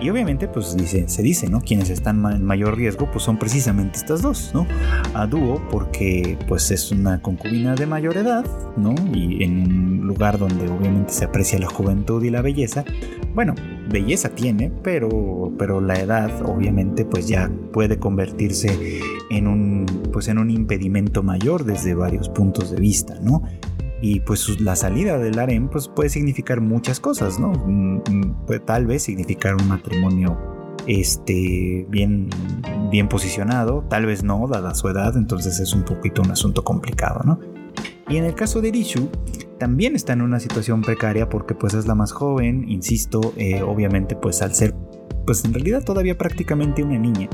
Y 0.00 0.10
obviamente, 0.10 0.46
pues 0.46 0.76
se 1.06 1.22
dice, 1.22 1.48
¿no? 1.48 1.60
Quienes 1.60 1.90
están 1.90 2.24
en 2.30 2.44
mayor 2.44 2.76
riesgo, 2.76 3.10
pues 3.10 3.24
son 3.24 3.36
precisamente 3.36 3.98
estas 3.98 4.22
dos, 4.22 4.52
¿no? 4.54 4.66
A 5.14 5.26
dúo, 5.26 5.60
porque 5.70 6.38
pues 6.46 6.70
es 6.70 6.92
una 6.92 7.20
concubina 7.20 7.74
de 7.74 7.86
mayor 7.86 8.16
edad, 8.16 8.44
¿no? 8.76 8.94
Y 9.12 9.42
en 9.42 9.60
un 9.62 10.06
lugar 10.06 10.38
donde 10.38 10.68
obviamente 10.68 11.12
se 11.12 11.24
aprecia 11.24 11.58
la 11.58 11.68
juventud 11.68 12.22
y 12.22 12.30
la 12.30 12.42
belleza. 12.42 12.84
Bueno, 13.34 13.54
belleza 13.90 14.28
tiene, 14.30 14.70
pero, 14.82 15.52
pero 15.58 15.80
la 15.80 15.94
edad, 15.94 16.30
obviamente, 16.42 17.04
pues 17.04 17.26
ya 17.26 17.50
puede 17.72 17.98
convertirse 17.98 19.00
en 19.30 19.46
un, 19.48 19.86
pues 20.12 20.28
en 20.28 20.38
un 20.38 20.50
impedimento 20.50 21.22
mayor 21.22 21.64
desde 21.64 21.94
varios 21.94 22.28
puntos 22.28 22.70
de 22.70 22.80
vista, 22.80 23.18
¿no? 23.20 23.42
Y 24.00 24.20
pues 24.20 24.60
la 24.60 24.76
salida 24.76 25.18
del 25.18 25.38
harem 25.38 25.68
pues 25.68 25.88
puede 25.88 26.08
significar 26.08 26.60
muchas 26.60 27.00
cosas, 27.00 27.38
¿no? 27.38 27.52
Mm, 27.52 28.02
mm, 28.08 28.46
puede 28.46 28.60
tal 28.60 28.86
vez 28.86 29.02
significar 29.02 29.54
un 29.56 29.66
matrimonio 29.66 30.38
este, 30.86 31.86
bien, 31.90 32.30
bien 32.90 33.08
posicionado, 33.08 33.84
tal 33.88 34.06
vez 34.06 34.22
no, 34.22 34.46
dada 34.48 34.74
su 34.74 34.88
edad, 34.88 35.16
entonces 35.16 35.60
es 35.60 35.74
un 35.74 35.84
poquito 35.84 36.22
un 36.22 36.30
asunto 36.30 36.64
complicado, 36.64 37.20
¿no? 37.24 37.38
Y 38.08 38.16
en 38.16 38.24
el 38.24 38.34
caso 38.34 38.62
de 38.62 38.72
Rishu, 38.72 39.10
también 39.58 39.94
está 39.94 40.14
en 40.14 40.22
una 40.22 40.40
situación 40.40 40.80
precaria 40.80 41.28
porque 41.28 41.54
pues 41.54 41.74
es 41.74 41.86
la 41.86 41.94
más 41.94 42.12
joven, 42.12 42.68
insisto, 42.68 43.34
eh, 43.36 43.62
obviamente 43.62 44.16
pues 44.16 44.40
al 44.40 44.54
ser, 44.54 44.74
pues 45.26 45.44
en 45.44 45.52
realidad 45.52 45.84
todavía 45.84 46.16
prácticamente 46.16 46.82
una 46.82 46.98
niña, 46.98 47.28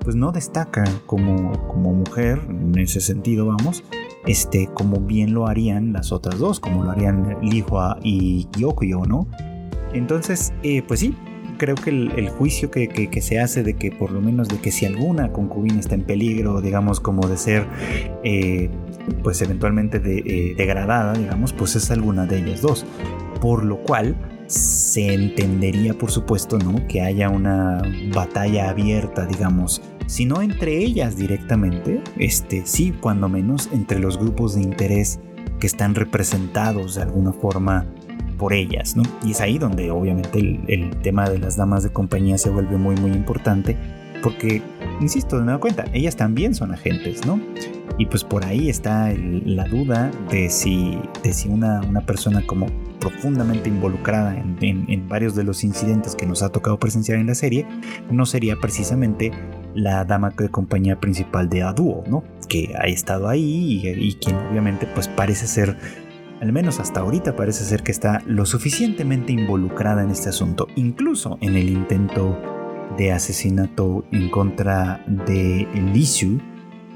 pues 0.00 0.16
no 0.16 0.32
destaca 0.32 0.84
como, 1.06 1.52
como 1.68 1.92
mujer, 1.92 2.40
en 2.48 2.76
ese 2.78 3.00
sentido 3.00 3.46
vamos, 3.46 3.84
este, 4.26 4.68
como 4.72 5.00
bien 5.00 5.34
lo 5.34 5.46
harían 5.46 5.92
las 5.92 6.12
otras 6.12 6.38
dos, 6.38 6.60
como 6.60 6.84
lo 6.84 6.90
harían 6.90 7.36
Lihua 7.42 7.98
y 8.02 8.48
Gyokuyo, 8.56 9.04
¿no? 9.06 9.28
Entonces, 9.92 10.52
eh, 10.62 10.82
pues 10.86 11.00
sí, 11.00 11.14
creo 11.56 11.74
que 11.74 11.90
el, 11.90 12.28
juicio 12.28 12.70
que, 12.70 13.08
se 13.22 13.40
hace 13.40 13.62
de 13.62 13.74
que 13.74 13.90
por 13.90 14.10
lo 14.10 14.20
menos 14.20 14.48
de 14.48 14.58
que 14.58 14.70
si 14.70 14.86
alguna 14.86 15.32
concubina 15.32 15.80
está 15.80 15.94
en 15.94 16.02
peligro, 16.02 16.60
digamos, 16.60 17.00
como 17.00 17.26
de 17.28 17.36
ser, 17.36 17.66
eh, 18.24 18.70
pues 19.22 19.40
eventualmente 19.42 19.98
eh, 20.04 20.54
degradada, 20.56 21.14
digamos, 21.14 21.52
pues 21.52 21.76
es 21.76 21.90
alguna 21.90 22.26
de 22.26 22.38
ellas 22.38 22.62
dos. 22.62 22.84
Por 23.40 23.64
lo 23.64 23.78
cual 23.78 24.16
se 24.46 25.12
entendería, 25.12 25.94
por 25.94 26.10
supuesto, 26.10 26.58
¿no? 26.58 26.86
Que 26.88 27.02
haya 27.02 27.28
una 27.30 27.82
batalla 28.14 28.70
abierta, 28.70 29.26
digamos, 29.26 29.82
sino 30.06 30.42
entre 30.42 30.78
ellas 30.78 31.16
directamente, 31.16 32.02
este, 32.16 32.62
sí, 32.64 32.92
cuando 33.00 33.28
menos 33.28 33.68
entre 33.72 33.98
los 33.98 34.18
grupos 34.18 34.54
de 34.54 34.62
interés 34.62 35.20
que 35.60 35.66
están 35.66 35.94
representados 35.94 36.94
de 36.94 37.02
alguna 37.02 37.32
forma 37.32 37.86
por 38.38 38.52
ellas, 38.52 38.96
¿no? 38.96 39.02
Y 39.24 39.30
es 39.32 39.40
ahí 39.40 39.58
donde 39.58 39.90
obviamente 39.90 40.38
el, 40.38 40.90
tema 41.02 41.28
de 41.28 41.38
las 41.38 41.56
damas 41.56 41.82
de 41.82 41.90
compañía 41.90 42.38
se 42.38 42.50
vuelve 42.50 42.76
muy 42.76 42.94
muy 42.96 43.12
importante, 43.12 43.76
porque, 44.22 44.62
insisto, 45.00 45.38
de 45.38 45.44
nueva 45.44 45.60
cuenta, 45.60 45.84
ellas 45.92 46.16
también 46.16 46.54
son 46.54 46.72
agentes, 46.72 47.26
¿no? 47.26 47.40
Y 47.98 48.06
pues 48.06 48.24
por 48.24 48.44
ahí 48.44 48.68
está 48.68 49.12
la 49.14 49.64
duda 49.64 50.10
de 50.30 50.50
si, 50.50 50.98
de 51.22 51.32
si 51.32 51.48
una, 51.48 51.80
una 51.80 52.02
persona 52.02 52.46
como 52.46 52.66
profundamente 52.98 53.70
involucrada 53.70 54.36
en, 54.36 54.84
en, 54.88 55.08
varios 55.08 55.34
de 55.34 55.44
los 55.44 55.64
incidentes 55.64 56.14
que 56.14 56.26
nos 56.26 56.42
ha 56.42 56.50
tocado 56.50 56.78
presenciar 56.78 57.18
en 57.18 57.28
la 57.28 57.34
serie, 57.34 57.66
no 58.10 58.26
sería 58.26 58.56
precisamente 58.56 59.32
la 59.76 60.04
dama 60.04 60.30
de 60.30 60.48
compañía 60.48 60.98
principal 60.98 61.48
de 61.48 61.62
Aduo, 61.62 62.02
¿no? 62.08 62.24
Que 62.48 62.74
ha 62.76 62.86
estado 62.86 63.28
ahí 63.28 63.80
y, 63.84 64.14
quien 64.14 64.36
obviamente 64.50 64.86
pues 64.86 65.06
parece 65.06 65.46
ser 65.46 65.76
al 66.40 66.52
menos 66.52 66.80
hasta 66.80 67.00
ahorita 67.00 67.34
parece 67.34 67.64
ser 67.64 67.82
que 67.82 67.92
está 67.92 68.22
lo 68.26 68.44
suficientemente 68.44 69.32
involucrada 69.32 70.02
en 70.02 70.10
este 70.10 70.28
asunto, 70.28 70.66
incluso 70.76 71.38
en 71.40 71.56
el 71.56 71.68
intento 71.68 72.38
de 72.98 73.12
asesinato 73.12 74.04
en 74.12 74.30
contra 74.30 75.04
de 75.06 75.66
Lisu, 75.92 76.40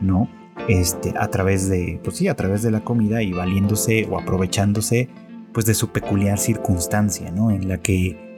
¿no? 0.00 0.28
Este, 0.68 1.14
a 1.18 1.28
través 1.28 1.68
de, 1.68 2.00
pues 2.04 2.18
sí, 2.18 2.28
a 2.28 2.36
través 2.36 2.62
de 2.62 2.70
la 2.70 2.80
comida 2.80 3.22
y 3.22 3.32
valiéndose 3.32 4.06
o 4.10 4.18
aprovechándose, 4.18 5.08
pues 5.52 5.66
de 5.66 5.74
su 5.74 5.88
peculiar 5.88 6.38
circunstancia, 6.38 7.30
¿no? 7.30 7.50
En 7.50 7.68
la 7.68 7.78
que, 7.78 8.29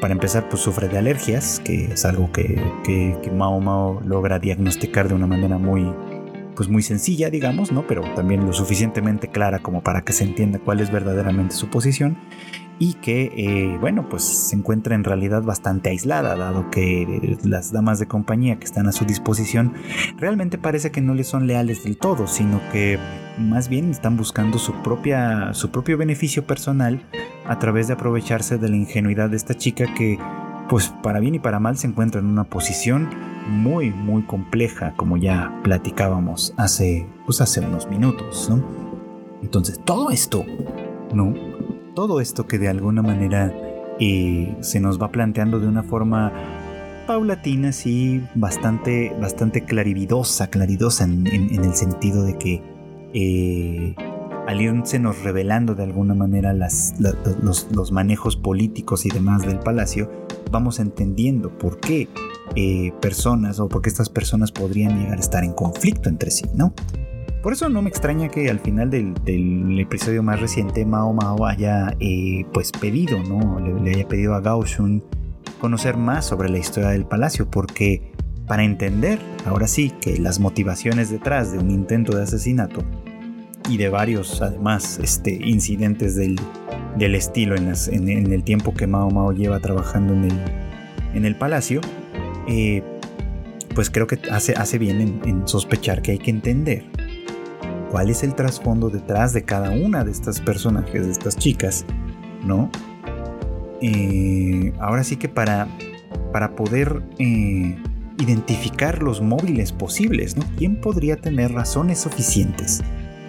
para 0.00 0.12
empezar, 0.12 0.48
pues 0.48 0.62
sufre 0.62 0.88
de 0.88 0.98
alergias, 0.98 1.60
que 1.60 1.92
es 1.92 2.04
algo 2.04 2.32
que, 2.32 2.60
que, 2.84 3.16
que 3.22 3.30
Mao 3.30 3.60
Mao 3.60 4.00
logra 4.00 4.38
diagnosticar 4.38 5.08
de 5.08 5.14
una 5.14 5.26
manera 5.26 5.58
muy, 5.58 5.92
pues 6.56 6.68
muy 6.68 6.82
sencilla, 6.82 7.28
digamos, 7.28 7.70
¿no? 7.70 7.86
Pero 7.86 8.02
también 8.14 8.46
lo 8.46 8.52
suficientemente 8.52 9.28
clara 9.28 9.58
como 9.58 9.82
para 9.82 10.02
que 10.02 10.12
se 10.12 10.24
entienda 10.24 10.58
cuál 10.58 10.80
es 10.80 10.90
verdaderamente 10.90 11.54
su 11.54 11.68
posición 11.68 12.16
y 12.78 12.94
que, 12.94 13.32
eh, 13.36 13.78
bueno, 13.80 14.08
pues 14.08 14.22
se 14.22 14.54
encuentra 14.54 14.94
en 14.94 15.04
realidad 15.04 15.42
bastante 15.42 15.90
aislada, 15.90 16.36
dado 16.36 16.70
que 16.70 17.38
las 17.42 17.72
damas 17.72 17.98
de 17.98 18.06
compañía 18.06 18.58
que 18.58 18.64
están 18.64 18.86
a 18.86 18.92
su 18.92 19.04
disposición 19.04 19.74
realmente 20.16 20.58
parece 20.58 20.90
que 20.90 21.00
no 21.00 21.14
le 21.14 21.24
son 21.24 21.46
leales 21.46 21.84
del 21.84 21.96
todo, 21.98 22.26
sino 22.26 22.60
que 22.70 22.98
más 23.38 23.68
bien 23.68 23.90
están 23.90 24.16
buscando 24.16 24.58
su, 24.58 24.72
propia, 24.82 25.54
su 25.54 25.70
propio 25.70 25.96
beneficio 25.96 26.46
personal 26.46 27.02
a 27.46 27.58
través 27.58 27.88
de 27.88 27.94
aprovecharse 27.94 28.58
de 28.58 28.68
la 28.68 28.76
ingenuidad 28.76 29.30
de 29.30 29.36
esta 29.36 29.54
chica 29.54 29.92
que, 29.94 30.18
pues 30.68 30.88
para 31.02 31.18
bien 31.18 31.34
y 31.34 31.38
para 31.38 31.58
mal, 31.58 31.76
se 31.78 31.86
encuentra 31.86 32.20
en 32.20 32.26
una 32.26 32.44
posición 32.44 33.08
muy, 33.48 33.90
muy 33.90 34.22
compleja, 34.22 34.92
como 34.96 35.16
ya 35.16 35.58
platicábamos 35.64 36.54
hace, 36.56 37.06
pues 37.24 37.40
hace 37.40 37.60
unos 37.60 37.88
minutos, 37.88 38.48
¿no? 38.50 38.62
Entonces, 39.42 39.80
todo 39.84 40.10
esto, 40.10 40.44
¿no? 41.12 41.47
Todo 41.98 42.20
esto 42.20 42.46
que 42.46 42.60
de 42.60 42.68
alguna 42.68 43.02
manera 43.02 43.52
eh, 43.98 44.56
se 44.60 44.78
nos 44.78 45.02
va 45.02 45.10
planteando 45.10 45.58
de 45.58 45.66
una 45.66 45.82
forma 45.82 46.32
paulatina, 47.08 47.72
sí, 47.72 48.22
bastante, 48.36 49.12
bastante 49.20 49.64
clarividosa, 49.64 50.48
claridosa 50.48 51.02
en, 51.02 51.26
el 51.26 51.74
sentido 51.74 52.22
de 52.22 52.38
que 52.38 52.62
eh, 53.14 53.96
al 54.46 54.60
irse 54.60 55.00
nos 55.00 55.24
revelando 55.24 55.74
de 55.74 55.82
alguna 55.82 56.14
manera 56.14 56.52
los, 56.52 57.90
manejos 57.90 58.36
políticos 58.36 59.04
y 59.04 59.10
demás 59.10 59.42
del 59.42 59.58
palacio, 59.58 60.08
vamos 60.52 60.78
entendiendo 60.78 61.58
por 61.58 61.80
qué 61.80 62.08
eh, 62.54 62.92
personas 63.00 63.58
o 63.58 63.68
porque 63.68 63.88
estas 63.88 64.08
personas 64.08 64.52
podrían 64.52 65.00
llegar 65.00 65.16
a 65.16 65.20
estar 65.20 65.42
en 65.42 65.52
conflicto 65.52 66.08
entre 66.08 66.30
sí, 66.30 66.44
¿no? 66.54 66.72
Por 67.48 67.54
eso 67.54 67.70
no 67.70 67.80
me 67.80 67.88
extraña 67.88 68.28
que 68.28 68.50
al 68.50 68.60
final 68.60 68.90
del, 68.90 69.80
episodio 69.80 70.22
más 70.22 70.38
reciente 70.38 70.84
Mao 70.84 71.14
Mao 71.14 71.46
haya 71.46 71.96
eh, 71.98 72.44
pues 72.52 72.70
pedido, 72.72 73.22
¿no? 73.22 73.58
Le, 73.58 73.90
haya 73.94 74.06
pedido 74.06 74.34
a 74.34 74.42
Gao 74.42 74.66
Shun 74.66 75.02
conocer 75.58 75.96
más 75.96 76.26
sobre 76.26 76.50
la 76.50 76.58
historia 76.58 76.90
del 76.90 77.06
palacio, 77.06 77.50
porque 77.50 78.12
para 78.46 78.64
entender, 78.64 79.18
ahora 79.46 79.66
sí, 79.66 79.94
que 79.98 80.18
las 80.18 80.40
motivaciones 80.40 81.08
detrás 81.08 81.50
de 81.50 81.58
un 81.58 81.70
intento 81.70 82.14
de 82.14 82.24
asesinato 82.24 82.84
y 83.70 83.78
de 83.78 83.88
varios, 83.88 84.42
además, 84.42 85.00
este, 85.02 85.32
incidentes 85.32 86.16
del, 86.16 86.38
estilo 87.00 87.56
en, 87.56 87.72
en, 87.90 88.30
el 88.30 88.44
tiempo 88.44 88.74
que 88.74 88.86
Mao 88.86 89.10
Mao 89.10 89.32
lleva 89.32 89.58
trabajando 89.58 90.12
en 90.12 90.24
el, 90.24 90.38
en 91.14 91.24
el 91.24 91.34
palacio, 91.34 91.80
eh, 92.46 92.82
pues 93.74 93.88
creo 93.88 94.06
que 94.06 94.18
hace, 94.30 94.52
hace 94.52 94.76
bien 94.76 95.22
en, 95.24 95.48
sospechar 95.48 96.02
que 96.02 96.10
hay 96.10 96.18
que 96.18 96.30
entender 96.30 96.97
cuál 97.90 98.10
es 98.10 98.22
el 98.22 98.34
trasfondo 98.34 98.90
detrás 98.90 99.32
de 99.32 99.42
cada 99.42 99.70
una 99.70 100.04
de 100.04 100.10
estas 100.10 100.40
personajes, 100.40 101.06
de 101.06 101.12
estas 101.12 101.36
chicas, 101.36 101.84
¿no? 102.44 102.70
Eh, 103.80 104.72
ahora 104.80 105.04
sí 105.04 105.16
que 105.16 105.28
para, 105.28 105.68
para 106.32 106.56
poder 106.56 107.02
eh, 107.18 107.76
identificar 108.20 109.02
los 109.02 109.20
móviles 109.20 109.72
posibles, 109.72 110.36
¿no? 110.36 110.44
¿Quién 110.56 110.80
podría 110.80 111.16
tener 111.16 111.52
razones 111.52 112.00
suficientes 112.00 112.82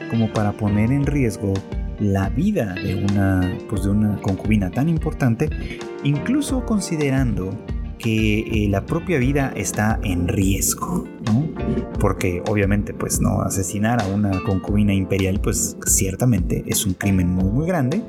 como 0.09 0.31
para 0.33 0.53
poner 0.53 0.91
en 0.91 1.05
riesgo 1.05 1.53
la 1.99 2.29
vida 2.29 2.73
de 2.73 2.95
una, 2.95 3.57
pues 3.69 3.83
de 3.83 3.89
una 3.89 4.19
concubina 4.21 4.71
tan 4.71 4.89
importante, 4.89 5.49
incluso 6.03 6.65
considerando 6.65 7.51
que 7.97 8.39
eh, 8.39 8.69
la 8.69 8.85
propia 8.85 9.19
vida 9.19 9.51
está 9.55 9.99
en 10.03 10.27
riesgo, 10.27 11.05
¿no? 11.25 11.48
Porque 11.99 12.41
obviamente 12.49 12.93
pues 12.93 13.19
no 13.19 13.41
asesinar 13.41 14.01
a 14.01 14.07
una 14.07 14.41
concubina 14.43 14.93
imperial 14.93 15.39
pues 15.41 15.77
ciertamente 15.85 16.63
es 16.67 16.85
un 16.85 16.93
crimen 16.93 17.29
muy 17.29 17.49
muy 17.49 17.67
grande. 17.67 18.03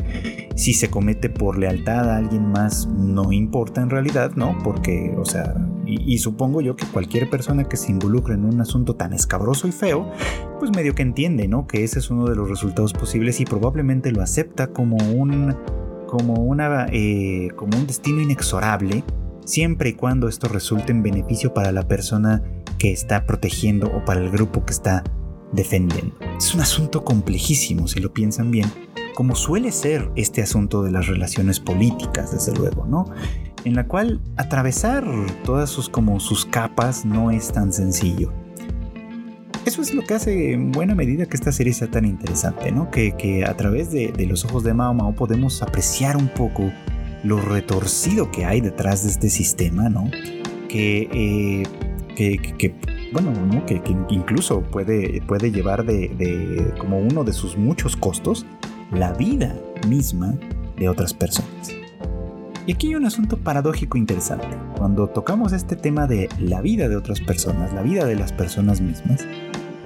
Si 0.56 0.74
se 0.74 0.90
comete 0.90 1.30
por 1.30 1.58
lealtad 1.58 2.10
a 2.10 2.16
alguien 2.16 2.50
más 2.50 2.86
no 2.86 3.32
importa 3.32 3.80
en 3.82 3.90
realidad, 3.90 4.32
¿no? 4.36 4.56
Porque, 4.62 5.14
o 5.16 5.24
sea, 5.24 5.54
y, 5.86 6.18
supongo 6.18 6.60
yo 6.60 6.76
que 6.76 6.86
cualquier 6.86 7.28
persona 7.28 7.64
que 7.64 7.76
se 7.76 7.90
involucre 7.90 8.34
en 8.34 8.44
un 8.44 8.60
asunto 8.60 8.94
tan 8.94 9.12
escabroso 9.12 9.66
y 9.66 9.72
feo, 9.72 10.10
pues 10.58 10.70
medio 10.70 10.94
que 10.94 11.02
entiende, 11.02 11.48
¿no? 11.48 11.66
Que 11.66 11.82
ese 11.82 11.98
es 11.98 12.10
uno 12.10 12.26
de 12.26 12.36
los 12.36 12.48
resultados 12.48 12.92
posibles 12.92 13.40
y 13.40 13.44
probablemente 13.44 14.12
lo 14.12 14.22
acepta 14.22 14.68
como 14.68 14.96
un 14.96 15.56
como 16.06 16.34
una 16.34 16.86
eh, 16.92 17.48
como 17.56 17.76
un 17.78 17.86
destino 17.86 18.20
inexorable 18.20 19.04
siempre 19.44 19.90
y 19.90 19.92
cuando 19.94 20.28
esto 20.28 20.48
resulte 20.48 20.92
en 20.92 21.02
beneficio 21.02 21.54
para 21.54 21.72
la 21.72 21.86
persona 21.86 22.42
que 22.80 22.92
está 22.92 23.26
protegiendo 23.26 23.92
o 23.94 24.04
para 24.06 24.20
el 24.20 24.30
grupo 24.30 24.64
que 24.64 24.72
está 24.72 25.04
defendiendo. 25.52 26.16
Es 26.38 26.54
un 26.54 26.62
asunto 26.62 27.04
complejísimo 27.04 27.86
si 27.86 28.00
lo 28.00 28.14
piensan 28.14 28.50
bien, 28.50 28.72
como 29.14 29.34
suele 29.34 29.70
ser 29.70 30.10
este 30.16 30.42
asunto 30.42 30.82
de 30.82 30.90
las 30.90 31.06
relaciones 31.06 31.60
políticas, 31.60 32.32
desde 32.32 32.58
luego, 32.58 32.86
¿no? 32.86 33.04
En 33.64 33.76
la 33.76 33.86
cual 33.86 34.22
atravesar 34.38 35.04
todas 35.44 35.68
sus 35.68 35.90
como 35.90 36.20
sus 36.20 36.46
capas 36.46 37.04
no 37.04 37.30
es 37.30 37.52
tan 37.52 37.70
sencillo. 37.70 38.32
Eso 39.66 39.82
es 39.82 39.92
lo 39.92 40.00
que 40.00 40.14
hace 40.14 40.52
en 40.52 40.72
buena 40.72 40.94
medida 40.94 41.26
que 41.26 41.36
esta 41.36 41.52
serie 41.52 41.74
sea 41.74 41.90
tan 41.90 42.06
interesante, 42.06 42.72
¿no? 42.72 42.90
Que, 42.90 43.44
a 43.46 43.54
través 43.58 43.92
de, 43.92 44.10
de, 44.10 44.24
los 44.24 44.46
ojos 44.46 44.64
de 44.64 44.72
Mao 44.72 44.94
Mao 44.94 45.14
podemos 45.14 45.62
apreciar 45.62 46.16
un 46.16 46.28
poco 46.28 46.72
lo 47.24 47.38
retorcido 47.42 48.30
que 48.30 48.46
hay 48.46 48.62
detrás 48.62 49.02
de 49.04 49.10
este 49.10 49.28
sistema, 49.28 49.90
¿no? 49.90 50.10
Que, 50.70 51.10
eh, 51.12 51.89
que, 52.14 52.74
bueno, 53.12 53.32
que, 53.66 53.80
incluso 54.10 54.62
puede, 54.62 55.22
puede 55.22 55.50
llevar 55.50 55.84
de, 55.84 56.72
como 56.78 56.98
uno 56.98 57.24
de 57.24 57.32
sus 57.32 57.56
muchos 57.56 57.96
costos 57.96 58.46
la 58.92 59.12
vida 59.12 59.56
misma 59.88 60.34
de 60.76 60.88
otras 60.88 61.14
personas. 61.14 61.74
Y 62.66 62.72
aquí 62.72 62.88
hay 62.88 62.94
un 62.94 63.06
asunto 63.06 63.36
paradójico 63.36 63.98
interesante. 63.98 64.48
Cuando 64.76 65.08
tocamos 65.08 65.52
este 65.52 65.76
tema 65.76 66.06
de 66.06 66.28
la 66.38 66.60
vida 66.60 66.88
de 66.88 66.96
otras 66.96 67.20
personas, 67.20 67.72
la 67.72 67.82
vida 67.82 68.04
de 68.04 68.16
las 68.16 68.32
personas 68.32 68.80
mismas, 68.80 69.26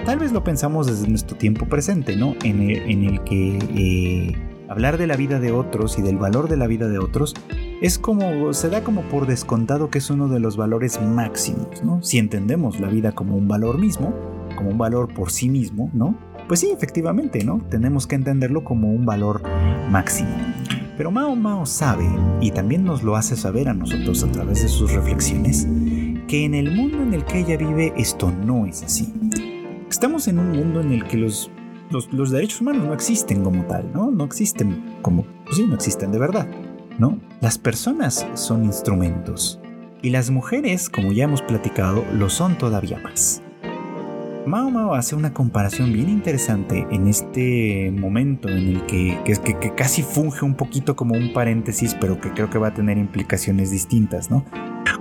tal 0.05 0.19
vez 0.19 0.33
lo 0.33 0.45
pensamos 0.45 0.87
desde 0.87 1.09
nuestro 1.09 1.37
tiempo 1.37 1.67
presente, 1.67 2.17
¿no? 2.17 2.35
En 2.43 2.61
el, 2.61 3.23
que 3.25 3.59
eh, 3.75 4.37
hablar 4.75 4.99
de 4.99 5.07
la 5.07 5.15
vida 5.15 5.39
de 5.39 5.53
otros 5.53 6.01
y 6.01 6.03
del 6.03 6.19
valor 6.19 6.49
de 6.49 6.57
la 6.57 6.67
vida 6.67 6.89
de 6.89 6.99
otros 6.99 7.33
es 7.81 7.97
como 7.97 8.53
se 8.53 8.69
da 8.71 8.83
como 8.83 9.03
por 9.03 9.29
descontado 9.29 9.89
que 9.89 9.99
es 9.99 10.11
uno 10.11 10.27
de 10.27 10.41
los 10.41 10.57
valores 10.57 11.01
máximos, 11.01 11.85
¿no? 11.85 12.03
Si 12.03 12.19
entendemos 12.19 12.81
la 12.81 12.89
vida 12.89 13.13
como 13.13 13.37
un 13.37 13.47
valor 13.47 13.79
mismo, 13.79 14.13
como 14.57 14.71
un 14.71 14.79
valor 14.79 15.15
por 15.15 15.31
sí 15.31 15.49
mismo, 15.49 15.91
¿no? 15.93 16.19
Pues 16.49 16.59
sí, 16.59 16.73
efectivamente, 16.73 17.45
¿no? 17.45 17.61
Tenemos 17.71 18.09
que 18.09 18.17
entenderlo 18.17 18.65
como 18.65 18.91
un 18.91 19.07
valor 19.07 19.43
máximo. 19.91 20.31
Pero 20.97 21.13
Mao 21.13 21.37
Mao 21.37 21.67
sabe, 21.67 22.09
y 22.41 22.51
también 22.51 22.83
nos 22.83 23.05
lo 23.05 23.15
hace 23.15 23.37
saber 23.37 23.69
a 23.69 23.75
nosotros 23.75 24.25
a 24.25 24.33
través 24.33 24.61
de 24.63 24.69
sus 24.69 24.93
reflexiones, 24.93 25.69
que 26.27 26.45
en 26.45 26.53
el 26.53 26.75
mundo 26.75 27.01
en 27.01 27.15
el 27.15 27.25
que 27.25 27.39
ella 27.39 27.57
vive 27.57 27.93
esto 27.97 28.33
no 28.45 28.67
es 28.67 28.83
así. 28.83 29.15
Estamos 29.89 30.27
en 30.27 30.41
un 30.41 30.51
mundo 30.51 30.81
en 30.81 30.91
el 30.91 31.05
que 31.05 31.17
los 31.17 31.49
los, 32.13 32.31
derechos 32.31 32.61
humanos 32.61 32.85
no 32.85 32.93
existen 32.93 33.43
como 33.43 33.65
tal, 33.65 33.91
¿no? 33.93 34.11
No 34.11 34.25
existen 34.25 34.83
como, 35.03 35.25
pues 35.45 35.57
sí, 35.57 35.67
no 35.67 35.75
existen 35.75 36.13
de 36.13 36.19
verdad, 36.19 36.49
¿no? 36.99 37.19
Las 37.41 37.59
personas 37.59 38.27
son 38.35 38.65
instrumentos 38.65 39.61
y 40.03 40.11
las 40.11 40.31
mujeres, 40.31 40.91
como 40.91 41.13
ya 41.13 41.25
hemos 41.25 41.43
platicado, 41.43 42.05
lo 42.13 42.29
son 42.29 42.59
todavía 42.59 42.99
más. 42.99 43.43
Mao 44.47 44.71
Mao 44.71 44.95
hace 44.95 45.17
una 45.17 45.33
comparación 45.33 45.93
bien 45.95 46.11
interesante 46.11 46.87
en 46.91 47.07
este 47.09 47.91
momento 47.91 48.51
en 48.51 48.77
el 48.77 48.87
que, 48.87 49.19
que, 49.25 49.59
que, 49.59 49.75
casi 49.75 50.03
funge 50.03 50.45
un 50.45 50.55
poquito 50.55 50.97
como 50.97 51.15
un 51.15 51.33
paréntesis, 51.33 51.97
pero 51.99 52.21
que 52.21 52.31
creo 52.33 52.51
que 52.51 52.59
va 52.59 52.69
a 52.69 52.75
tener 52.75 52.99
implicaciones 52.99 53.71
distintas, 53.71 54.31
¿no? 54.31 54.45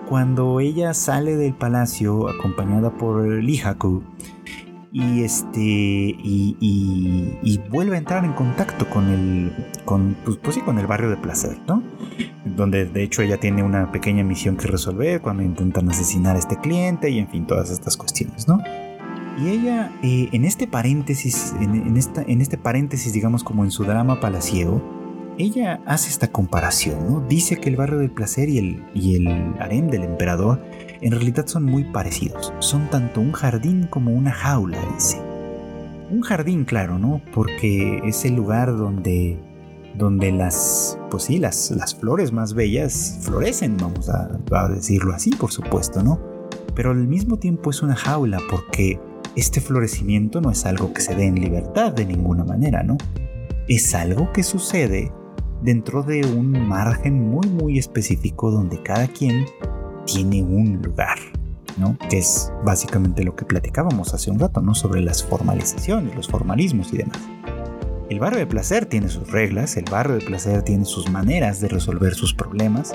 Cuando 0.07 0.59
ella 0.61 0.93
sale 0.93 1.35
del 1.35 1.53
palacio 1.53 2.29
acompañada 2.29 2.91
por 2.91 3.25
Lihaku 3.25 4.03
y 4.95 5.23
este 5.23 5.59
y, 5.59 7.59
vuelve 7.69 7.95
a 7.95 7.99
entrar 7.99 8.23
en 8.23 8.33
contacto 8.33 8.87
con 8.87 9.09
el 9.09 9.51
con 9.83 10.15
pues, 10.23 10.37
pues, 10.37 10.55
sí 10.55 10.61
con 10.61 10.77
el 10.77 10.85
barrio 10.85 11.09
de 11.09 11.17
placer 11.17 11.57
no 11.67 11.81
donde 12.45 12.85
de 12.85 13.01
hecho 13.01 13.23
ella 13.23 13.39
tiene 13.39 13.63
una 13.63 13.91
pequeña 13.91 14.23
misión 14.23 14.55
que 14.55 14.67
resolver 14.67 15.21
cuando 15.21 15.41
intentan 15.41 15.89
asesinar 15.89 16.35
a 16.35 16.39
este 16.39 16.57
cliente 16.57 17.09
y 17.09 17.17
en 17.17 17.27
fin 17.27 17.47
todas 17.47 17.71
estas 17.71 17.97
cuestiones 17.97 18.47
no 18.47 18.61
Y 19.39 19.49
ella, 19.49 19.91
eh, 20.03 20.29
en 20.31 20.45
este 20.45 20.67
paréntesis, 20.67 21.55
en, 21.59 21.97
esta, 21.97 22.21
en 22.21 22.39
este 22.39 22.59
paréntesis, 22.59 23.13
digamos 23.13 23.43
como 23.43 23.63
en 23.63 23.71
su 23.71 23.83
drama 23.83 24.19
palaciego, 24.19 24.79
ella 25.39 25.81
hace 25.87 26.09
esta 26.09 26.27
comparación, 26.27 27.07
¿no? 27.07 27.25
Dice 27.27 27.57
que 27.57 27.69
el 27.69 27.75
barrio 27.75 27.97
del 27.97 28.11
placer 28.11 28.49
y 28.49 28.59
el, 28.59 28.85
y 28.93 29.15
el 29.15 29.55
harem 29.59 29.87
del 29.87 30.03
emperador 30.03 30.61
en 31.03 31.11
realidad 31.11 31.45
son 31.47 31.63
muy 31.63 31.83
parecidos. 31.83 32.53
Son 32.59 32.89
tanto 32.89 33.19
un 33.19 33.33
jardín 33.33 33.87
como 33.89 34.11
una 34.11 34.31
jaula, 34.31 34.79
dice. 34.93 35.21
Un 36.09 36.21
jardín, 36.21 36.63
claro, 36.63 36.97
¿no? 36.97 37.21
Porque 37.33 37.99
es 38.05 38.23
el 38.23 38.35
lugar 38.35 38.77
donde, 38.77 39.37
donde 39.97 40.31
las, 40.31 40.97
pues 41.11 41.23
sí, 41.23 41.39
las, 41.39 41.71
las 41.71 41.93
flores 41.93 42.31
más 42.31 42.53
bellas 42.53 43.19
florecen, 43.21 43.75
vamos 43.75 44.09
a, 44.09 44.39
a 44.51 44.69
decirlo 44.69 45.13
así, 45.13 45.31
por 45.31 45.51
supuesto, 45.51 46.01
¿no? 46.01 46.19
Pero 46.73 46.91
al 46.91 47.05
mismo 47.05 47.37
tiempo 47.37 47.69
es 47.69 47.81
una 47.81 47.95
jaula 47.95 48.39
porque 48.49 48.97
este 49.35 49.59
florecimiento 49.59 50.39
no 50.39 50.51
es 50.51 50.65
algo 50.65 50.93
que 50.93 51.01
se 51.01 51.15
dé 51.15 51.25
en 51.25 51.35
libertad 51.35 51.91
de 51.91 52.05
ninguna 52.05 52.45
manera, 52.45 52.81
¿no? 52.81 52.97
Es 53.67 53.93
algo 53.93 54.31
que 54.31 54.43
sucede 54.43 55.11
dentro 55.61 56.03
de 56.03 56.25
un 56.25 56.67
margen 56.67 57.29
muy 57.29 57.47
muy 57.47 57.77
específico 57.77 58.51
donde 58.51 58.81
cada 58.83 59.07
quien 59.07 59.45
tiene 60.05 60.43
un 60.43 60.81
lugar, 60.81 61.17
¿no? 61.77 61.97
Que 62.09 62.19
es 62.19 62.51
básicamente 62.65 63.23
lo 63.23 63.35
que 63.35 63.45
platicábamos 63.45 64.13
hace 64.13 64.31
un 64.31 64.39
rato, 64.39 64.61
¿no? 64.61 64.75
Sobre 64.75 65.01
las 65.01 65.23
formalizaciones, 65.23 66.15
los 66.15 66.27
formalismos 66.27 66.93
y 66.93 66.97
demás. 66.97 67.19
El 68.09 68.19
barrio 68.19 68.39
de 68.39 68.47
placer 68.47 68.85
tiene 68.85 69.09
sus 69.09 69.31
reglas, 69.31 69.75
el 69.77 69.85
barrio 69.89 70.15
de 70.17 70.21
placer 70.25 70.61
tiene 70.61 70.85
sus 70.85 71.09
maneras 71.09 71.61
de 71.61 71.69
resolver 71.69 72.13
sus 72.13 72.33
problemas, 72.33 72.93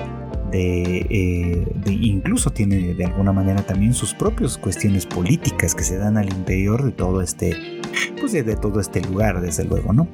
de, 0.51 1.05
eh, 1.09 1.67
incluso 1.89 2.51
tiene 2.51 2.93
de 2.93 3.05
alguna 3.05 3.33
manera 3.33 3.63
también 3.63 3.93
sus 3.93 4.13
propias 4.13 4.57
cuestiones 4.57 5.05
políticas 5.05 5.75
que 5.75 5.83
se 5.83 5.97
dan 5.97 6.17
al 6.17 6.31
interior 6.31 6.85
de 6.85 6.91
todo 6.91 7.21
este, 7.21 7.81
pues 8.19 8.31
de, 8.31 8.43
de 8.43 8.55
todo 8.55 8.79
este 8.79 9.01
lugar, 9.01 9.41
desde 9.41 9.65
luego, 9.65 9.93
¿no? 9.93 10.07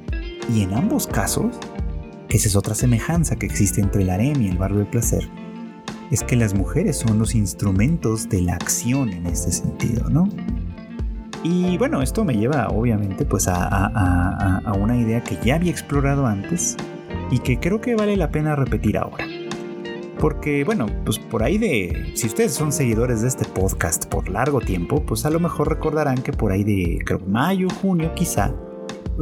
Y 0.54 0.64
en 0.64 0.74
ambos 0.74 1.08
casos, 1.08 1.60
esa 2.30 2.48
es 2.48 2.56
otra 2.56 2.74
semejanza 2.74 3.36
que 3.36 3.46
existe 3.46 3.82
entre 3.82 4.02
el 4.02 4.10
harem 4.10 4.42
y 4.42 4.48
el 4.48 4.58
barrio 4.58 4.80
del 4.80 4.88
placer, 4.88 5.30
es 6.12 6.24
que 6.24 6.36
las 6.36 6.54
mujeres 6.54 6.98
son 6.98 7.20
los 7.20 7.36
instrumentos 7.36 8.30
de 8.30 8.42
la 8.42 8.54
acción 8.54 9.10
en 9.10 9.26
este 9.28 9.52
sentido, 9.52 10.10
¿no? 10.10 10.30
Y 11.44 11.78
bueno, 11.78 12.02
esto 12.02 12.24
me 12.26 12.36
lleva 12.36 12.70
obviamente 12.70 13.24
pues 13.24 13.48
a, 13.48 13.68
a, 13.68 14.74
una 14.74 14.98
idea 14.98 15.24
que 15.24 15.38
ya 15.44 15.56
había 15.56 15.70
explorado 15.70 16.26
antes 16.26 16.76
y 17.30 17.38
que 17.40 17.60
creo 17.60 17.80
que 17.80 17.96
vale 17.96 18.18
la 18.18 18.32
pena 18.32 18.56
repetir 18.56 18.98
ahora. 18.98 19.28
Porque 20.20 20.64
bueno, 20.64 20.88
pues 21.04 21.20
por 21.20 21.44
ahí 21.44 21.60
de, 21.60 22.14
si 22.16 22.26
ustedes 22.26 22.52
son 22.54 22.72
seguidores 22.72 23.22
de 23.22 23.28
este 23.28 23.46
podcast 23.46 24.06
por 24.08 24.28
largo 24.28 24.60
tiempo, 24.60 25.06
pues 25.06 25.24
a 25.26 25.30
lo 25.30 25.40
mejor 25.40 25.70
recordarán 25.70 26.24
que 26.24 26.32
por 26.32 26.52
ahí 26.52 26.64
de, 26.64 26.98
creo, 27.06 27.20
mayo, 27.28 27.68
junio 27.70 28.12
quizá, 28.16 28.52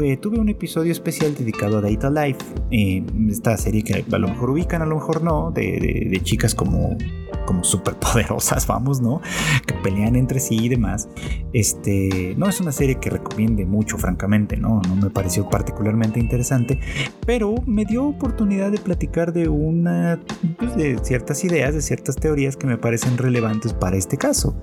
eh, 0.01 0.17
tuve 0.17 0.39
un 0.39 0.49
episodio 0.49 0.91
especial 0.91 1.35
dedicado 1.35 1.77
a 1.77 1.81
Data 1.81 2.09
Life, 2.09 2.39
eh, 2.71 3.03
esta 3.29 3.55
serie 3.57 3.83
que 3.83 4.03
a 4.11 4.17
lo 4.17 4.27
mejor 4.27 4.49
ubican, 4.49 4.81
a 4.81 4.85
lo 4.85 4.95
mejor 4.95 5.21
no, 5.21 5.51
de, 5.51 6.19
chicas 6.23 6.55
como, 6.55 6.97
como 7.45 7.63
súper 7.63 7.95
poderosas, 7.95 8.65
vamos, 8.73 9.01
¿no? 9.01 9.21
Que 9.65 9.75
pelean 9.75 10.15
entre 10.15 10.39
sí 10.39 10.57
y 10.59 10.69
demás. 10.69 11.07
Este, 11.53 12.33
no 12.37 12.47
es 12.47 12.59
una 12.59 12.71
serie 12.71 12.95
que 12.95 13.09
recomiende 13.09 13.65
mucho, 13.65 13.97
francamente, 13.97 14.57
¿no? 14.57 14.81
No 14.87 14.95
me 14.95 15.09
pareció 15.09 15.49
particularmente 15.49 16.19
interesante, 16.19 16.79
pero 17.25 17.55
me 17.65 17.85
dio 17.85 18.05
oportunidad 18.05 18.71
de 18.71 18.79
platicar 18.79 19.33
de 19.33 19.47
una, 19.49 20.19
pues, 20.57 20.75
de 20.75 20.97
ciertas 21.03 21.43
ideas, 21.43 21.73
de 21.73 21.81
ciertas 21.81 22.15
teorías 22.15 22.57
que 22.57 22.67
me 22.67 22.77
parecen 22.77 23.17
relevantes 23.17 23.73
para 23.73 23.97
este 23.97 24.17
caso. 24.17 24.55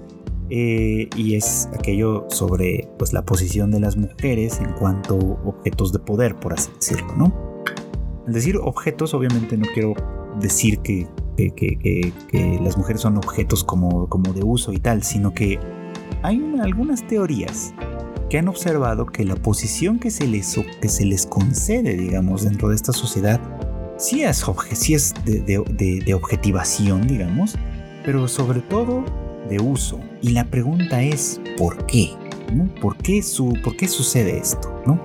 Eh, 0.52 1.08
y 1.16 1.36
es 1.36 1.68
aquello 1.78 2.26
sobre 2.28 2.88
pues, 2.98 3.12
la 3.12 3.22
posición 3.22 3.70
de 3.70 3.78
las 3.78 3.96
mujeres 3.96 4.60
en 4.60 4.72
cuanto 4.72 5.14
a 5.14 5.48
objetos 5.48 5.92
de 5.92 6.00
poder, 6.00 6.34
por 6.34 6.52
así 6.52 6.70
decirlo, 6.74 7.14
¿no? 7.16 7.62
Al 8.26 8.32
decir 8.32 8.56
objetos, 8.56 9.14
obviamente 9.14 9.56
no 9.56 9.66
quiero 9.72 9.94
decir 10.40 10.80
que, 10.80 11.06
las 12.62 12.76
mujeres 12.76 13.00
son 13.00 13.16
objetos 13.16 13.64
como, 13.64 14.08
como 14.08 14.32
de 14.34 14.42
uso 14.42 14.72
y 14.72 14.78
tal, 14.78 15.02
sino 15.02 15.32
que 15.32 15.58
hay 16.22 16.42
algunas 16.60 17.06
teorías 17.06 17.72
que 18.28 18.38
han 18.38 18.48
observado 18.48 19.06
que 19.06 19.24
la 19.24 19.36
posición 19.36 19.98
que 19.98 20.10
se 20.10 20.26
les, 20.26 20.60
que 20.82 20.88
se 20.88 21.06
les 21.06 21.26
concede, 21.26 21.96
digamos, 21.96 22.42
dentro 22.42 22.68
de 22.68 22.74
esta 22.74 22.92
sociedad, 22.92 23.40
sí 23.96 24.22
es, 24.22 24.44
es 24.90 25.14
de, 25.24 26.02
de 26.04 26.14
objetivación, 26.14 27.06
digamos, 27.06 27.56
pero 28.04 28.28
sobre 28.28 28.60
todo 28.60 29.04
de 29.50 29.60
uso. 29.60 30.00
Y 30.22 30.30
la 30.30 30.44
pregunta 30.44 31.02
es, 31.02 31.40
¿por 31.58 31.84
qué? 31.86 32.10
¿Por, 32.80 32.96
qué 32.96 33.22
su, 33.22 33.52
¿Por 33.62 33.76
qué 33.76 33.86
sucede 33.86 34.38
esto? 34.38 34.82
¿no? 34.86 35.00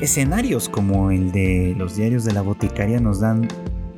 Escenarios 0.00 0.68
como 0.68 1.10
el 1.10 1.32
de 1.32 1.74
los 1.76 1.96
diarios 1.96 2.24
de 2.24 2.32
la 2.32 2.42
boticaria 2.42 3.00
nos 3.00 3.20
dan 3.20 3.48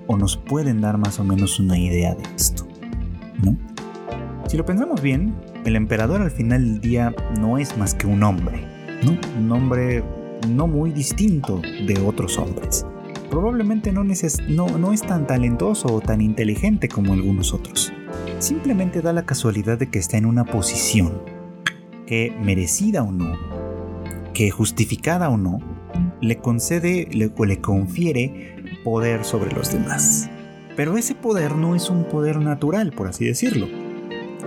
o 0.07 0.17
nos 0.17 0.37
pueden 0.37 0.81
dar 0.81 0.99
más 0.99 1.19
o 1.19 1.25
menos 1.25 1.59
una 1.59 1.79
idea 1.79 2.15
de 2.15 2.23
esto. 2.37 2.67
¿no? 3.43 3.57
Si 4.49 4.57
lo 4.57 4.65
pensamos 4.65 5.03
bien, 5.03 5.35
el 5.65 5.77
emperador 5.77 6.21
al 6.23 6.31
final 6.31 6.65
del 6.65 6.81
día 6.81 7.15
no 7.41 7.59
es 7.59 7.77
más 7.77 7.95
que 7.95 8.07
un 8.07 8.23
hombre, 8.23 8.65
¿no? 9.05 9.19
un 9.39 9.53
hombre 9.53 10.03
no 10.49 10.67
muy 10.67 10.91
distinto 10.93 11.61
de 11.87 12.01
otros 12.05 12.39
hombres. 12.39 12.85
Probablemente 13.33 13.93
no, 13.93 14.03
es 14.93 15.01
tan 15.01 15.27
talentoso 15.27 15.89
o 15.89 16.01
tan 16.03 16.21
inteligente 16.21 16.87
como 16.87 17.15
algunos 17.15 17.55
otros 17.55 17.91
simplemente 18.43 19.01
da 19.01 19.13
la 19.13 19.25
casualidad 19.25 19.79
de 19.79 19.89
que 19.89 19.99
está 19.99 20.19
en 20.19 20.27
una 20.27 20.45
posición 20.45 21.23
que, 22.07 22.37
merecida 22.43 23.03
o 23.03 23.11
no, 23.11 23.39
que 24.35 24.51
justificada 24.51 25.31
o 25.31 25.39
no, 25.39 25.61
le 26.21 26.37
concede 26.37 27.09
o 27.37 27.45
le 27.47 27.61
confiere 27.61 28.57
poder 28.85 29.25
sobre 29.25 29.53
los 29.53 29.73
demás. 29.73 30.29
Pero 30.77 30.99
ese 30.99 31.15
poder 31.15 31.57
no 31.57 31.75
es 31.75 31.89
un 31.89 32.05
poder 32.05 32.39
natural, 32.39 32.93
por 32.93 33.07
así 33.07 33.25
decirlo. 33.25 33.67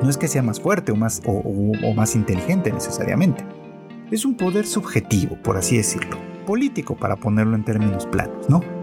No 0.04 0.10
es 0.10 0.18
que 0.18 0.28
sea 0.28 0.44
más 0.44 0.60
fuerte 0.60 0.92
o 0.92 0.96
más, 0.96 1.24
o 1.26 1.94
más 1.96 2.16
inteligente 2.16 2.72
necesariamente. 2.72 3.44
Es 4.12 4.26
un 4.26 4.36
poder 4.36 4.68
subjetivo, 4.68 5.38
por 5.42 5.58
así 5.58 5.78
decirlo. 5.78 6.18
Político, 6.46 6.96
para 6.96 7.16
ponerlo 7.16 7.56
en 7.56 7.64
términos 7.64 8.06
planos, 8.06 8.50
¿no? 8.50 8.75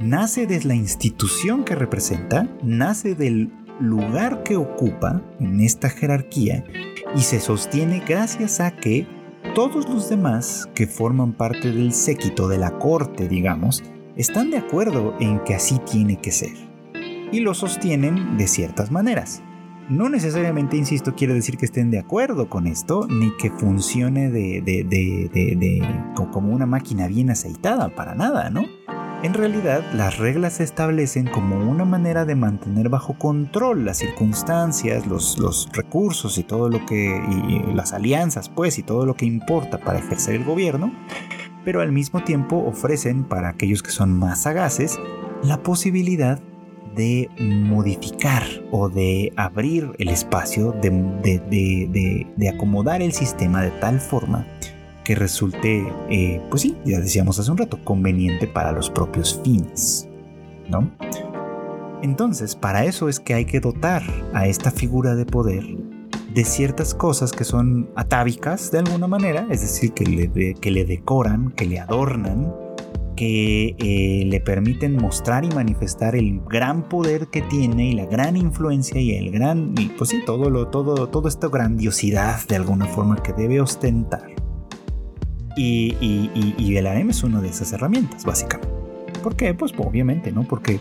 Nace 0.00 0.46
de 0.46 0.62
la 0.62 0.76
institución 0.76 1.64
que 1.64 1.74
representa, 1.74 2.48
nace 2.62 3.16
del 3.16 3.50
lugar 3.80 4.44
que 4.44 4.56
ocupa 4.56 5.22
en 5.40 5.60
esta 5.60 5.90
jerarquía 5.90 6.64
y 7.16 7.20
se 7.22 7.40
sostiene 7.40 8.04
gracias 8.06 8.60
a 8.60 8.70
que 8.70 9.08
todos 9.56 9.88
los 9.88 10.08
demás 10.08 10.68
que 10.72 10.86
forman 10.86 11.32
parte 11.32 11.72
del 11.72 11.92
séquito 11.92 12.46
de 12.46 12.58
la 12.58 12.78
corte, 12.78 13.26
digamos, 13.26 13.82
están 14.16 14.52
de 14.52 14.58
acuerdo 14.58 15.16
en 15.18 15.42
que 15.42 15.56
así 15.56 15.80
tiene 15.90 16.20
que 16.20 16.30
ser. 16.30 16.54
Y 17.32 17.40
lo 17.40 17.52
sostienen 17.54 18.36
de 18.36 18.46
ciertas 18.46 18.92
maneras. 18.92 19.42
No 19.88 20.08
necesariamente, 20.08 20.76
insisto, 20.76 21.16
quiere 21.16 21.34
decir 21.34 21.56
que 21.56 21.64
estén 21.64 21.90
de 21.90 21.98
acuerdo 21.98 22.48
con 22.48 22.68
esto, 22.68 23.08
ni 23.08 23.36
que 23.36 23.50
funcione 23.50 24.30
de, 24.30 24.62
de, 24.62 25.82
como 26.30 26.52
una 26.52 26.66
máquina 26.66 27.08
bien 27.08 27.30
aceitada, 27.30 27.88
para 27.96 28.14
nada, 28.14 28.48
¿no? 28.50 28.77
En 29.20 29.34
realidad, 29.34 29.82
las 29.94 30.18
reglas 30.18 30.54
se 30.54 30.62
establecen 30.62 31.26
como 31.26 31.56
una 31.56 31.84
manera 31.84 32.24
de 32.24 32.36
mantener 32.36 32.88
bajo 32.88 33.14
control 33.18 33.84
las 33.84 33.96
circunstancias, 33.98 35.08
los, 35.08 35.68
recursos 35.72 36.38
y 36.38 36.44
todo 36.44 36.68
lo 36.68 36.86
que. 36.86 37.20
y 37.48 37.74
las 37.74 37.92
alianzas, 37.92 38.48
pues, 38.48 38.78
y 38.78 38.84
todo 38.84 39.06
lo 39.06 39.14
que 39.14 39.26
importa 39.26 39.78
para 39.78 39.98
ejercer 39.98 40.36
el 40.36 40.44
gobierno, 40.44 40.92
pero 41.64 41.80
al 41.80 41.90
mismo 41.90 42.22
tiempo 42.22 42.58
ofrecen 42.58 43.24
para 43.24 43.48
aquellos 43.48 43.82
que 43.82 43.90
son 43.90 44.16
más 44.16 44.42
sagaces 44.42 45.00
la 45.42 45.64
posibilidad 45.64 46.38
de 46.94 47.28
modificar 47.40 48.44
o 48.70 48.88
de 48.88 49.32
abrir 49.36 49.90
el 49.98 50.10
espacio, 50.10 50.72
de 50.72 52.50
acomodar 52.54 53.02
el 53.02 53.12
sistema 53.12 53.62
de 53.62 53.70
tal 53.72 54.00
forma 54.00 54.46
que 55.08 55.14
resulte, 55.14 55.90
eh, 56.10 56.38
pues 56.50 56.60
sí, 56.60 56.76
ya 56.84 57.00
decíamos 57.00 57.38
hace 57.38 57.50
un 57.50 57.56
rato, 57.56 57.82
conveniente 57.82 58.46
para 58.46 58.72
los 58.72 58.90
propios 58.90 59.40
fines, 59.42 60.06
¿no? 60.68 60.90
Entonces, 62.02 62.54
para 62.54 62.84
eso 62.84 63.08
es 63.08 63.18
que 63.18 63.32
hay 63.32 63.46
que 63.46 63.58
dotar 63.58 64.02
a 64.34 64.46
esta 64.46 64.70
figura 64.70 65.14
de 65.14 65.24
poder 65.24 65.64
de 66.34 66.44
ciertas 66.44 66.92
cosas 66.92 67.32
que 67.32 67.44
son 67.44 67.88
atávicas 67.96 68.70
de 68.70 68.80
alguna 68.80 69.06
manera, 69.06 69.46
es 69.50 69.62
decir, 69.62 69.94
que 69.94 70.04
le, 70.04 70.54
que 70.56 70.70
le 70.70 70.84
decoran, 70.84 71.52
que 71.52 71.64
le 71.64 71.80
adornan, 71.80 72.52
que 73.16 73.76
eh, 73.78 74.26
le 74.26 74.40
permiten 74.40 74.94
mostrar 74.96 75.42
y 75.42 75.48
manifestar 75.48 76.16
el 76.16 76.42
gran 76.50 76.86
poder 76.86 77.28
que 77.28 77.40
tiene 77.40 77.92
y 77.92 77.94
la 77.94 78.04
gran 78.04 78.36
influencia 78.36 79.00
y 79.00 79.12
el 79.12 79.30
gran, 79.30 79.72
y 79.78 79.86
pues 79.86 80.10
sí, 80.10 80.20
todo 80.26 80.50
lo, 80.50 80.68
todo, 80.68 81.08
toda 81.08 81.30
esta 81.30 81.48
grandiosidad 81.48 82.46
de 82.46 82.56
alguna 82.56 82.84
forma 82.84 83.22
que 83.22 83.32
debe 83.32 83.62
ostentar. 83.62 84.37
Y, 85.58 86.76
el 86.76 86.86
harem 86.86 87.10
es 87.10 87.24
una 87.24 87.40
de 87.40 87.48
esas 87.48 87.72
herramientas, 87.72 88.24
básicamente. 88.24 88.68
¿Por 89.22 89.34
qué? 89.34 89.52
Pues 89.54 89.72
obviamente, 89.76 90.30
¿no? 90.30 90.44
Porque 90.44 90.78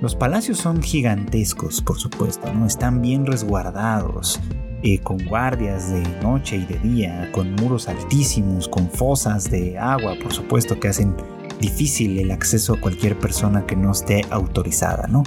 los 0.00 0.14
palacios 0.14 0.58
son 0.58 0.82
gigantescos, 0.82 1.82
por 1.82 1.98
supuesto, 1.98 2.52
¿no? 2.54 2.66
Están 2.66 3.02
bien 3.02 3.26
resguardados. 3.26 4.40
eh, 4.82 4.98
con 5.00 5.18
guardias 5.26 5.90
de 5.90 6.00
noche 6.22 6.56
y 6.56 6.64
de 6.64 6.78
día, 6.78 7.30
con 7.32 7.54
muros 7.56 7.86
altísimos, 7.86 8.66
con 8.66 8.88
fosas 8.88 9.50
de 9.50 9.78
agua, 9.78 10.14
por 10.22 10.32
supuesto, 10.32 10.80
que 10.80 10.88
hacen 10.88 11.14
difícil 11.60 12.18
el 12.18 12.30
acceso 12.30 12.72
a 12.72 12.80
cualquier 12.80 13.18
persona 13.18 13.66
que 13.66 13.76
no 13.76 13.92
esté 13.92 14.22
autorizada, 14.30 15.06
¿no? 15.06 15.22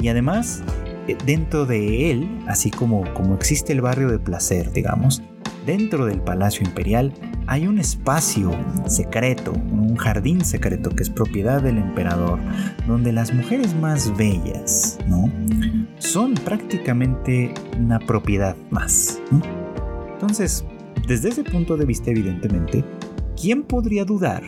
Y 0.00 0.08
además, 0.08 0.62
eh, 1.06 1.18
dentro 1.26 1.66
de 1.66 2.10
él, 2.12 2.40
así 2.46 2.70
como, 2.70 3.04
como 3.12 3.34
existe 3.34 3.74
el 3.74 3.82
barrio 3.82 4.08
de 4.08 4.18
placer, 4.18 4.72
digamos, 4.72 5.22
dentro 5.66 6.06
del 6.06 6.22
Palacio 6.22 6.66
Imperial 6.66 7.12
hay 7.46 7.66
un 7.66 7.78
espacio 7.78 8.50
secreto, 8.86 9.52
un 9.52 9.96
jardín 9.96 10.44
secreto 10.44 10.90
que 10.90 11.02
es 11.02 11.10
propiedad 11.10 11.62
del 11.62 11.78
emperador, 11.78 12.38
donde 12.86 13.12
las 13.12 13.32
mujeres 13.32 13.74
más 13.74 14.16
bellas, 14.16 14.98
¿no? 15.06 15.30
Son 15.98 16.34
prácticamente 16.34 17.52
una 17.78 17.98
propiedad 17.98 18.56
más. 18.70 19.20
Entonces, 20.12 20.64
desde 21.06 21.28
ese 21.28 21.44
punto 21.44 21.76
de 21.76 21.84
vista, 21.84 22.10
evidentemente, 22.10 22.84
¿quién 23.40 23.62
podría 23.62 24.04
dudar 24.04 24.42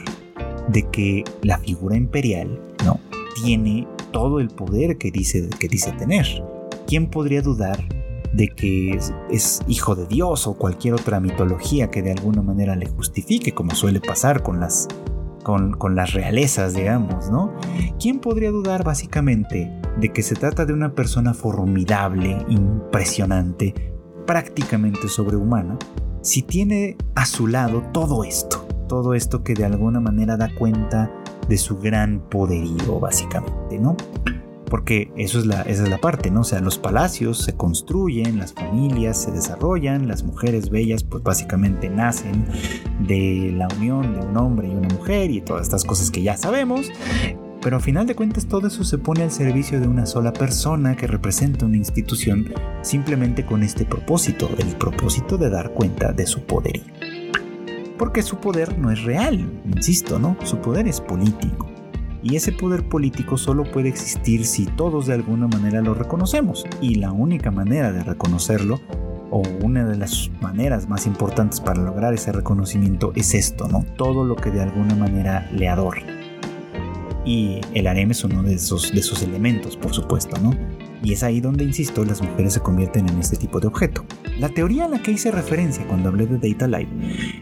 de 0.68 0.88
que 0.90 1.24
la 1.42 1.59
figura 1.59 1.97
imperial, 1.97 2.61
¿no? 2.84 3.01
Tiene 3.42 3.86
todo 4.12 4.40
el 4.40 4.49
poder 4.49 4.97
que 4.97 5.11
dice, 5.11 5.49
que 5.59 5.68
dice 5.68 5.92
tener. 5.92 6.26
¿Quién 6.86 7.09
podría 7.09 7.42
dudar 7.42 7.95
de 8.37 8.49
que 8.49 8.99
es, 9.30 9.62
hijo 9.66 9.95
de 9.95 10.07
Dios 10.07 10.47
o 10.47 10.55
cualquier 10.55 10.95
otra 10.95 11.20
mitología 11.20 11.91
que 11.91 12.03
de 12.03 12.12
alguna 12.12 12.43
manera 12.43 12.76
le 12.76 12.87
justifique, 12.87 13.53
como 13.53 13.74
suele 13.74 14.01
pasar 14.01 14.43
con 14.43 14.61
las, 14.61 14.89
con, 15.43 15.72
con, 15.72 15.97
las 15.97 16.12
realezas, 16.12 16.74
digamos, 16.74 17.30
¿no? 17.30 17.55
¿Quién 17.99 18.18
podría 18.18 18.51
dudar 18.51 18.84
básicamente 18.84 19.72
de 19.99 20.12
que 20.12 20.22
se 20.22 20.34
trata 20.34 20.66
de 20.66 20.74
una 20.74 20.95
persona 20.95 21.32
formidable, 21.32 22.45
impresionante, 22.49 23.74
prácticamente 24.26 25.09
sobrehumana, 25.09 25.78
si 26.20 26.43
tiene 26.43 26.99
a 27.14 27.24
su 27.24 27.47
lado 27.47 27.82
todo 27.93 28.22
esto? 28.22 28.66
Todo 28.87 29.14
esto 29.14 29.43
que 29.43 29.55
de 29.55 29.64
alguna 29.64 29.99
manera 29.99 30.37
da 30.37 30.55
cuenta 30.55 31.11
de 31.49 31.57
su 31.57 31.78
gran 31.78 32.20
poderío, 32.28 33.01
básicamente, 33.01 33.78
¿no? 33.78 33.97
Porque 34.68 35.12
eso 35.16 35.38
es 35.38 35.46
la, 35.46 35.62
esa 35.62 35.84
es 35.84 35.88
la 35.88 35.98
parte, 35.98 36.30
¿no? 36.30 36.40
O 36.40 36.44
sea, 36.44 36.60
los 36.60 36.78
palacios 36.78 37.38
se 37.38 37.54
construyen, 37.54 38.38
las 38.38 38.52
familias 38.52 39.22
se 39.22 39.30
desarrollan, 39.30 40.08
las 40.08 40.24
mujeres 40.24 40.70
bellas 40.70 41.04
pues 41.04 41.22
básicamente 41.22 41.88
nacen 41.88 42.46
de 43.00 43.52
la 43.56 43.68
unión 43.78 44.14
de 44.14 44.26
un 44.26 44.36
hombre 44.36 44.68
y 44.68 44.72
una 44.72 44.88
mujer 44.88 45.30
y 45.30 45.40
todas 45.40 45.62
estas 45.62 45.84
cosas 45.84 46.10
que 46.10 46.22
ya 46.22 46.36
sabemos, 46.36 46.90
pero 47.62 47.78
a 47.78 47.80
final 47.80 48.06
de 48.06 48.14
cuentas 48.14 48.46
todo 48.46 48.68
eso 48.68 48.84
se 48.84 48.98
pone 48.98 49.22
al 49.22 49.30
servicio 49.30 49.80
de 49.80 49.88
una 49.88 50.06
sola 50.06 50.32
persona 50.32 50.96
que 50.96 51.06
representa 51.06 51.66
una 51.66 51.76
institución 51.76 52.52
simplemente 52.82 53.44
con 53.44 53.62
este 53.62 53.84
propósito, 53.84 54.48
el 54.58 54.76
propósito 54.76 55.36
de 55.36 55.50
dar 55.50 55.72
cuenta 55.72 56.12
de 56.12 56.26
su 56.26 56.42
poder. 56.42 56.82
Porque 57.98 58.22
su 58.22 58.36
poder 58.36 58.78
no 58.78 58.90
es 58.90 59.02
real, 59.04 59.60
insisto, 59.64 60.18
¿no? 60.18 60.36
Su 60.44 60.58
poder 60.58 60.86
es 60.86 61.00
político. 61.00 61.75
Y 62.22 62.36
ese 62.36 62.52
poder 62.52 62.88
político 62.88 63.36
solo 63.36 63.64
puede 63.64 63.88
existir 63.88 64.44
si 64.44 64.66
todos 64.66 65.06
de 65.06 65.14
alguna 65.14 65.46
manera 65.46 65.80
lo 65.80 65.94
reconocemos. 65.94 66.64
Y 66.80 66.96
la 66.96 67.12
única 67.12 67.50
manera 67.50 67.92
de 67.92 68.02
reconocerlo, 68.02 68.80
o 69.30 69.42
una 69.62 69.84
de 69.84 69.96
las 69.96 70.30
maneras 70.40 70.88
más 70.88 71.06
importantes 71.06 71.60
para 71.60 71.82
lograr 71.82 72.14
ese 72.14 72.32
reconocimiento, 72.32 73.12
es 73.14 73.34
esto, 73.34 73.68
¿no? 73.68 73.84
Todo 73.96 74.24
lo 74.24 74.36
que 74.36 74.50
de 74.50 74.62
alguna 74.62 74.94
manera 74.94 75.48
le 75.52 75.68
adorna. 75.68 76.16
Y 77.24 77.60
el 77.74 77.88
harem 77.88 78.12
es 78.12 78.22
uno 78.22 78.42
de 78.44 78.54
esos, 78.54 78.92
de 78.92 79.00
esos 79.00 79.22
elementos, 79.22 79.76
por 79.76 79.92
supuesto, 79.92 80.40
¿no? 80.40 80.52
Y 81.02 81.12
es 81.12 81.22
ahí 81.22 81.40
donde, 81.40 81.64
insisto, 81.64 82.04
las 82.04 82.22
mujeres 82.22 82.54
se 82.54 82.60
convierten 82.60 83.08
en 83.08 83.18
este 83.18 83.36
tipo 83.36 83.60
de 83.60 83.66
objeto. 83.66 84.04
La 84.38 84.48
teoría 84.48 84.86
a 84.86 84.88
la 84.88 85.02
que 85.02 85.12
hice 85.12 85.30
referencia 85.30 85.86
cuando 85.86 86.08
hablé 86.08 86.26
de 86.26 86.38
Data 86.38 86.66
Life 86.66 86.90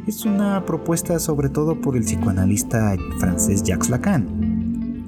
es 0.06 0.24
una 0.24 0.64
propuesta 0.64 1.18
sobre 1.18 1.48
todo 1.48 1.80
por 1.80 1.96
el 1.96 2.04
psicoanalista 2.04 2.96
francés 3.18 3.62
Jacques 3.62 3.90
Lacan, 3.90 4.43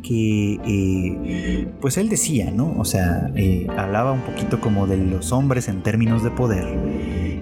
que 0.07 0.61
eh, 0.65 1.69
pues 1.81 1.97
él 1.99 2.09
decía, 2.09 2.51
¿no? 2.53 2.75
O 2.79 2.85
sea, 2.85 3.31
eh, 3.35 3.67
hablaba 3.77 4.13
un 4.13 4.21
poquito 4.21 4.61
como 4.61 4.87
de 4.87 4.99
los 4.99 5.33
hombres 5.33 5.69
en 5.69 5.83
términos 5.83 6.23
de 6.23 6.31
poder 6.31 6.65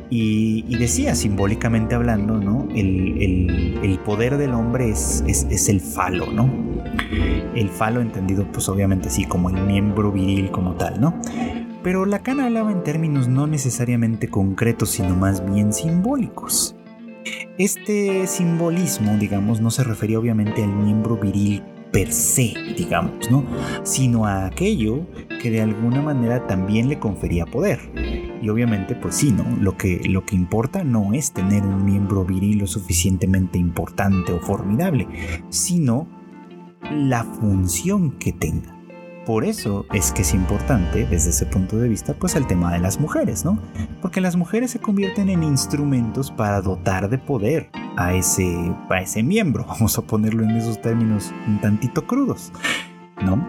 y, 0.09 0.77
decía 0.77 1.15
simbólicamente 1.15 1.95
hablando, 1.95 2.39
¿no? 2.39 2.69
El, 2.75 3.99
poder 4.05 4.37
del 4.37 4.53
hombre 4.53 4.91
es, 4.91 5.25
es, 5.27 5.69
el 5.69 5.81
falo, 5.81 6.27
¿no? 6.27 6.51
El 7.55 7.71
falo 7.71 8.01
entendido 8.03 8.47
pues 8.53 8.69
obviamente 8.69 9.09
así 9.09 9.25
como 9.25 9.49
el 9.49 9.63
miembro 9.63 10.13
viril 10.13 10.51
como 10.51 10.75
tal, 10.75 11.01
¿no? 11.01 11.19
Pero 11.83 12.05
Lacan 12.05 12.41
hablaba 12.41 12.71
en 12.71 12.83
términos 12.83 13.29
no 13.29 13.47
necesariamente 13.47 14.29
concretos, 14.29 14.91
sino 14.91 15.17
más 15.17 15.45
bien 15.51 15.73
simbólicos. 15.73 16.77
Este 17.57 18.27
simbolismo, 18.27 19.17
digamos, 19.17 19.61
no 19.61 19.71
se 19.71 19.85
refería 19.85 20.19
obviamente 20.19 20.63
al 20.63 20.75
miembro 20.75 21.17
viril 21.17 21.63
per 21.95 22.13
se, 22.13 22.53
digamos, 22.77 23.31
¿no? 23.31 23.45
Sino 23.85 24.27
a 24.27 24.47
aquello 24.47 25.07
que 25.41 25.49
de 25.49 25.63
alguna 25.63 26.03
manera 26.03 26.45
también 26.49 26.89
le 26.89 26.99
confería 26.99 27.47
poder. 27.47 27.79
Y 28.43 28.49
obviamente, 28.49 28.97
pues 28.97 29.15
sí, 29.15 29.31
¿no? 29.31 29.45
Lo 29.61 29.77
que, 29.77 30.01
lo 30.09 30.27
que 30.27 30.35
importa 30.35 30.83
no 30.83 31.15
es 31.15 31.31
tener 31.31 31.63
un 31.63 31.85
miembro 31.85 32.25
viril 32.25 32.59
lo 32.59 32.67
suficientemente 32.67 33.59
importante 33.59 34.33
o 34.33 34.41
formidable, 34.41 35.07
sino 35.51 36.09
la 36.91 37.23
función 37.23 38.19
que 38.19 38.33
tenga. 38.33 38.74
Por 39.27 39.45
eso 39.45 39.87
es 39.95 40.13
que 40.13 40.21
es 40.21 40.35
importante, 40.35 41.07
desde 41.07 41.31
ese 41.31 41.47
punto 41.47 41.79
de 41.79 41.89
vista, 41.89 42.13
pues 42.13 42.37
el 42.37 42.47
tema 42.47 42.73
de 42.75 42.79
las 42.79 43.01
mujeres, 43.01 43.43
¿no? 43.43 43.59
Porque 44.03 44.21
las 44.21 44.37
mujeres 44.37 44.71
se 44.71 44.81
convierten 44.81 45.31
en 45.31 45.43
instrumentos 45.43 46.31
para 46.31 46.61
dotar 46.61 47.09
de 47.09 47.17
poder 47.17 47.71
a 47.97 48.15
ese, 48.15 48.55
a 48.91 49.01
ese 49.01 49.23
miembro, 49.23 49.65
vamos 49.69 49.97
a 49.97 50.03
ponerlo 50.03 50.45
en 50.45 50.51
esos 50.51 50.81
términos 50.81 51.33
un 51.47 51.59
tantito 51.61 52.07
crudos, 52.07 52.53
¿no? 53.25 53.47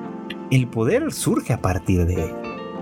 El 0.49 0.67
poder 0.67 1.11
surge 1.11 1.51
a 1.51 1.61
partir 1.61 2.05
de. 2.05 2.33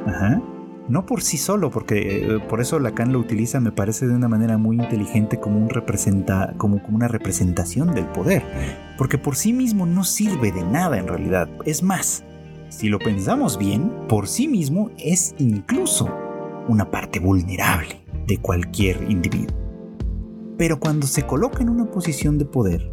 Ajá. 0.05 0.41
No 0.89 1.05
por 1.05 1.21
sí 1.21 1.37
solo, 1.37 1.71
porque 1.71 2.25
eh, 2.25 2.39
por 2.49 2.59
eso 2.59 2.77
Lacan 2.77 3.13
lo 3.13 3.19
utiliza, 3.19 3.61
me 3.61 3.71
parece 3.71 4.05
de 4.05 4.13
una 4.13 4.27
manera 4.27 4.57
muy 4.57 4.75
inteligente 4.75 5.39
como, 5.39 5.57
un 5.57 5.69
representa, 5.69 6.53
como 6.57 6.81
una 6.89 7.07
representación 7.07 7.95
del 7.95 8.05
poder. 8.07 8.43
Porque 8.97 9.17
por 9.17 9.37
sí 9.37 9.53
mismo 9.53 9.85
no 9.85 10.03
sirve 10.03 10.51
de 10.51 10.61
nada 10.61 10.97
en 10.97 11.07
realidad. 11.07 11.49
Es 11.63 11.83
más, 11.83 12.25
si 12.73 12.89
lo 12.89 12.97
pensamos 12.97 13.59
bien, 13.59 13.91
por 14.09 14.27
sí 14.27 14.47
mismo 14.47 14.89
es 14.97 15.35
incluso 15.37 16.09
una 16.67 16.89
parte 16.89 17.19
vulnerable 17.19 18.03
de 18.25 18.37
cualquier 18.37 19.09
individuo. 19.09 19.55
Pero 20.57 20.79
cuando 20.79 21.05
se 21.05 21.23
coloca 21.23 21.61
en 21.61 21.69
una 21.69 21.85
posición 21.91 22.37
de 22.39 22.45
poder, 22.45 22.91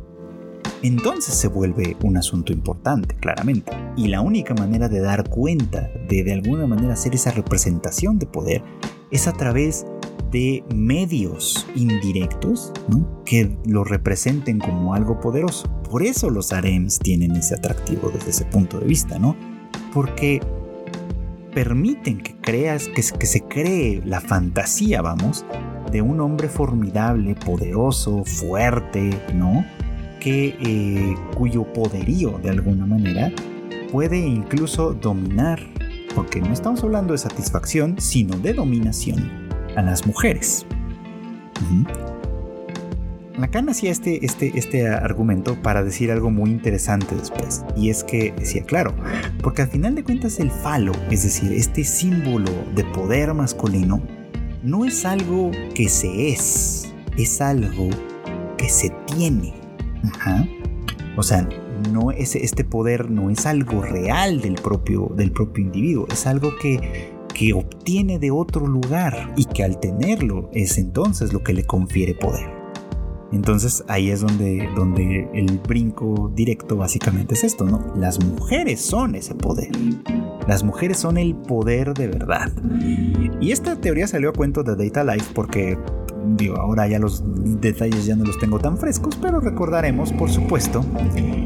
entonces 0.83 1.35
se 1.35 1.49
vuelve 1.49 1.97
un 2.05 2.19
asunto 2.19 2.53
importante, 2.53 3.17
claramente. 3.17 3.73
Y 3.97 4.09
la 4.09 4.21
única 4.21 4.55
manera 4.55 4.89
de 4.89 5.01
dar 5.01 5.29
cuenta, 5.29 5.91
de 6.09 6.25
de 6.25 6.33
alguna 6.35 6.67
manera 6.67 6.93
hacer 6.93 7.15
esa 7.15 7.31
representación 7.31 8.19
de 8.19 8.27
poder, 8.27 8.63
es 9.11 9.29
a 9.29 9.33
través 9.33 9.87
de 10.31 10.63
medios 10.75 11.67
indirectos 11.75 12.73
que 13.25 13.57
lo 13.65 13.85
representen 13.85 14.59
como 14.59 14.95
algo 14.95 15.21
poderoso. 15.21 15.69
Por 15.91 16.03
eso 16.03 16.31
los 16.31 16.53
harems 16.53 16.99
tienen 16.99 17.33
ese 17.33 17.55
atractivo 17.55 18.11
desde 18.11 18.31
ese 18.31 18.45
punto 18.45 18.79
de 18.79 18.87
vista, 18.87 19.19
¿no? 19.19 19.37
Porque 19.93 20.41
permiten 21.55 22.19
que 22.19 22.37
creas, 22.37 22.89
que, 22.89 23.03
se 23.03 23.43
cree 23.43 24.03
la 24.05 24.21
fantasía, 24.21 25.03
vamos, 25.03 25.45
de 25.91 26.03
un 26.03 26.21
hombre 26.21 26.49
formidable, 26.49 27.35
poderoso, 27.35 28.25
fuerte, 28.25 29.11
¿no? 29.35 29.65
Que, 30.21 30.57
eh, 30.61 31.15
cuyo 31.35 31.65
poderío, 31.65 32.39
de 32.39 32.51
alguna 32.51 32.87
manera, 32.87 33.33
puede 33.91 34.19
incluso 34.19 34.93
dominar, 34.95 35.61
porque 36.15 36.41
no 36.41 36.53
estamos 36.53 36.83
hablando 36.85 37.13
de 37.13 37.19
satisfacción, 37.19 37.97
sino 37.99 38.37
de 38.39 38.53
dominación 38.53 39.49
a 39.77 39.83
las 39.83 40.07
mujeres. 40.07 40.67
Lacan 43.41 43.69
hacía 43.69 43.91
este, 43.91 44.25
este, 44.25 44.53
este 44.55 44.89
argumento 44.89 45.61
para 45.63 45.83
decir 45.83 46.11
algo 46.11 46.31
muy 46.31 46.51
interesante 46.51 47.15
después. 47.15 47.65
Y 47.77 47.91
es 47.91 48.05
que 48.05 48.33
decía, 48.33 48.65
claro, 48.65 48.95
porque 49.43 49.63
al 49.63 49.69
final 49.69 49.95
de 49.95 50.05
cuentas 50.05 50.41
el 50.41 50.51
falo, 50.51 50.93
es 51.11 51.23
decir, 51.23 51.53
este 51.53 51.85
símbolo 51.85 52.51
de 52.75 52.85
poder 52.85 53.33
masculino, 53.35 54.03
no 54.63 54.85
es 54.85 55.05
algo 55.05 55.51
que 55.75 55.89
se 55.89 56.31
es, 56.31 56.93
es 57.17 57.41
algo 57.41 57.89
que 58.57 58.69
se 58.69 58.91
tiene. 59.07 59.55
O 61.17 61.23
sea, 61.23 61.49
no 61.93 62.11
es, 62.11 62.37
este 62.37 62.65
poder 62.65 63.11
no 63.11 63.31
es 63.31 63.47
algo 63.47 63.83
real 63.83 64.41
del 64.41 64.55
propio, 64.55 65.13
del 65.17 65.33
propio 65.33 65.65
individuo, 65.65 66.07
es 66.11 66.27
algo 66.27 66.51
que, 66.61 67.11
que 67.35 67.53
obtiene 67.53 68.19
de 68.19 68.31
otro 68.31 68.67
lugar 68.67 69.33
y 69.37 69.47
que 69.47 69.65
al 69.65 69.81
tenerlo 69.81 70.51
es 70.53 70.79
entonces 70.79 71.33
lo 71.33 71.43
que 71.43 71.55
le 71.55 71.65
confiere 71.65 72.15
poder. 72.15 72.60
Entonces 73.33 73.85
ahí 73.89 74.11
es 74.11 74.21
donde, 74.21 74.69
donde 74.75 75.29
el 75.35 75.59
brinco 75.59 76.33
directo 76.35 76.77
básicamente 76.77 77.35
es 77.35 77.45
esto, 77.45 77.65
¿no? 77.65 77.93
Las 77.97 78.23
mujeres 78.25 78.81
son 78.81 79.15
ese 79.15 79.35
poder. 79.35 79.71
Las 80.49 80.65
mujeres 80.65 80.99
son 80.99 81.17
el 81.17 81.37
poder 81.37 81.95
de 81.95 82.09
verdad. 82.09 82.51
Y 83.41 83.53
esta 83.53 83.77
teoría 83.77 84.07
salió 84.07 84.31
a 84.31 84.33
cuento 84.33 84.63
de 84.63 84.75
Data 84.75 85.05
Life 85.05 85.31
porque 85.35 85.79
digo, 86.37 86.57
ahora 86.57 86.87
ya 86.87 86.99
los 86.99 87.23
detalles 87.61 88.07
ya 88.07 88.17
no 88.17 88.25
los 88.25 88.39
tengo 88.39 88.59
tan 88.59 88.77
frescos, 88.77 89.17
pero 89.21 89.41
recordaremos, 89.41 90.13
por 90.13 90.31
supuesto, 90.31 90.85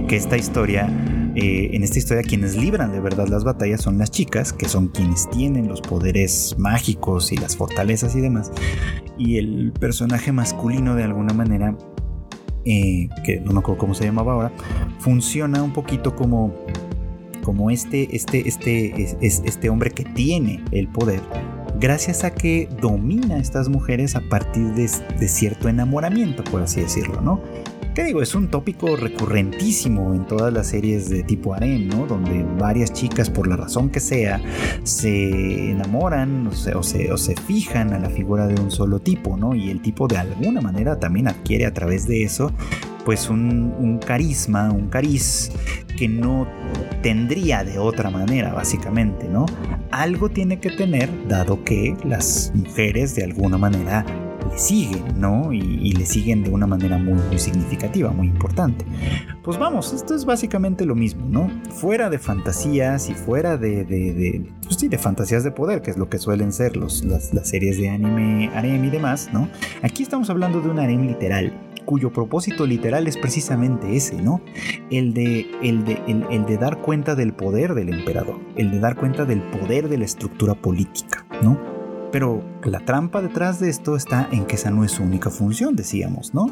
que 0.08 0.16
esta 0.16 0.36
historia, 0.36 0.88
eh, 1.34 1.70
en 1.72 1.82
esta 1.82 1.98
historia 1.98 2.22
quienes 2.22 2.56
libran 2.56 2.92
de 2.92 3.00
verdad 3.00 3.28
las 3.28 3.44
batallas 3.44 3.80
son 3.80 3.98
las 3.98 4.10
chicas, 4.10 4.52
que 4.52 4.68
son 4.68 4.88
quienes 4.88 5.28
tienen 5.30 5.68
los 5.68 5.80
poderes 5.80 6.54
mágicos 6.58 7.32
y 7.32 7.36
las 7.36 7.56
fortalezas 7.56 8.14
y 8.16 8.20
demás, 8.20 8.52
y 9.18 9.38
el 9.38 9.72
personaje 9.72 10.32
masculino 10.32 10.94
de 10.94 11.04
alguna 11.04 11.32
manera, 11.34 11.76
eh, 12.64 13.08
que 13.24 13.40
no 13.40 13.52
me 13.52 13.58
acuerdo 13.60 13.78
cómo 13.78 13.94
se 13.94 14.04
llamaba 14.04 14.32
ahora, 14.32 14.52
funciona 14.98 15.62
un 15.62 15.72
poquito 15.72 16.14
como 16.14 16.54
como 17.42 17.70
este, 17.70 18.16
este, 18.16 18.48
este, 18.48 19.12
este 19.20 19.68
hombre 19.68 19.90
que 19.90 20.02
tiene 20.02 20.64
el 20.72 20.88
poder, 20.88 21.20
gracias 21.78 22.24
a 22.24 22.32
que 22.32 22.68
domina 22.80 23.36
a 23.36 23.38
estas 23.38 23.68
mujeres 23.68 24.16
a 24.16 24.20
partir 24.20 24.72
de, 24.74 24.88
cierto 25.28 25.68
enamoramiento, 25.68 26.42
por 26.44 26.62
así 26.62 26.80
decirlo, 26.80 27.20
¿no? 27.20 27.40
¿Qué 27.94 28.02
digo? 28.02 28.22
Es 28.22 28.34
un 28.34 28.48
tópico 28.48 28.96
recurrentísimo 28.96 30.14
en 30.14 30.26
todas 30.26 30.52
las 30.52 30.66
series 30.66 31.08
de 31.08 31.22
tipo 31.22 31.54
harem, 31.54 31.86
¿no? 31.86 32.06
Donde 32.06 32.44
varias 32.58 32.92
chicas, 32.92 33.30
por 33.30 33.46
la 33.46 33.54
razón 33.54 33.88
que 33.88 34.00
sea, 34.00 34.42
se 34.82 35.70
enamoran 35.70 36.48
o 36.48 36.52
se, 36.52 36.74
o 36.74 37.16
se, 37.16 37.36
fijan 37.36 37.92
a 37.92 38.00
la 38.00 38.10
figura 38.10 38.48
de 38.48 38.60
un 38.60 38.72
solo 38.72 38.98
tipo, 38.98 39.36
¿no? 39.36 39.54
Y 39.54 39.70
el 39.70 39.80
tipo 39.80 40.08
de 40.08 40.16
alguna 40.16 40.60
manera 40.60 40.98
también 40.98 41.28
adquiere 41.28 41.66
a 41.66 41.72
través 41.72 42.08
de 42.08 42.24
eso, 42.24 42.50
pues 43.04 43.30
un, 43.30 43.72
un 43.78 44.00
carisma, 44.00 44.72
un 44.72 44.88
cariz 44.88 45.52
que 45.96 46.08
no 46.08 46.48
tendría 47.00 47.62
de 47.62 47.78
otra 47.78 48.10
manera, 48.10 48.52
básicamente, 48.52 49.28
¿no? 49.28 49.46
Algo 49.92 50.30
tiene 50.30 50.58
que 50.58 50.70
tener, 50.70 51.08
dado 51.28 51.62
que 51.62 51.96
las 52.04 52.50
mujeres 52.56 53.14
de 53.14 53.22
alguna 53.22 53.56
manera 53.56 54.04
siguen, 54.56 55.20
¿no? 55.20 55.52
Y, 55.52 55.92
le 55.92 56.06
siguen 56.06 56.42
de 56.42 56.50
una 56.50 56.66
manera 56.66 56.98
muy, 56.98 57.20
muy 57.28 57.38
significativa, 57.38 58.10
muy 58.10 58.26
importante. 58.26 58.84
Pues 59.42 59.58
vamos, 59.58 59.92
esto 59.92 60.14
es 60.14 60.24
básicamente 60.24 60.84
lo 60.84 60.94
mismo, 60.94 61.26
¿no? 61.28 61.50
Fuera 61.70 62.10
de 62.10 62.18
fantasías 62.18 63.08
y 63.10 63.14
fuera 63.14 63.56
de, 63.56 63.84
de, 63.84 64.44
pues 64.64 64.76
sí, 64.76 64.88
de 64.88 64.98
fantasías 64.98 65.44
de 65.44 65.50
poder, 65.50 65.82
que 65.82 65.90
es 65.90 65.96
lo 65.96 66.08
que 66.08 66.18
suelen 66.18 66.52
ser 66.52 66.76
los, 66.76 67.04
las, 67.04 67.32
las 67.32 67.48
series 67.48 67.78
de 67.78 67.90
anime, 67.90 68.50
harem 68.54 68.84
y 68.84 68.90
demás, 68.90 69.30
¿no? 69.32 69.48
Aquí 69.82 70.02
estamos 70.02 70.30
hablando 70.30 70.60
de 70.60 70.68
un 70.68 70.78
harem 70.78 71.06
literal, 71.06 71.52
cuyo 71.84 72.12
propósito 72.12 72.66
literal 72.66 73.06
es 73.06 73.16
precisamente 73.16 73.96
ese, 73.96 74.20
¿no? 74.20 74.40
El 74.90 75.14
de, 75.14 75.46
el, 75.62 75.84
de, 75.84 76.00
el, 76.06 76.46
de 76.46 76.56
dar 76.56 76.80
cuenta 76.80 77.14
del 77.14 77.34
poder 77.34 77.74
del 77.74 77.90
emperador, 77.90 78.40
el 78.56 78.70
de 78.70 78.80
dar 78.80 78.96
cuenta 78.96 79.24
del 79.24 79.42
poder 79.42 79.88
de 79.88 79.98
la 79.98 80.04
estructura 80.04 80.54
política, 80.54 81.26
¿no? 81.42 81.73
Pero 82.14 82.44
la 82.62 82.78
trampa 82.78 83.20
detrás 83.20 83.58
de 83.58 83.68
esto 83.68 83.96
está 83.96 84.28
en 84.30 84.46
que 84.46 84.54
esa 84.54 84.70
no 84.70 84.84
es 84.84 84.92
su 84.92 85.02
única 85.02 85.30
función, 85.30 85.74
decíamos, 85.74 86.32
¿no? 86.32 86.46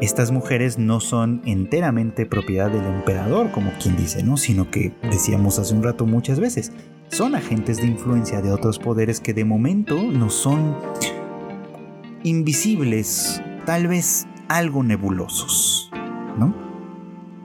Estas 0.00 0.30
mujeres 0.30 0.78
no 0.78 1.00
son 1.00 1.42
enteramente 1.44 2.26
propiedad 2.26 2.70
del 2.70 2.84
emperador, 2.84 3.50
como 3.50 3.72
quien 3.82 3.96
dice, 3.96 4.22
¿no? 4.22 4.36
Sino 4.36 4.70
que, 4.70 4.94
decíamos 5.02 5.58
hace 5.58 5.74
un 5.74 5.82
rato 5.82 6.06
muchas 6.06 6.38
veces, 6.38 6.70
son 7.08 7.34
agentes 7.34 7.78
de 7.78 7.88
influencia 7.88 8.40
de 8.40 8.52
otros 8.52 8.78
poderes 8.78 9.18
que 9.18 9.34
de 9.34 9.44
momento 9.44 10.00
no 10.00 10.30
son 10.30 10.76
invisibles, 12.22 13.42
tal 13.66 13.88
vez 13.88 14.28
algo 14.46 14.84
nebulosos, 14.84 15.90
¿no? 16.38 16.54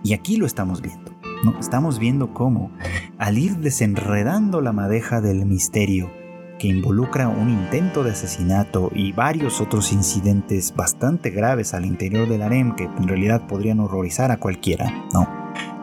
Y 0.03 0.13
aquí 0.13 0.37
lo 0.37 0.45
estamos 0.45 0.83
viendo, 0.83 1.19
¿no? 1.43 1.59
Estamos 1.59 1.97
viendo 1.97 2.31
cómo, 2.31 2.69
al 3.17 3.39
ir 3.39 3.57
desenredando 3.57 4.61
la 4.61 4.71
madeja 4.71 5.19
del 5.19 5.47
misterio 5.47 6.18
que 6.59 6.67
involucra 6.67 7.27
un 7.27 7.49
intento 7.49 8.03
de 8.03 8.11
asesinato 8.11 8.91
y 8.93 9.13
varios 9.13 9.61
otros 9.61 9.91
incidentes 9.91 10.75
bastante 10.75 11.31
graves 11.31 11.73
al 11.73 11.85
interior 11.85 12.29
del 12.29 12.43
harem 12.43 12.75
que 12.75 12.83
en 12.83 13.07
realidad 13.07 13.47
podrían 13.47 13.79
horrorizar 13.79 14.29
a 14.29 14.37
cualquiera, 14.37 15.07
¿no? 15.13 15.27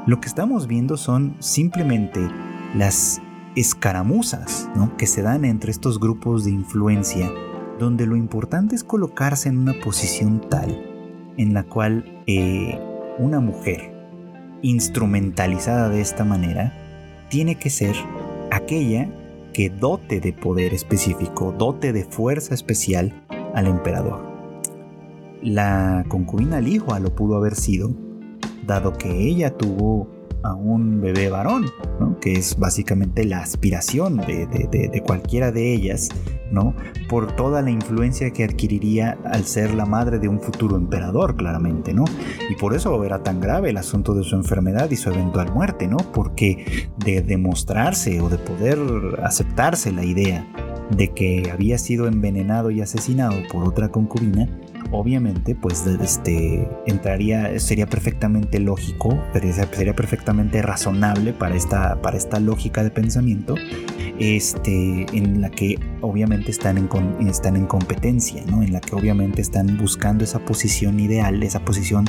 Lo 0.06 0.20
que 0.20 0.28
estamos 0.28 0.68
viendo 0.68 0.96
son 0.96 1.34
simplemente 1.40 2.20
las 2.76 3.20
escaramuzas, 3.56 4.70
¿no? 4.76 4.96
Que 4.96 5.08
se 5.08 5.22
dan 5.22 5.44
entre 5.44 5.72
estos 5.72 5.98
grupos 5.98 6.44
de 6.44 6.52
influencia 6.52 7.28
donde 7.80 8.06
lo 8.06 8.14
importante 8.14 8.76
es 8.76 8.84
colocarse 8.84 9.48
en 9.48 9.58
una 9.58 9.74
posición 9.82 10.40
tal 10.48 10.86
en 11.36 11.54
la 11.54 11.64
cual 11.64 12.22
eh, 12.26 12.78
una 13.18 13.40
mujer 13.40 13.92
instrumentalizada 14.62 15.88
de 15.88 16.00
esta 16.00 16.24
manera 16.24 16.72
tiene 17.28 17.56
que 17.56 17.70
ser 17.70 17.94
aquella 18.50 19.08
que 19.56 19.70
dote 19.70 20.20
de 20.20 20.34
poder 20.34 20.74
específico, 20.74 21.54
dote 21.56 21.94
de 21.94 22.04
fuerza 22.04 22.52
especial 22.52 23.24
al 23.54 23.66
emperador. 23.66 24.20
La 25.40 26.04
concubina 26.08 26.60
Lihua 26.60 27.00
lo 27.00 27.14
pudo 27.14 27.38
haber 27.38 27.54
sido, 27.54 27.94
dado 28.66 28.92
que 28.92 29.08
ella 29.10 29.56
tuvo 29.56 30.10
a 30.42 30.54
un 30.54 31.00
bebé 31.00 31.28
varón, 31.28 31.66
que 32.20 32.34
es 32.34 32.58
básicamente 32.58 33.24
la 33.24 33.40
aspiración 33.40 34.18
de, 34.18 35.02
cualquiera 35.04 35.52
de 35.52 35.74
ellas, 35.74 36.08
¿no? 36.50 36.74
por 37.08 37.34
toda 37.34 37.62
la 37.62 37.70
influencia 37.70 38.30
que 38.30 38.44
adquiriría 38.44 39.18
al 39.24 39.44
ser 39.44 39.74
la 39.74 39.86
madre 39.86 40.18
de 40.18 40.28
un 40.28 40.40
futuro 40.40 40.76
emperador, 40.76 41.36
claramente, 41.36 41.92
¿no? 41.92 42.04
y 42.50 42.54
por 42.54 42.74
eso 42.74 43.02
era 43.04 43.22
tan 43.22 43.40
grave 43.40 43.70
el 43.70 43.76
asunto 43.76 44.14
de 44.14 44.24
su 44.24 44.36
enfermedad 44.36 44.90
y 44.90 44.96
su 44.96 45.10
eventual 45.10 45.52
muerte, 45.52 45.88
¿no? 45.88 45.98
porque 45.98 46.88
de 46.98 47.22
demostrarse 47.22 48.20
o 48.20 48.28
de 48.28 48.38
poder 48.38 48.78
aceptarse 49.22 49.92
la 49.92 50.04
idea 50.04 50.46
de 50.90 51.08
que 51.12 51.50
había 51.52 51.78
sido 51.78 52.06
envenenado 52.06 52.70
y 52.70 52.80
asesinado 52.80 53.36
por 53.50 53.64
otra 53.64 53.88
concubina, 53.88 54.48
obviamente 54.90 55.54
pues 55.54 55.86
este 55.86 56.68
entraría 56.86 57.58
sería 57.58 57.86
perfectamente 57.86 58.60
lógico 58.60 59.18
sería, 59.32 59.94
perfectamente 59.94 60.62
razonable 60.62 61.32
para 61.32 61.56
esta 61.56 62.00
para 62.02 62.16
esta 62.16 62.40
lógica 62.40 62.82
de 62.84 62.90
pensamiento 62.90 63.54
este 64.18 65.06
en 65.12 65.40
la 65.40 65.50
que 65.50 65.78
obviamente 66.00 66.50
están 66.50 66.78
en, 66.78 66.88
están 67.28 67.56
en 67.56 67.66
competencia 67.66 68.44
no 68.48 68.62
en 68.62 68.72
la 68.72 68.80
que 68.80 68.94
obviamente 68.94 69.42
están 69.42 69.76
buscando 69.76 70.24
esa 70.24 70.38
posición 70.38 71.00
ideal 71.00 71.42
esa 71.42 71.64
posición 71.64 72.04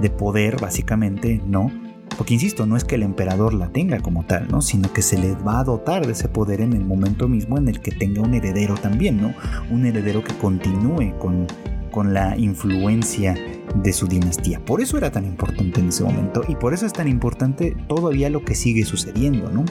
de 0.00 0.10
poder 0.10 0.60
básicamente 0.60 1.40
no 1.46 1.70
porque 2.18 2.34
insisto, 2.34 2.66
no 2.66 2.76
es 2.76 2.84
que 2.84 2.96
el 2.96 3.04
emperador 3.04 3.54
la 3.54 3.68
tenga 3.68 4.00
como 4.00 4.26
tal, 4.26 4.48
¿no? 4.48 4.60
Sino 4.60 4.92
que 4.92 5.00
se 5.00 5.16
le 5.16 5.34
va 5.36 5.60
a 5.60 5.64
dotar 5.64 6.04
de 6.04 6.12
ese 6.12 6.28
poder 6.28 6.60
en 6.60 6.74
el 6.74 6.84
momento 6.84 7.28
mismo 7.28 7.56
en 7.56 7.68
el 7.68 7.80
que 7.80 7.92
tenga 7.92 8.20
un 8.20 8.34
heredero 8.34 8.74
también, 8.74 9.22
¿no? 9.22 9.34
Un 9.70 9.86
heredero 9.86 10.22
que 10.22 10.36
continúe 10.36 11.16
con 11.18 11.46
con 11.90 12.14
la 12.14 12.36
influencia 12.36 13.34
de 13.74 13.92
su 13.92 14.06
dinastía. 14.06 14.64
Por 14.64 14.80
eso 14.80 14.98
era 14.98 15.10
tan 15.10 15.24
importante 15.24 15.80
en 15.80 15.88
ese 15.88 16.04
momento 16.04 16.44
y 16.46 16.54
por 16.54 16.74
eso 16.74 16.86
es 16.86 16.92
tan 16.92 17.08
importante 17.08 17.76
todavía 17.88 18.30
lo 18.30 18.44
que 18.44 18.54
sigue 18.54 18.84
sucediendo, 18.84 19.50
¿no? 19.50 19.64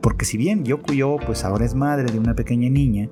Porque 0.00 0.24
si 0.24 0.36
bien 0.36 0.64
Yokuyo 0.64 1.16
pues 1.16 1.44
ahora 1.44 1.64
es 1.64 1.74
madre 1.74 2.12
de 2.12 2.18
una 2.18 2.34
pequeña 2.34 2.68
niña, 2.68 3.08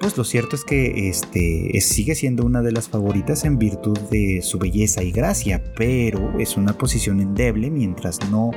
pues 0.00 0.16
lo 0.16 0.24
cierto 0.24 0.56
es 0.56 0.64
que 0.64 1.08
este, 1.08 1.80
sigue 1.80 2.14
siendo 2.14 2.44
una 2.44 2.62
de 2.62 2.72
las 2.72 2.88
favoritas 2.88 3.44
en 3.44 3.58
virtud 3.58 3.98
de 4.10 4.42
su 4.42 4.58
belleza 4.58 5.02
y 5.02 5.12
gracia, 5.12 5.62
pero 5.76 6.38
es 6.38 6.56
una 6.56 6.72
posición 6.72 7.20
endeble 7.20 7.70
mientras 7.70 8.18
no 8.30 8.50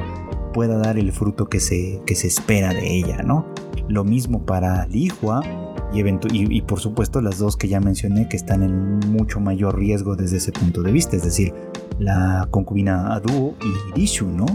pueda 0.54 0.78
dar 0.78 0.98
el 0.98 1.12
fruto 1.12 1.48
que 1.50 1.60
se, 1.60 2.02
que 2.06 2.16
se 2.16 2.28
espera 2.28 2.74
de 2.74 2.96
ella, 2.96 3.24
¿no? 3.24 3.48
Lo 3.88 4.04
mismo 4.04 4.46
para 4.46 4.86
Lihua, 4.88 5.42
y, 5.94 6.62
por 6.62 6.80
supuesto 6.80 7.22
las 7.22 7.38
dos 7.38 7.58
que 7.58 7.68
ya 7.68 7.80
mencioné 7.80 8.30
que 8.30 8.38
están 8.38 8.64
en 8.64 9.00
mucho 9.12 9.40
mayor 9.40 9.78
riesgo 9.78 10.16
desde 10.16 10.38
ese 10.38 10.52
punto 10.52 10.82
de 10.84 10.92
vista, 10.92 11.18
es 11.18 11.24
decir, 11.24 11.54
la 12.00 12.48
concubina 12.50 13.14
Adu 13.14 13.56
y 13.62 13.94
Rishu, 13.96 14.28
¿no? 14.28 14.46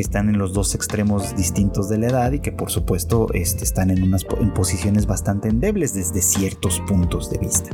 Que 0.00 0.02
están 0.02 0.30
en 0.30 0.38
los 0.38 0.54
dos 0.54 0.74
extremos 0.74 1.36
distintos 1.36 1.90
de 1.90 1.98
la 1.98 2.06
edad 2.06 2.32
y 2.32 2.40
que 2.40 2.52
por 2.52 2.70
supuesto 2.70 3.26
este, 3.34 3.64
están 3.64 3.90
en, 3.90 4.10
posiciones 4.54 5.04
bastante 5.04 5.50
endebles 5.50 5.92
desde 5.92 6.22
ciertos 6.22 6.80
puntos 6.88 7.28
de 7.28 7.36
vista. 7.36 7.68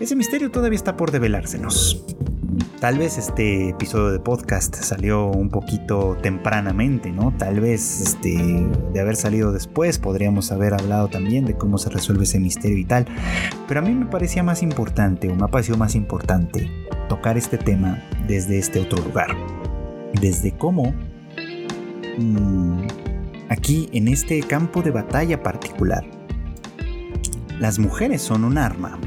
Ese 0.00 0.16
misterio 0.16 0.50
todavía 0.50 0.78
está 0.78 0.96
por 0.96 1.10
develársenos. 1.10 2.02
Tal 2.80 2.96
vez 2.96 3.18
este 3.18 3.68
episodio 3.68 4.10
de 4.10 4.20
podcast 4.20 4.74
salió 4.74 5.26
un 5.26 5.50
poquito 5.50 6.16
tempranamente, 6.22 7.12
¿no? 7.12 7.34
Tal 7.36 7.60
vez 7.60 8.00
este, 8.00 8.66
de 8.94 9.00
haber 9.00 9.16
salido 9.16 9.52
después 9.52 9.98
podríamos 9.98 10.50
haber 10.50 10.72
hablado 10.72 11.08
también 11.08 11.44
de 11.44 11.58
cómo 11.58 11.76
se 11.76 11.90
resuelve 11.90 12.24
ese 12.24 12.40
misterio 12.40 12.78
y 12.78 12.86
tal. 12.86 13.04
Pero 13.68 13.80
a 13.80 13.82
mí 13.82 13.92
me 13.92 14.06
parecía 14.06 14.42
más 14.42 14.62
importante, 14.62 15.28
o 15.28 15.36
me 15.36 15.44
ha 15.44 15.48
parecido 15.48 15.76
más 15.76 15.94
importante, 15.94 16.70
tocar 17.10 17.36
este 17.36 17.58
tema 17.58 18.02
desde 18.26 18.58
este 18.58 18.80
otro 18.80 19.04
lugar. 19.04 19.36
Desde 20.14 20.52
cómo 20.56 20.94
mm, 22.18 22.86
aquí 23.48 23.88
en 23.92 24.08
este 24.08 24.40
campo 24.40 24.82
de 24.82 24.90
batalla 24.90 25.42
particular, 25.42 26.04
las 27.58 27.78
mujeres 27.78 28.22
son 28.22 28.44
un 28.44 28.58
arma 28.58 28.98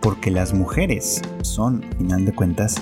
porque 0.00 0.30
las 0.30 0.54
mujeres 0.54 1.20
son, 1.42 1.82
al 1.84 1.96
final 1.96 2.24
de 2.24 2.32
cuentas, 2.32 2.76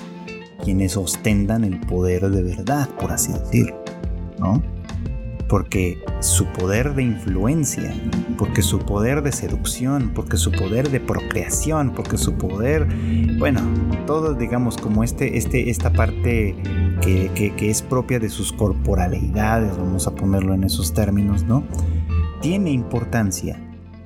quienes 0.62 0.96
ostentan 0.96 1.64
el 1.64 1.80
poder 1.80 2.28
de 2.30 2.42
verdad, 2.42 2.88
por 3.00 3.12
así 3.12 3.32
decirlo, 3.32 3.82
¿no? 4.38 4.62
Porque 5.54 6.02
su 6.18 6.46
poder 6.46 6.96
de 6.96 7.04
influencia, 7.04 7.94
porque 8.38 8.60
su 8.60 8.80
poder 8.80 9.22
de 9.22 9.30
seducción, 9.30 10.10
porque 10.12 10.36
su 10.36 10.50
poder 10.50 10.90
de 10.90 10.98
procreación, 10.98 11.92
porque 11.94 12.18
su 12.18 12.34
poder, 12.34 12.88
bueno, 13.38 13.60
todo 14.04 14.34
digamos 14.34 14.76
como 14.76 15.04
este, 15.04 15.38
este, 15.38 15.70
esta 15.70 15.92
parte 15.92 16.56
que, 17.00 17.52
que 17.56 17.70
es 17.70 17.82
propia 17.82 18.18
de 18.18 18.30
sus 18.30 18.52
corporalidades, 18.52 19.78
vamos 19.78 20.08
a 20.08 20.16
ponerlo 20.16 20.54
en 20.54 20.64
esos 20.64 20.92
términos, 20.92 21.44
¿no? 21.44 21.62
Tiene 22.42 22.72
importancia 22.72 23.56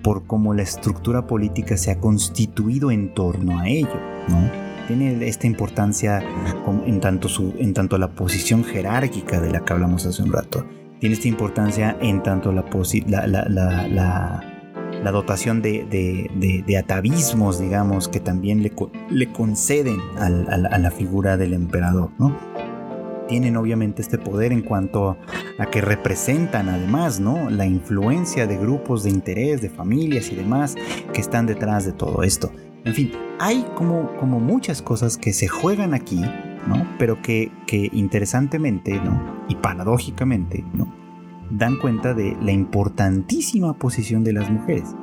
por 0.02 0.26
cómo 0.26 0.52
la 0.52 0.64
estructura 0.64 1.26
política 1.26 1.78
se 1.78 1.90
ha 1.90 1.98
constituido 1.98 2.90
en 2.90 3.14
torno 3.14 3.58
a 3.58 3.68
ello, 3.70 3.98
¿no? 4.28 4.68
tiene 4.86 5.26
esta 5.26 5.46
importancia 5.46 6.22
en 6.86 7.00
tanto, 7.00 7.28
su, 7.28 7.54
en 7.58 7.72
tanto 7.72 7.96
la 7.96 8.08
posición 8.08 8.64
jerárquica 8.64 9.38
de 9.38 9.50
la 9.50 9.62
que 9.62 9.74
hablamos 9.74 10.06
hace 10.06 10.22
un 10.22 10.32
rato, 10.32 10.64
tiene 11.00 11.14
esta 11.14 11.28
importancia 11.28 11.96
en 12.00 12.22
tanto 12.22 12.52
la, 12.52 12.64
la, 13.06 15.12
dotación 15.12 15.62
de, 15.62 16.76
atavismos, 16.78 17.60
digamos, 17.60 18.08
que 18.08 18.20
también 18.20 18.62
le, 18.62 18.72
le 19.10 19.32
conceden 19.32 20.00
a 20.18 20.78
la 20.78 20.90
figura 20.90 21.36
del 21.36 21.54
emperador, 21.54 22.10
¿no? 22.18 22.36
Tienen 23.28 23.58
obviamente 23.58 24.00
este 24.00 24.16
poder 24.16 24.52
en 24.52 24.62
cuanto 24.62 25.18
a 25.58 25.66
que 25.66 25.82
representan 25.82 26.70
además, 26.70 27.20
¿no? 27.20 27.50
La 27.50 27.66
influencia 27.66 28.46
de 28.46 28.56
grupos 28.56 29.02
de 29.02 29.10
interés, 29.10 29.60
de 29.60 29.68
familias 29.68 30.32
y 30.32 30.36
demás 30.36 30.74
que 31.12 31.20
están 31.20 31.44
detrás 31.44 31.84
de 31.84 31.92
todo 31.92 32.22
esto. 32.22 32.50
En 32.84 32.94
fin, 32.94 33.12
hay 33.38 33.66
como, 33.74 34.16
como 34.16 34.40
muchas 34.40 34.80
cosas 34.80 35.18
que 35.18 35.34
se 35.34 35.46
juegan 35.46 35.92
aquí, 35.92 36.24
Pero 36.98 37.20
que, 37.22 37.50
interesantemente. 37.92 39.00
Y 39.48 39.54
paradójicamente. 39.56 40.64
Dan 41.50 41.76
cuenta 41.78 42.14
de 42.14 42.36
la 42.42 42.52
importantísima 42.52 43.74
posición 43.74 44.24
de 44.24 44.32
las 44.34 44.50
mujeres. 44.50 44.94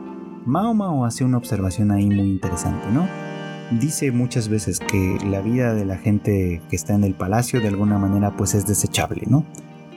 Mao 0.45 0.74
Mao 0.76 1.05
hace 1.05 1.24
una 1.24 1.38
observación 1.38 1.91
ahí 1.91 2.05
muy 2.05 2.30
interesante, 2.30 2.86
¿no? 2.93 3.07
Dice 3.80 4.11
muchas 4.11 4.47
veces 4.47 4.80
que 4.80 5.18
la 5.26 5.41
vida 5.41 5.74
de 5.74 5.86
la 5.86 5.97
gente 5.97 6.61
que 6.70 6.76
está 6.76 6.93
en 6.93 7.03
el 7.03 7.16
palacio 7.16 7.61
de 7.61 7.68
alguna 7.68 7.97
manera 7.97 8.38
pues 8.38 8.53
es 8.53 8.68
desechable, 8.68 9.24
¿no? 9.28 9.43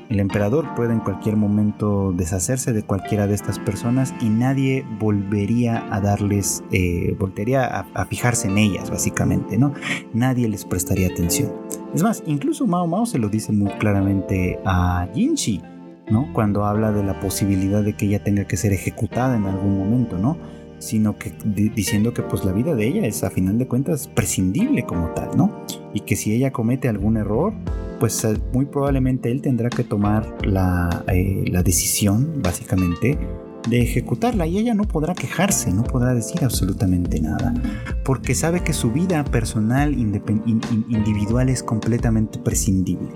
El 0.09 0.21
emperador 0.21 0.75
puede 0.75 0.95
en 0.95 1.01
cualquier 1.01 1.37
momento 1.37 2.13
deshacerse 2.13 2.73
de 2.73 2.83
cualquiera 2.83 3.27
de 3.27 3.35
estas 3.35 3.59
personas 3.59 4.15
y 4.23 4.31
nadie 4.31 4.87
volvería 4.99 5.87
a 5.95 6.01
darles, 6.01 6.65
eh, 6.73 7.15
volvería 7.19 7.67
a, 7.67 8.07
fijarse 8.07 8.49
en 8.49 8.57
ellas, 8.57 8.91
básicamente, 8.91 9.59
¿no? 9.59 9.75
Nadie 10.15 10.49
les 10.49 10.65
prestaría 10.65 11.09
atención. 11.09 11.53
Es 11.95 12.03
más, 12.03 12.23
incluso 12.27 12.67
Mao 12.67 12.87
Mao 12.87 13.05
se 13.05 13.19
lo 13.19 13.29
dice 13.29 13.53
muy 13.53 13.71
claramente 13.73 14.59
a 14.65 15.09
Jinchi, 15.13 15.61
¿no? 16.11 16.33
Cuando 16.33 16.65
habla 16.65 16.91
de 16.91 17.05
la 17.05 17.21
posibilidad 17.21 17.83
de 17.83 17.95
que 17.95 18.07
ella 18.07 18.25
tenga 18.25 18.45
que 18.45 18.57
ser 18.57 18.73
ejecutada 18.73 19.37
en 19.37 19.45
algún 19.45 19.79
momento, 19.79 20.17
¿no? 20.17 20.39
Sino 20.79 21.19
que 21.19 21.33
diciendo 21.45 22.15
que 22.15 22.23
pues 22.23 22.45
la 22.45 22.53
vida 22.53 22.75
de 22.75 22.87
ella 22.87 23.07
es 23.07 23.25
a 23.25 23.31
final 23.31 23.59
de 23.59 23.67
cuentas 23.67 24.07
prescindible 24.09 24.85
como 24.85 25.09
tal, 25.09 25.37
¿no? 25.37 25.65
Y 25.93 26.01
que 26.01 26.15
si 26.15 26.33
ella 26.33 26.53
comete 26.53 26.89
algún 26.89 27.17
error, 27.17 27.53
pues 27.99 28.25
eh, 28.25 28.39
muy 28.53 28.67
probablemente 28.67 29.31
él 29.31 29.43
tendrá 29.43 29.71
que 29.71 29.85
tomar 29.85 30.37
eh, 30.43 31.45
la, 31.47 31.63
decisión, 31.63 32.41
básicamente, 32.43 33.19
de 33.69 33.83
ejecutarla 33.83 34.47
y 34.47 34.59
ella 34.59 34.75
no 34.75 34.85
podrá 34.85 35.15
quejarse, 35.15 35.73
no 35.73 35.83
podrá 35.83 36.15
decir 36.15 36.45
absolutamente 36.45 37.21
nada, 37.21 37.53
porque 38.05 38.35
sabe 38.35 38.61
que 38.61 38.73
su 38.73 38.93
vida 38.93 39.25
personal 39.25 39.95
individual 39.95 41.49
es 41.49 41.63
completamente 41.63 42.39
prescindible. 42.39 43.09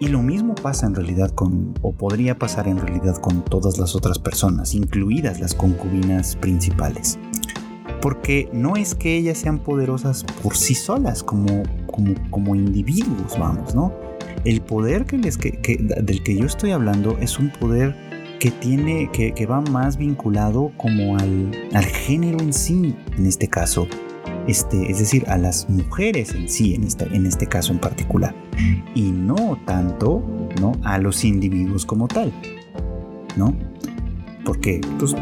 Y 0.00 0.08
lo 0.08 0.22
mismo 0.22 0.54
pasa 0.54 0.86
en 0.86 0.94
realidad 0.94 1.30
con, 1.30 1.74
o 1.82 1.92
podría 1.92 2.38
pasar 2.38 2.66
en 2.66 2.78
realidad 2.78 3.16
con 3.16 3.44
todas 3.44 3.78
las 3.78 3.94
otras 3.94 4.18
personas, 4.18 4.74
incluidas 4.74 5.40
las 5.40 5.54
concubinas 5.54 6.36
principales. 6.36 7.18
Porque 8.00 8.48
no 8.52 8.76
es 8.76 8.94
que 8.94 9.18
ellas 9.18 9.36
sean 9.36 9.58
poderosas 9.58 10.24
por 10.42 10.56
sí 10.56 10.74
solas, 10.74 11.22
como 11.22 11.64
como, 12.30 12.54
individuos, 12.54 13.38
vamos, 13.38 13.74
¿no? 13.74 13.92
El 14.44 14.60
poder 14.62 15.04
que 15.04 15.18
les, 15.18 15.38
del 15.38 16.22
que 16.22 16.36
yo 16.36 16.46
estoy 16.46 16.70
hablando 16.70 17.18
es 17.18 17.38
un 17.38 17.50
poder 17.50 17.94
que 18.38 18.50
tiene, 18.50 19.10
que, 19.12 19.46
va 19.46 19.60
más 19.60 19.98
vinculado 19.98 20.72
como 20.78 21.18
al, 21.18 21.50
al, 21.74 21.84
género 21.84 22.40
en 22.40 22.52
sí, 22.52 22.96
en 23.18 23.26
este 23.26 23.48
caso. 23.48 23.86
Este, 24.46 24.90
es 24.90 24.98
decir, 24.98 25.24
a 25.28 25.36
las 25.36 25.68
mujeres 25.68 26.34
en 26.34 26.48
sí, 26.48 26.74
en 26.74 26.84
este, 26.84 27.06
este 27.14 27.46
caso 27.46 27.72
en 27.72 27.78
particular. 27.78 28.34
Y 28.94 29.10
no 29.10 29.58
tanto. 29.66 30.24
A 30.82 30.98
los 30.98 31.24
individuos 31.24 31.86
como 31.86 32.06
tal, 32.06 32.32
¿no? 33.36 33.54
Porque, 34.44 34.80
pues, 34.98 35.14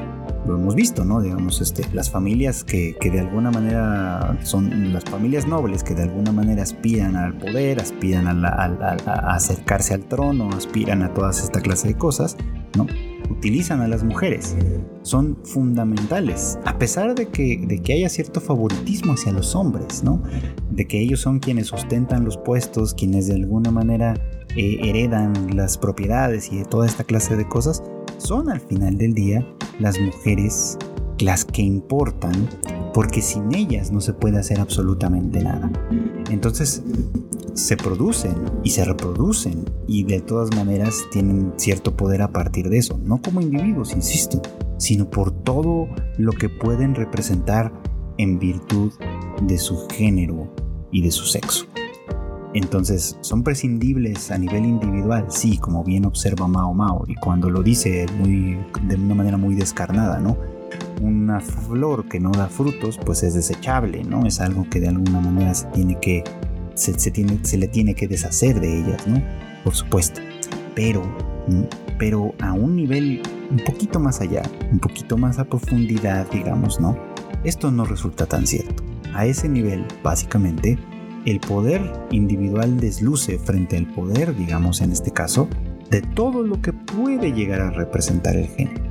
lo 0.48 0.56
hemos 0.56 0.74
visto, 0.74 1.04
¿no? 1.04 1.20
Digamos, 1.20 1.60
este, 1.60 1.86
las 1.92 2.10
familias 2.10 2.64
que, 2.64 2.96
de 3.00 3.20
alguna 3.20 3.50
manera 3.50 4.38
son 4.42 4.92
las 4.92 5.04
familias 5.04 5.46
nobles 5.46 5.84
que 5.84 5.94
de 5.94 6.04
alguna 6.04 6.32
manera 6.32 6.62
aspiran 6.62 7.16
al 7.16 7.34
poder, 7.34 7.80
aspiran 7.80 8.26
a, 8.44 9.34
acercarse 9.34 9.94
al 9.94 10.04
trono, 10.04 10.48
aspiran 10.56 11.02
a 11.02 11.12
todas 11.12 11.42
esta 11.42 11.60
clase 11.60 11.88
de 11.88 11.94
cosas, 11.94 12.36
¿no? 12.76 12.86
Utilizan 13.30 13.80
a 13.80 13.88
las 13.88 14.02
mujeres, 14.04 14.56
son 15.02 15.38
fundamentales, 15.44 16.58
a 16.64 16.78
pesar 16.78 17.14
de 17.14 17.28
que, 17.28 17.58
de 17.66 17.80
que 17.82 17.92
haya 17.92 18.08
cierto 18.08 18.40
favoritismo 18.40 19.12
hacia 19.12 19.32
los 19.32 19.54
hombres, 19.54 20.02
¿no? 20.02 20.22
De 20.70 20.86
que 20.86 21.00
ellos 21.00 21.20
son 21.20 21.38
quienes 21.38 21.68
sustentan 21.68 22.24
los 22.24 22.36
puestos, 22.38 22.94
quienes 22.94 23.26
de 23.26 23.34
alguna 23.34 23.70
manera 23.70 24.14
eh, 24.56 24.78
heredan 24.82 25.56
las 25.56 25.78
propiedades 25.78 26.50
y 26.52 26.58
de 26.58 26.64
toda 26.64 26.86
esta 26.86 27.04
clase 27.04 27.36
de 27.36 27.46
cosas, 27.46 27.82
son 28.18 28.50
al 28.50 28.60
final 28.60 28.98
del 28.98 29.14
día 29.14 29.46
las 29.78 30.00
mujeres 30.00 30.78
las 31.20 31.44
que 31.44 31.62
importan 31.62 32.48
porque 32.94 33.22
sin 33.22 33.54
ellas 33.54 33.92
no 33.92 34.00
se 34.00 34.12
puede 34.12 34.38
hacer 34.38 34.60
absolutamente 34.60 35.42
nada. 35.42 35.70
Entonces 36.30 36.82
se 37.58 37.76
producen 37.76 38.36
y 38.62 38.70
se 38.70 38.84
reproducen 38.84 39.64
y 39.88 40.04
de 40.04 40.20
todas 40.20 40.54
maneras 40.54 41.04
tienen 41.10 41.52
cierto 41.56 41.96
poder 41.96 42.22
a 42.22 42.32
partir 42.32 42.68
de 42.68 42.78
eso, 42.78 42.98
no 43.02 43.20
como 43.20 43.40
individuos, 43.40 43.92
insisto, 43.92 44.40
sino 44.78 45.10
por 45.10 45.32
todo 45.42 45.88
lo 46.18 46.32
que 46.32 46.48
pueden 46.48 46.94
representar 46.94 47.72
en 48.16 48.38
virtud 48.38 48.92
de 49.42 49.58
su 49.58 49.88
género 49.88 50.54
y 50.92 51.02
de 51.02 51.10
su 51.10 51.24
sexo. 51.24 51.66
Entonces, 52.54 53.18
son 53.22 53.42
prescindibles 53.42 54.30
a 54.30 54.38
nivel 54.38 54.64
individual, 54.64 55.26
sí, 55.28 55.58
como 55.58 55.82
bien 55.82 56.06
observa 56.06 56.46
Mao 56.46 56.72
Mao, 56.72 57.04
y 57.08 57.16
cuando 57.16 57.50
lo 57.50 57.62
dice 57.62 58.06
muy, 58.18 58.56
de 58.86 58.94
una 58.94 59.14
manera 59.16 59.36
muy 59.36 59.54
descarnada, 59.54 60.20
¿no? 60.20 60.38
Una 61.02 61.40
flor 61.40 62.08
que 62.08 62.20
no 62.20 62.30
da 62.30 62.48
frutos, 62.48 62.98
pues 63.04 63.22
es 63.22 63.34
desechable, 63.34 64.04
¿no? 64.04 64.26
Es 64.26 64.40
algo 64.40 64.64
que 64.70 64.80
de 64.80 64.88
alguna 64.88 65.20
manera 65.20 65.54
se 65.54 65.66
tiene 65.66 65.98
que, 66.00 66.24
se, 66.78 67.58
le 67.58 67.68
tiene 67.68 67.94
que 67.94 68.08
deshacer 68.08 68.60
de 68.60 68.80
ellas, 68.80 69.06
¿no? 69.06 69.22
Por 69.64 69.74
supuesto. 69.74 70.20
Pero, 70.74 71.02
pero 71.98 72.34
a 72.40 72.52
un 72.52 72.76
nivel 72.76 73.22
un 73.50 73.58
poquito 73.58 73.98
más 73.98 74.20
allá, 74.20 74.42
un 74.70 74.78
poquito 74.78 75.16
más 75.16 75.38
a 75.38 75.44
profundidad, 75.44 76.30
digamos, 76.30 76.80
¿no? 76.80 76.96
Esto 77.44 77.70
no 77.70 77.84
resulta 77.84 78.26
tan 78.26 78.46
cierto. 78.46 78.82
A 79.14 79.26
ese 79.26 79.48
nivel, 79.48 79.84
básicamente, 80.02 80.78
el 81.24 81.40
poder 81.40 81.80
individual 82.10 82.78
desluce 82.78 83.38
frente 83.38 83.76
al 83.76 83.86
poder, 83.86 84.36
digamos 84.36 84.80
en 84.80 84.92
este 84.92 85.10
caso, 85.10 85.48
de 85.90 86.02
todo 86.02 86.42
lo 86.42 86.60
que 86.60 86.72
puede 86.72 87.32
llegar 87.32 87.60
a 87.60 87.70
representar 87.70 88.36
el 88.36 88.46
género. 88.48 88.84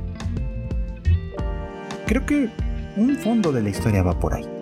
Creo 2.06 2.26
que 2.26 2.50
un 2.96 3.16
fondo 3.16 3.52
de 3.52 3.62
la 3.62 3.68
historia 3.70 4.02
va 4.02 4.18
por 4.18 4.34
ahí. 4.34 4.57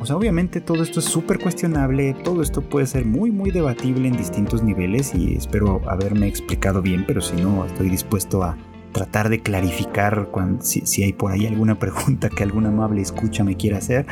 O 0.00 0.06
sea, 0.06 0.16
obviamente 0.16 0.60
todo 0.60 0.82
esto 0.82 1.00
es 1.00 1.06
súper 1.06 1.38
cuestionable, 1.38 2.14
todo 2.24 2.42
esto 2.42 2.62
puede 2.62 2.86
ser 2.86 3.04
muy 3.04 3.30
muy 3.30 3.50
debatible 3.50 4.08
en 4.08 4.16
distintos 4.16 4.62
niveles 4.62 5.14
y 5.14 5.34
espero 5.34 5.80
haberme 5.88 6.28
explicado 6.28 6.82
bien, 6.82 7.04
pero 7.06 7.20
si 7.20 7.36
no, 7.36 7.64
estoy 7.64 7.88
dispuesto 7.90 8.42
a 8.44 8.56
tratar 8.92 9.28
de 9.28 9.40
clarificar 9.40 10.28
cuando, 10.30 10.62
si, 10.64 11.02
hay 11.02 11.12
por 11.12 11.32
ahí 11.32 11.46
alguna 11.46 11.74
pregunta 11.78 12.28
que 12.28 12.42
algún 12.42 12.66
amable 12.66 13.02
escucha 13.02 13.44
me 13.44 13.56
quiera 13.56 13.78
hacer. 13.78 14.06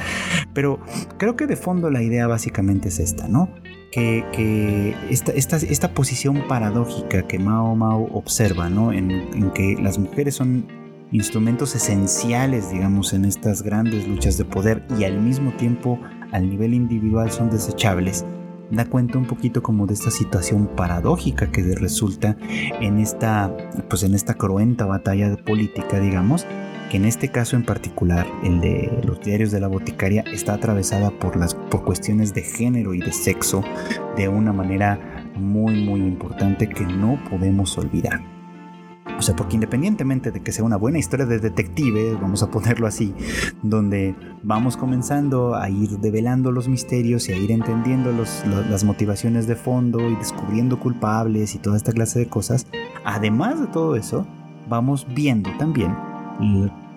Pero 0.52 0.80
creo 1.18 1.36
que 1.36 1.46
de 1.46 1.56
fondo 1.56 1.90
la 1.90 2.02
idea 2.02 2.26
básicamente 2.26 2.88
es 2.88 2.98
esta, 2.98 3.28
¿no? 3.28 3.48
Que, 3.92 4.94
esta, 5.08 5.32
esta, 5.32 5.94
posición 5.94 6.42
paradójica 6.48 7.22
que 7.22 7.38
Mao 7.38 7.74
Mao 7.74 8.10
observa, 8.12 8.68
¿no? 8.68 8.92
En 8.92 9.50
que 9.54 9.76
las 9.80 9.98
mujeres 9.98 10.34
son 10.34 10.85
instrumentos 11.12 11.74
esenciales, 11.74 12.70
digamos, 12.70 13.12
en 13.12 13.24
estas 13.24 13.62
grandes 13.62 14.06
luchas 14.06 14.36
de 14.38 14.44
poder 14.44 14.86
y 14.98 15.04
al 15.04 15.20
mismo 15.20 15.52
tiempo 15.52 16.00
al 16.32 16.50
nivel 16.50 16.74
individual 16.74 17.30
son 17.30 17.50
desechables 17.50 18.24
da 18.70 18.84
cuenta 18.84 19.18
un 19.18 19.26
poquito 19.26 19.62
como 19.62 19.86
de 19.86 19.94
esta 19.94 20.10
situación 20.10 20.68
paradójica 20.74 21.50
que 21.50 21.62
resulta 21.74 22.36
en 22.80 22.98
esta, 22.98 23.54
pues 23.88 24.02
en 24.02 24.14
esta 24.14 24.34
cruenta 24.34 24.86
batalla 24.86 25.30
de 25.30 25.36
política, 25.36 26.00
digamos, 26.00 26.46
que 26.90 26.96
en 26.96 27.04
este 27.04 27.28
caso 27.28 27.56
en 27.56 27.64
particular, 27.64 28.26
el 28.44 28.60
de 28.60 29.00
los 29.04 29.20
diarios 29.20 29.50
de 29.50 29.60
la 29.60 29.68
boticaria, 29.68 30.22
está 30.32 30.54
atravesada 30.54 31.10
por, 31.10 31.36
las, 31.36 31.54
por 31.54 31.84
cuestiones 31.84 32.34
de 32.34 32.42
género 32.42 32.94
y 32.94 33.00
de 33.00 33.12
sexo 33.12 33.62
de 34.16 34.28
una 34.28 34.52
manera 34.52 35.24
muy, 35.36 35.84
muy 35.84 36.00
importante 36.00 36.68
que 36.68 36.84
no 36.84 37.20
podemos 37.28 37.76
olvidar. 37.78 38.35
O 39.18 39.22
sea, 39.22 39.34
porque 39.34 39.54
independientemente 39.54 40.30
de 40.30 40.40
que 40.40 40.52
sea 40.52 40.64
una 40.64 40.76
buena 40.76 40.98
historia 40.98 41.26
de 41.26 41.38
detective, 41.38 42.14
vamos 42.20 42.42
a 42.42 42.50
ponerlo 42.50 42.86
así, 42.86 43.14
donde 43.62 44.14
vamos 44.42 44.76
comenzando 44.76 45.54
a 45.54 45.70
ir 45.70 45.98
develando 45.98 46.52
los 46.52 46.68
misterios 46.68 47.28
y 47.28 47.32
a 47.32 47.36
ir 47.36 47.50
entendiendo 47.50 48.12
las 48.12 48.84
motivaciones 48.84 49.46
de 49.46 49.56
fondo 49.56 50.10
y 50.10 50.14
descubriendo 50.16 50.78
culpables 50.78 51.54
y 51.54 51.58
toda 51.58 51.76
esta 51.76 51.92
clase 51.92 52.18
de 52.18 52.26
cosas, 52.26 52.66
además 53.04 53.60
de 53.60 53.68
todo 53.68 53.96
eso, 53.96 54.26
vamos 54.68 55.06
viendo 55.14 55.50
también 55.58 55.94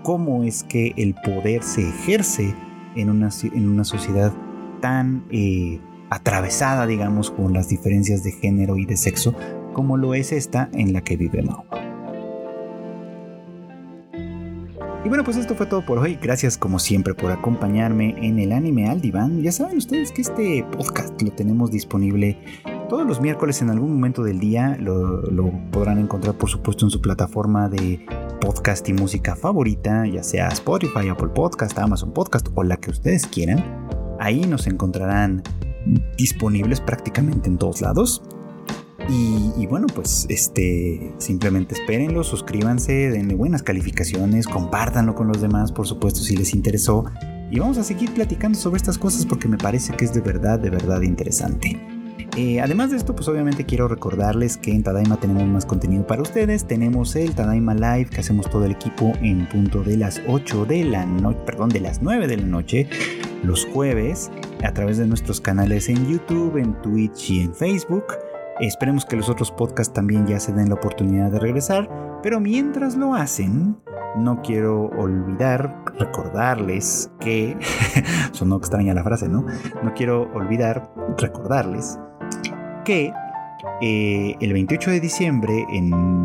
cómo 0.03 0.43
es 0.43 0.63
que 0.63 0.93
el 0.97 1.15
poder 1.15 1.63
se 1.63 1.87
ejerce 1.87 2.53
en 2.95 3.09
una, 3.09 3.29
en 3.43 3.69
una 3.69 3.83
sociedad 3.83 4.33
tan 4.81 5.25
eh, 5.29 5.79
atravesada, 6.09 6.87
digamos, 6.87 7.31
con 7.31 7.53
las 7.53 7.69
diferencias 7.69 8.23
de 8.23 8.31
género 8.31 8.77
y 8.77 8.85
de 8.85 8.97
sexo, 8.97 9.35
como 9.73 9.97
lo 9.97 10.13
es 10.13 10.31
esta 10.31 10.69
en 10.73 10.93
la 10.93 11.01
que 11.01 11.17
vive 11.17 11.43
Mao. 11.43 11.65
Y 15.05 15.07
bueno, 15.07 15.23
pues 15.23 15.37
esto 15.37 15.55
fue 15.55 15.65
todo 15.65 15.85
por 15.85 15.97
hoy. 15.97 16.19
Gracias 16.21 16.57
como 16.57 16.77
siempre 16.77 17.13
por 17.13 17.31
acompañarme 17.31 18.15
en 18.21 18.37
el 18.37 18.51
anime 18.51 18.89
al 18.89 18.99
diván. 18.99 19.41
Ya 19.41 19.51
saben 19.53 19.77
ustedes 19.77 20.11
que 20.11 20.21
este 20.21 20.65
podcast 20.71 21.21
lo 21.21 21.31
tenemos 21.31 21.71
disponible 21.71 22.37
todos 22.89 23.07
los 23.07 23.21
miércoles 23.21 23.61
en 23.61 23.69
algún 23.69 23.93
momento 23.93 24.23
del 24.23 24.39
día. 24.39 24.75
Lo, 24.77 25.21
lo 25.21 25.51
podrán 25.71 25.99
encontrar 25.99 26.37
por 26.37 26.49
supuesto 26.49 26.85
en 26.85 26.91
su 26.91 26.99
plataforma 26.99 27.69
de 27.69 28.05
podcast 28.41 28.89
y 28.89 28.93
música 28.93 29.37
favorita, 29.37 30.05
ya 30.05 30.21
sea 30.21 30.49
Spotify, 30.49 31.07
Apple 31.09 31.29
Podcast, 31.29 31.79
Amazon 31.79 32.11
Podcast 32.11 32.49
o 32.55 32.63
la 32.63 32.75
que 32.75 32.91
ustedes 32.91 33.25
quieran. 33.25 33.63
Ahí 34.19 34.41
nos 34.41 34.67
encontrarán 34.67 35.43
disponibles 36.17 36.81
prácticamente 36.81 37.47
en 37.47 37.57
todos 37.57 37.79
lados. 37.79 38.21
Y, 39.11 39.65
bueno, 39.65 39.87
pues 39.87 40.27
este, 40.29 41.11
simplemente 41.17 41.73
espérenlo, 41.73 42.23
suscríbanse, 42.23 43.09
denle 43.09 43.33
buenas 43.33 43.63
calificaciones, 43.63 44.47
compártanlo 44.47 45.15
con 45.15 45.27
los 45.27 45.41
demás, 45.41 45.71
por 45.71 45.87
supuesto, 45.87 46.19
si 46.19 46.37
les 46.37 46.53
interesó. 46.53 47.05
Y 47.49 47.59
vamos 47.59 47.79
a 47.79 47.83
seguir 47.83 48.13
platicando 48.13 48.57
sobre 48.57 48.77
estas 48.77 48.99
cosas 48.99 49.25
porque 49.25 49.47
me 49.47 49.57
parece 49.57 49.93
que 49.93 50.05
es 50.05 50.13
de 50.13 50.21
verdad, 50.21 50.59
de 50.59 50.69
verdad 50.69 51.01
interesante. 51.01 51.79
Eh, 52.37 52.61
además 52.61 52.91
de 52.91 52.97
esto, 52.97 53.15
pues 53.15 53.27
obviamente 53.27 53.65
quiero 53.65 53.87
recordarles 53.87 54.57
que 54.57 54.71
en 54.71 54.83
Tadaima 54.83 55.19
tenemos 55.19 55.43
más 55.47 55.65
contenido 55.65 56.05
para 56.05 56.21
ustedes. 56.21 56.65
Tenemos 56.65 57.15
el 57.15 57.33
Tadaima 57.33 57.73
Live 57.73 58.11
que 58.11 58.19
hacemos 58.19 58.47
todo 58.47 58.65
el 58.65 58.71
equipo 58.71 59.13
en 59.23 59.49
punto 59.49 59.83
de 59.83 59.97
las 59.97 60.21
8 60.27 60.65
de 60.65 60.83
la 60.83 61.07
noche, 61.07 61.39
perdón, 61.47 61.69
de 61.69 61.79
las 61.79 62.03
9 62.03 62.27
de 62.27 62.37
la 62.37 62.45
noche, 62.45 62.87
los 63.41 63.65
jueves, 63.65 64.29
a 64.63 64.71
través 64.71 64.99
de 64.99 65.07
nuestros 65.07 65.41
canales 65.41 65.89
en 65.89 66.07
YouTube, 66.07 66.57
en 66.57 66.79
Twitch 66.83 67.31
y 67.31 67.39
en 67.41 67.55
Facebook. 67.55 68.05
Esperemos 68.59 69.05
que 69.05 69.15
los 69.15 69.29
otros 69.29 69.51
podcasts 69.51 69.93
también 69.93 70.27
ya 70.27 70.39
se 70.39 70.51
den 70.51 70.69
la 70.69 70.75
oportunidad 70.75 71.31
de 71.31 71.39
regresar, 71.39 71.89
pero 72.21 72.39
mientras 72.39 72.97
lo 72.97 73.15
hacen, 73.15 73.77
no 74.17 74.41
quiero 74.41 74.87
olvidar 74.97 75.83
recordarles 75.97 77.09
que, 77.19 77.57
sonó 78.31 78.57
extraña 78.57 78.93
la 78.93 79.03
frase, 79.03 79.29
¿no? 79.29 79.45
No 79.81 79.93
quiero 79.93 80.29
olvidar 80.33 80.91
recordarles 81.17 81.99
que 82.83 83.13
eh, 83.81 84.35
el 84.41 84.53
28 84.53 84.91
de 84.91 84.99
diciembre 84.99 85.65
en, 85.71 86.19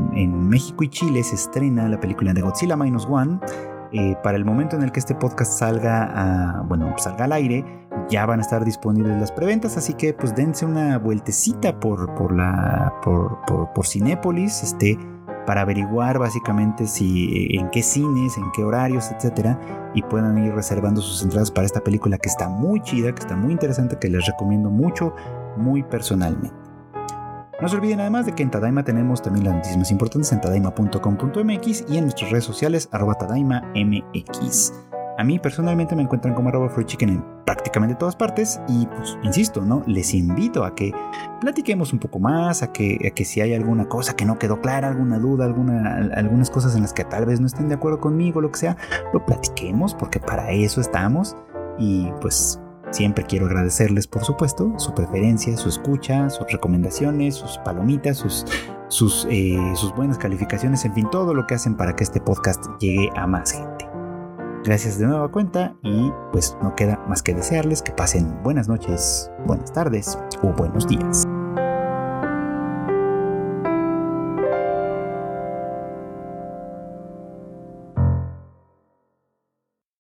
México 0.49 0.85
y 0.85 0.89
Chile 0.89 1.24
se 1.24 1.35
estrena 1.35 1.89
la 1.89 1.99
película 1.99 2.32
de 2.32 2.41
Godzilla 2.41 2.76
Minus 2.76 3.07
One. 3.11 3.41
Eh, 3.97 4.16
para 4.24 4.36
el 4.36 4.45
momento 4.45 4.74
en 4.74 4.82
el 4.82 4.90
que 4.90 4.99
este 4.99 5.14
podcast 5.14 5.53
salga, 5.53 6.64
bueno, 6.66 6.92
salga 6.99 7.26
al 7.26 7.32
aire, 7.32 7.64
ya 8.11 8.26
van 8.26 8.40
a 8.40 8.42
estar 8.42 8.64
disponibles 8.64 9.16
las 9.20 9.30
preventas, 9.30 9.76
así 9.76 9.95
que 9.95 10.12
pues 10.12 10.34
dense 10.34 10.66
una 10.66 10.99
vueltecita 10.99 11.78
por, 11.78 12.12
por, 12.16 12.34
la, 12.34 12.92
por, 13.05 13.38
por, 13.72 13.86
Cinépolis, 13.86 14.64
este, 14.64 14.99
para 15.47 15.61
averiguar 15.61 16.18
básicamente 16.18 16.88
si 16.88 17.57
en 17.57 17.70
qué 17.70 17.84
cines, 17.84 18.36
en 18.36 18.51
qué 18.51 18.64
horarios, 18.64 19.12
etcétera, 19.12 19.61
y 19.95 20.03
puedan 20.03 20.38
ir 20.38 20.53
reservando 20.53 21.01
sus 21.01 21.22
entradas 21.22 21.53
para 21.53 21.64
esta 21.64 21.80
película 21.80 22.18
que 22.18 22.28
está 22.28 22.49
muy 22.49 22.80
chida, 22.80 23.14
que 23.14 23.20
está 23.20 23.36
muy 23.36 23.53
interesante, 23.53 23.97
que 24.01 24.09
les 24.09 24.26
recomiendo 24.26 24.70
mucho, 24.70 25.14
muy 25.57 25.84
personalmente. 25.84 26.64
No 27.61 27.69
se 27.69 27.77
olviden 27.77 28.01
además 28.01 28.27
de 28.27 28.35
que 28.35 28.43
en 28.43 28.51
Tadaima 28.51 28.83
tenemos 28.83 29.23
también 29.23 29.45
las 29.45 29.55
noticias 29.55 29.79
más 29.79 29.91
importantes 29.93 30.33
en 30.33 30.41
tadaima.com.mx 30.41 31.85
y 31.89 31.99
en 31.99 32.05
nuestras 32.05 32.31
redes 32.31 32.45
sociales 32.45 32.89
arroba 32.91 33.15
tadaimamx. 33.15 34.73
A 35.17 35.23
mí 35.23 35.39
personalmente 35.39 35.95
me 35.95 36.03
encuentran 36.03 36.35
como 36.35 36.49
arroba 36.49 36.69
chicken 36.85 37.09
en 37.09 37.25
prácticamente 37.47 37.95
todas 37.95 38.17
partes 38.17 38.61
y 38.67 38.87
pues 38.87 39.17
insisto, 39.23 39.61
¿no? 39.61 39.85
Les 39.87 40.13
invito 40.15 40.65
a 40.65 40.75
que 40.75 40.93
platiquemos 41.41 41.93
un 41.93 42.01
poco 42.01 42.19
más, 42.19 42.65
a 42.65 42.73
que, 42.73 43.13
si 43.25 43.41
hay 43.41 43.55
alguna 43.55 43.89
cosa 43.89 44.17
que 44.17 44.25
no 44.25 44.37
quedó 44.37 44.61
clara, 44.61 44.89
alguna 44.89 45.21
duda, 45.21 45.45
alguna, 45.45 46.11
algunas 46.17 46.51
cosas 46.51 46.75
en 46.75 46.83
las 46.83 46.93
que 46.93 47.05
tal 47.05 47.27
vez 47.27 47.39
no 47.41 47.47
estén 47.47 47.69
de 47.69 47.77
acuerdo 47.77 48.01
conmigo, 48.01 48.41
lo 48.41 48.51
que 48.51 48.59
sea, 48.59 48.77
lo 49.13 49.25
platiquemos 49.25 49.95
porque 49.95 50.19
para 50.19 50.51
eso 50.51 50.81
estamos 50.81 51.37
y 51.79 52.11
pues 52.21 52.61
Siempre 52.95 53.24
quiero 53.24 53.47
agradecerles, 53.47 54.07
por 54.07 54.22
supuesto, 54.22 54.72
su 54.78 54.95
preferencia, 54.95 55.57
su 55.57 55.68
escucha, 55.68 56.30
sus 56.30 56.47
recomendaciones, 56.49 57.34
sus 57.34 57.59
palomitas, 57.59 58.18
sus, 58.18 58.47
sus, 58.86 59.26
eh, 59.28 59.59
sus 59.74 59.92
buenas 59.97 60.16
calificaciones, 60.16 60.84
en 60.84 60.95
fin, 60.95 61.11
todo 61.11 61.34
lo 61.34 61.45
que 61.45 61.55
hacen 61.55 61.76
para 61.76 61.97
que 61.97 62.05
este 62.05 62.20
podcast 62.20 62.64
llegue 62.78 63.11
a 63.16 63.26
más 63.26 63.51
gente. 63.51 63.88
Gracias 64.62 65.01
de 65.01 65.09
nueva 65.09 65.28
cuenta 65.28 65.74
y 65.82 66.12
pues 66.30 66.57
no 66.62 66.76
queda 66.76 67.05
más 67.09 67.20
que 67.20 67.34
desearles 67.34 67.82
que 67.82 67.90
pasen 67.90 68.40
buenas 68.45 68.68
noches, 68.68 69.28
buenas 69.45 69.72
tardes 69.72 70.16
o 70.45 70.53
buenos 70.53 70.86
días. 70.86 71.26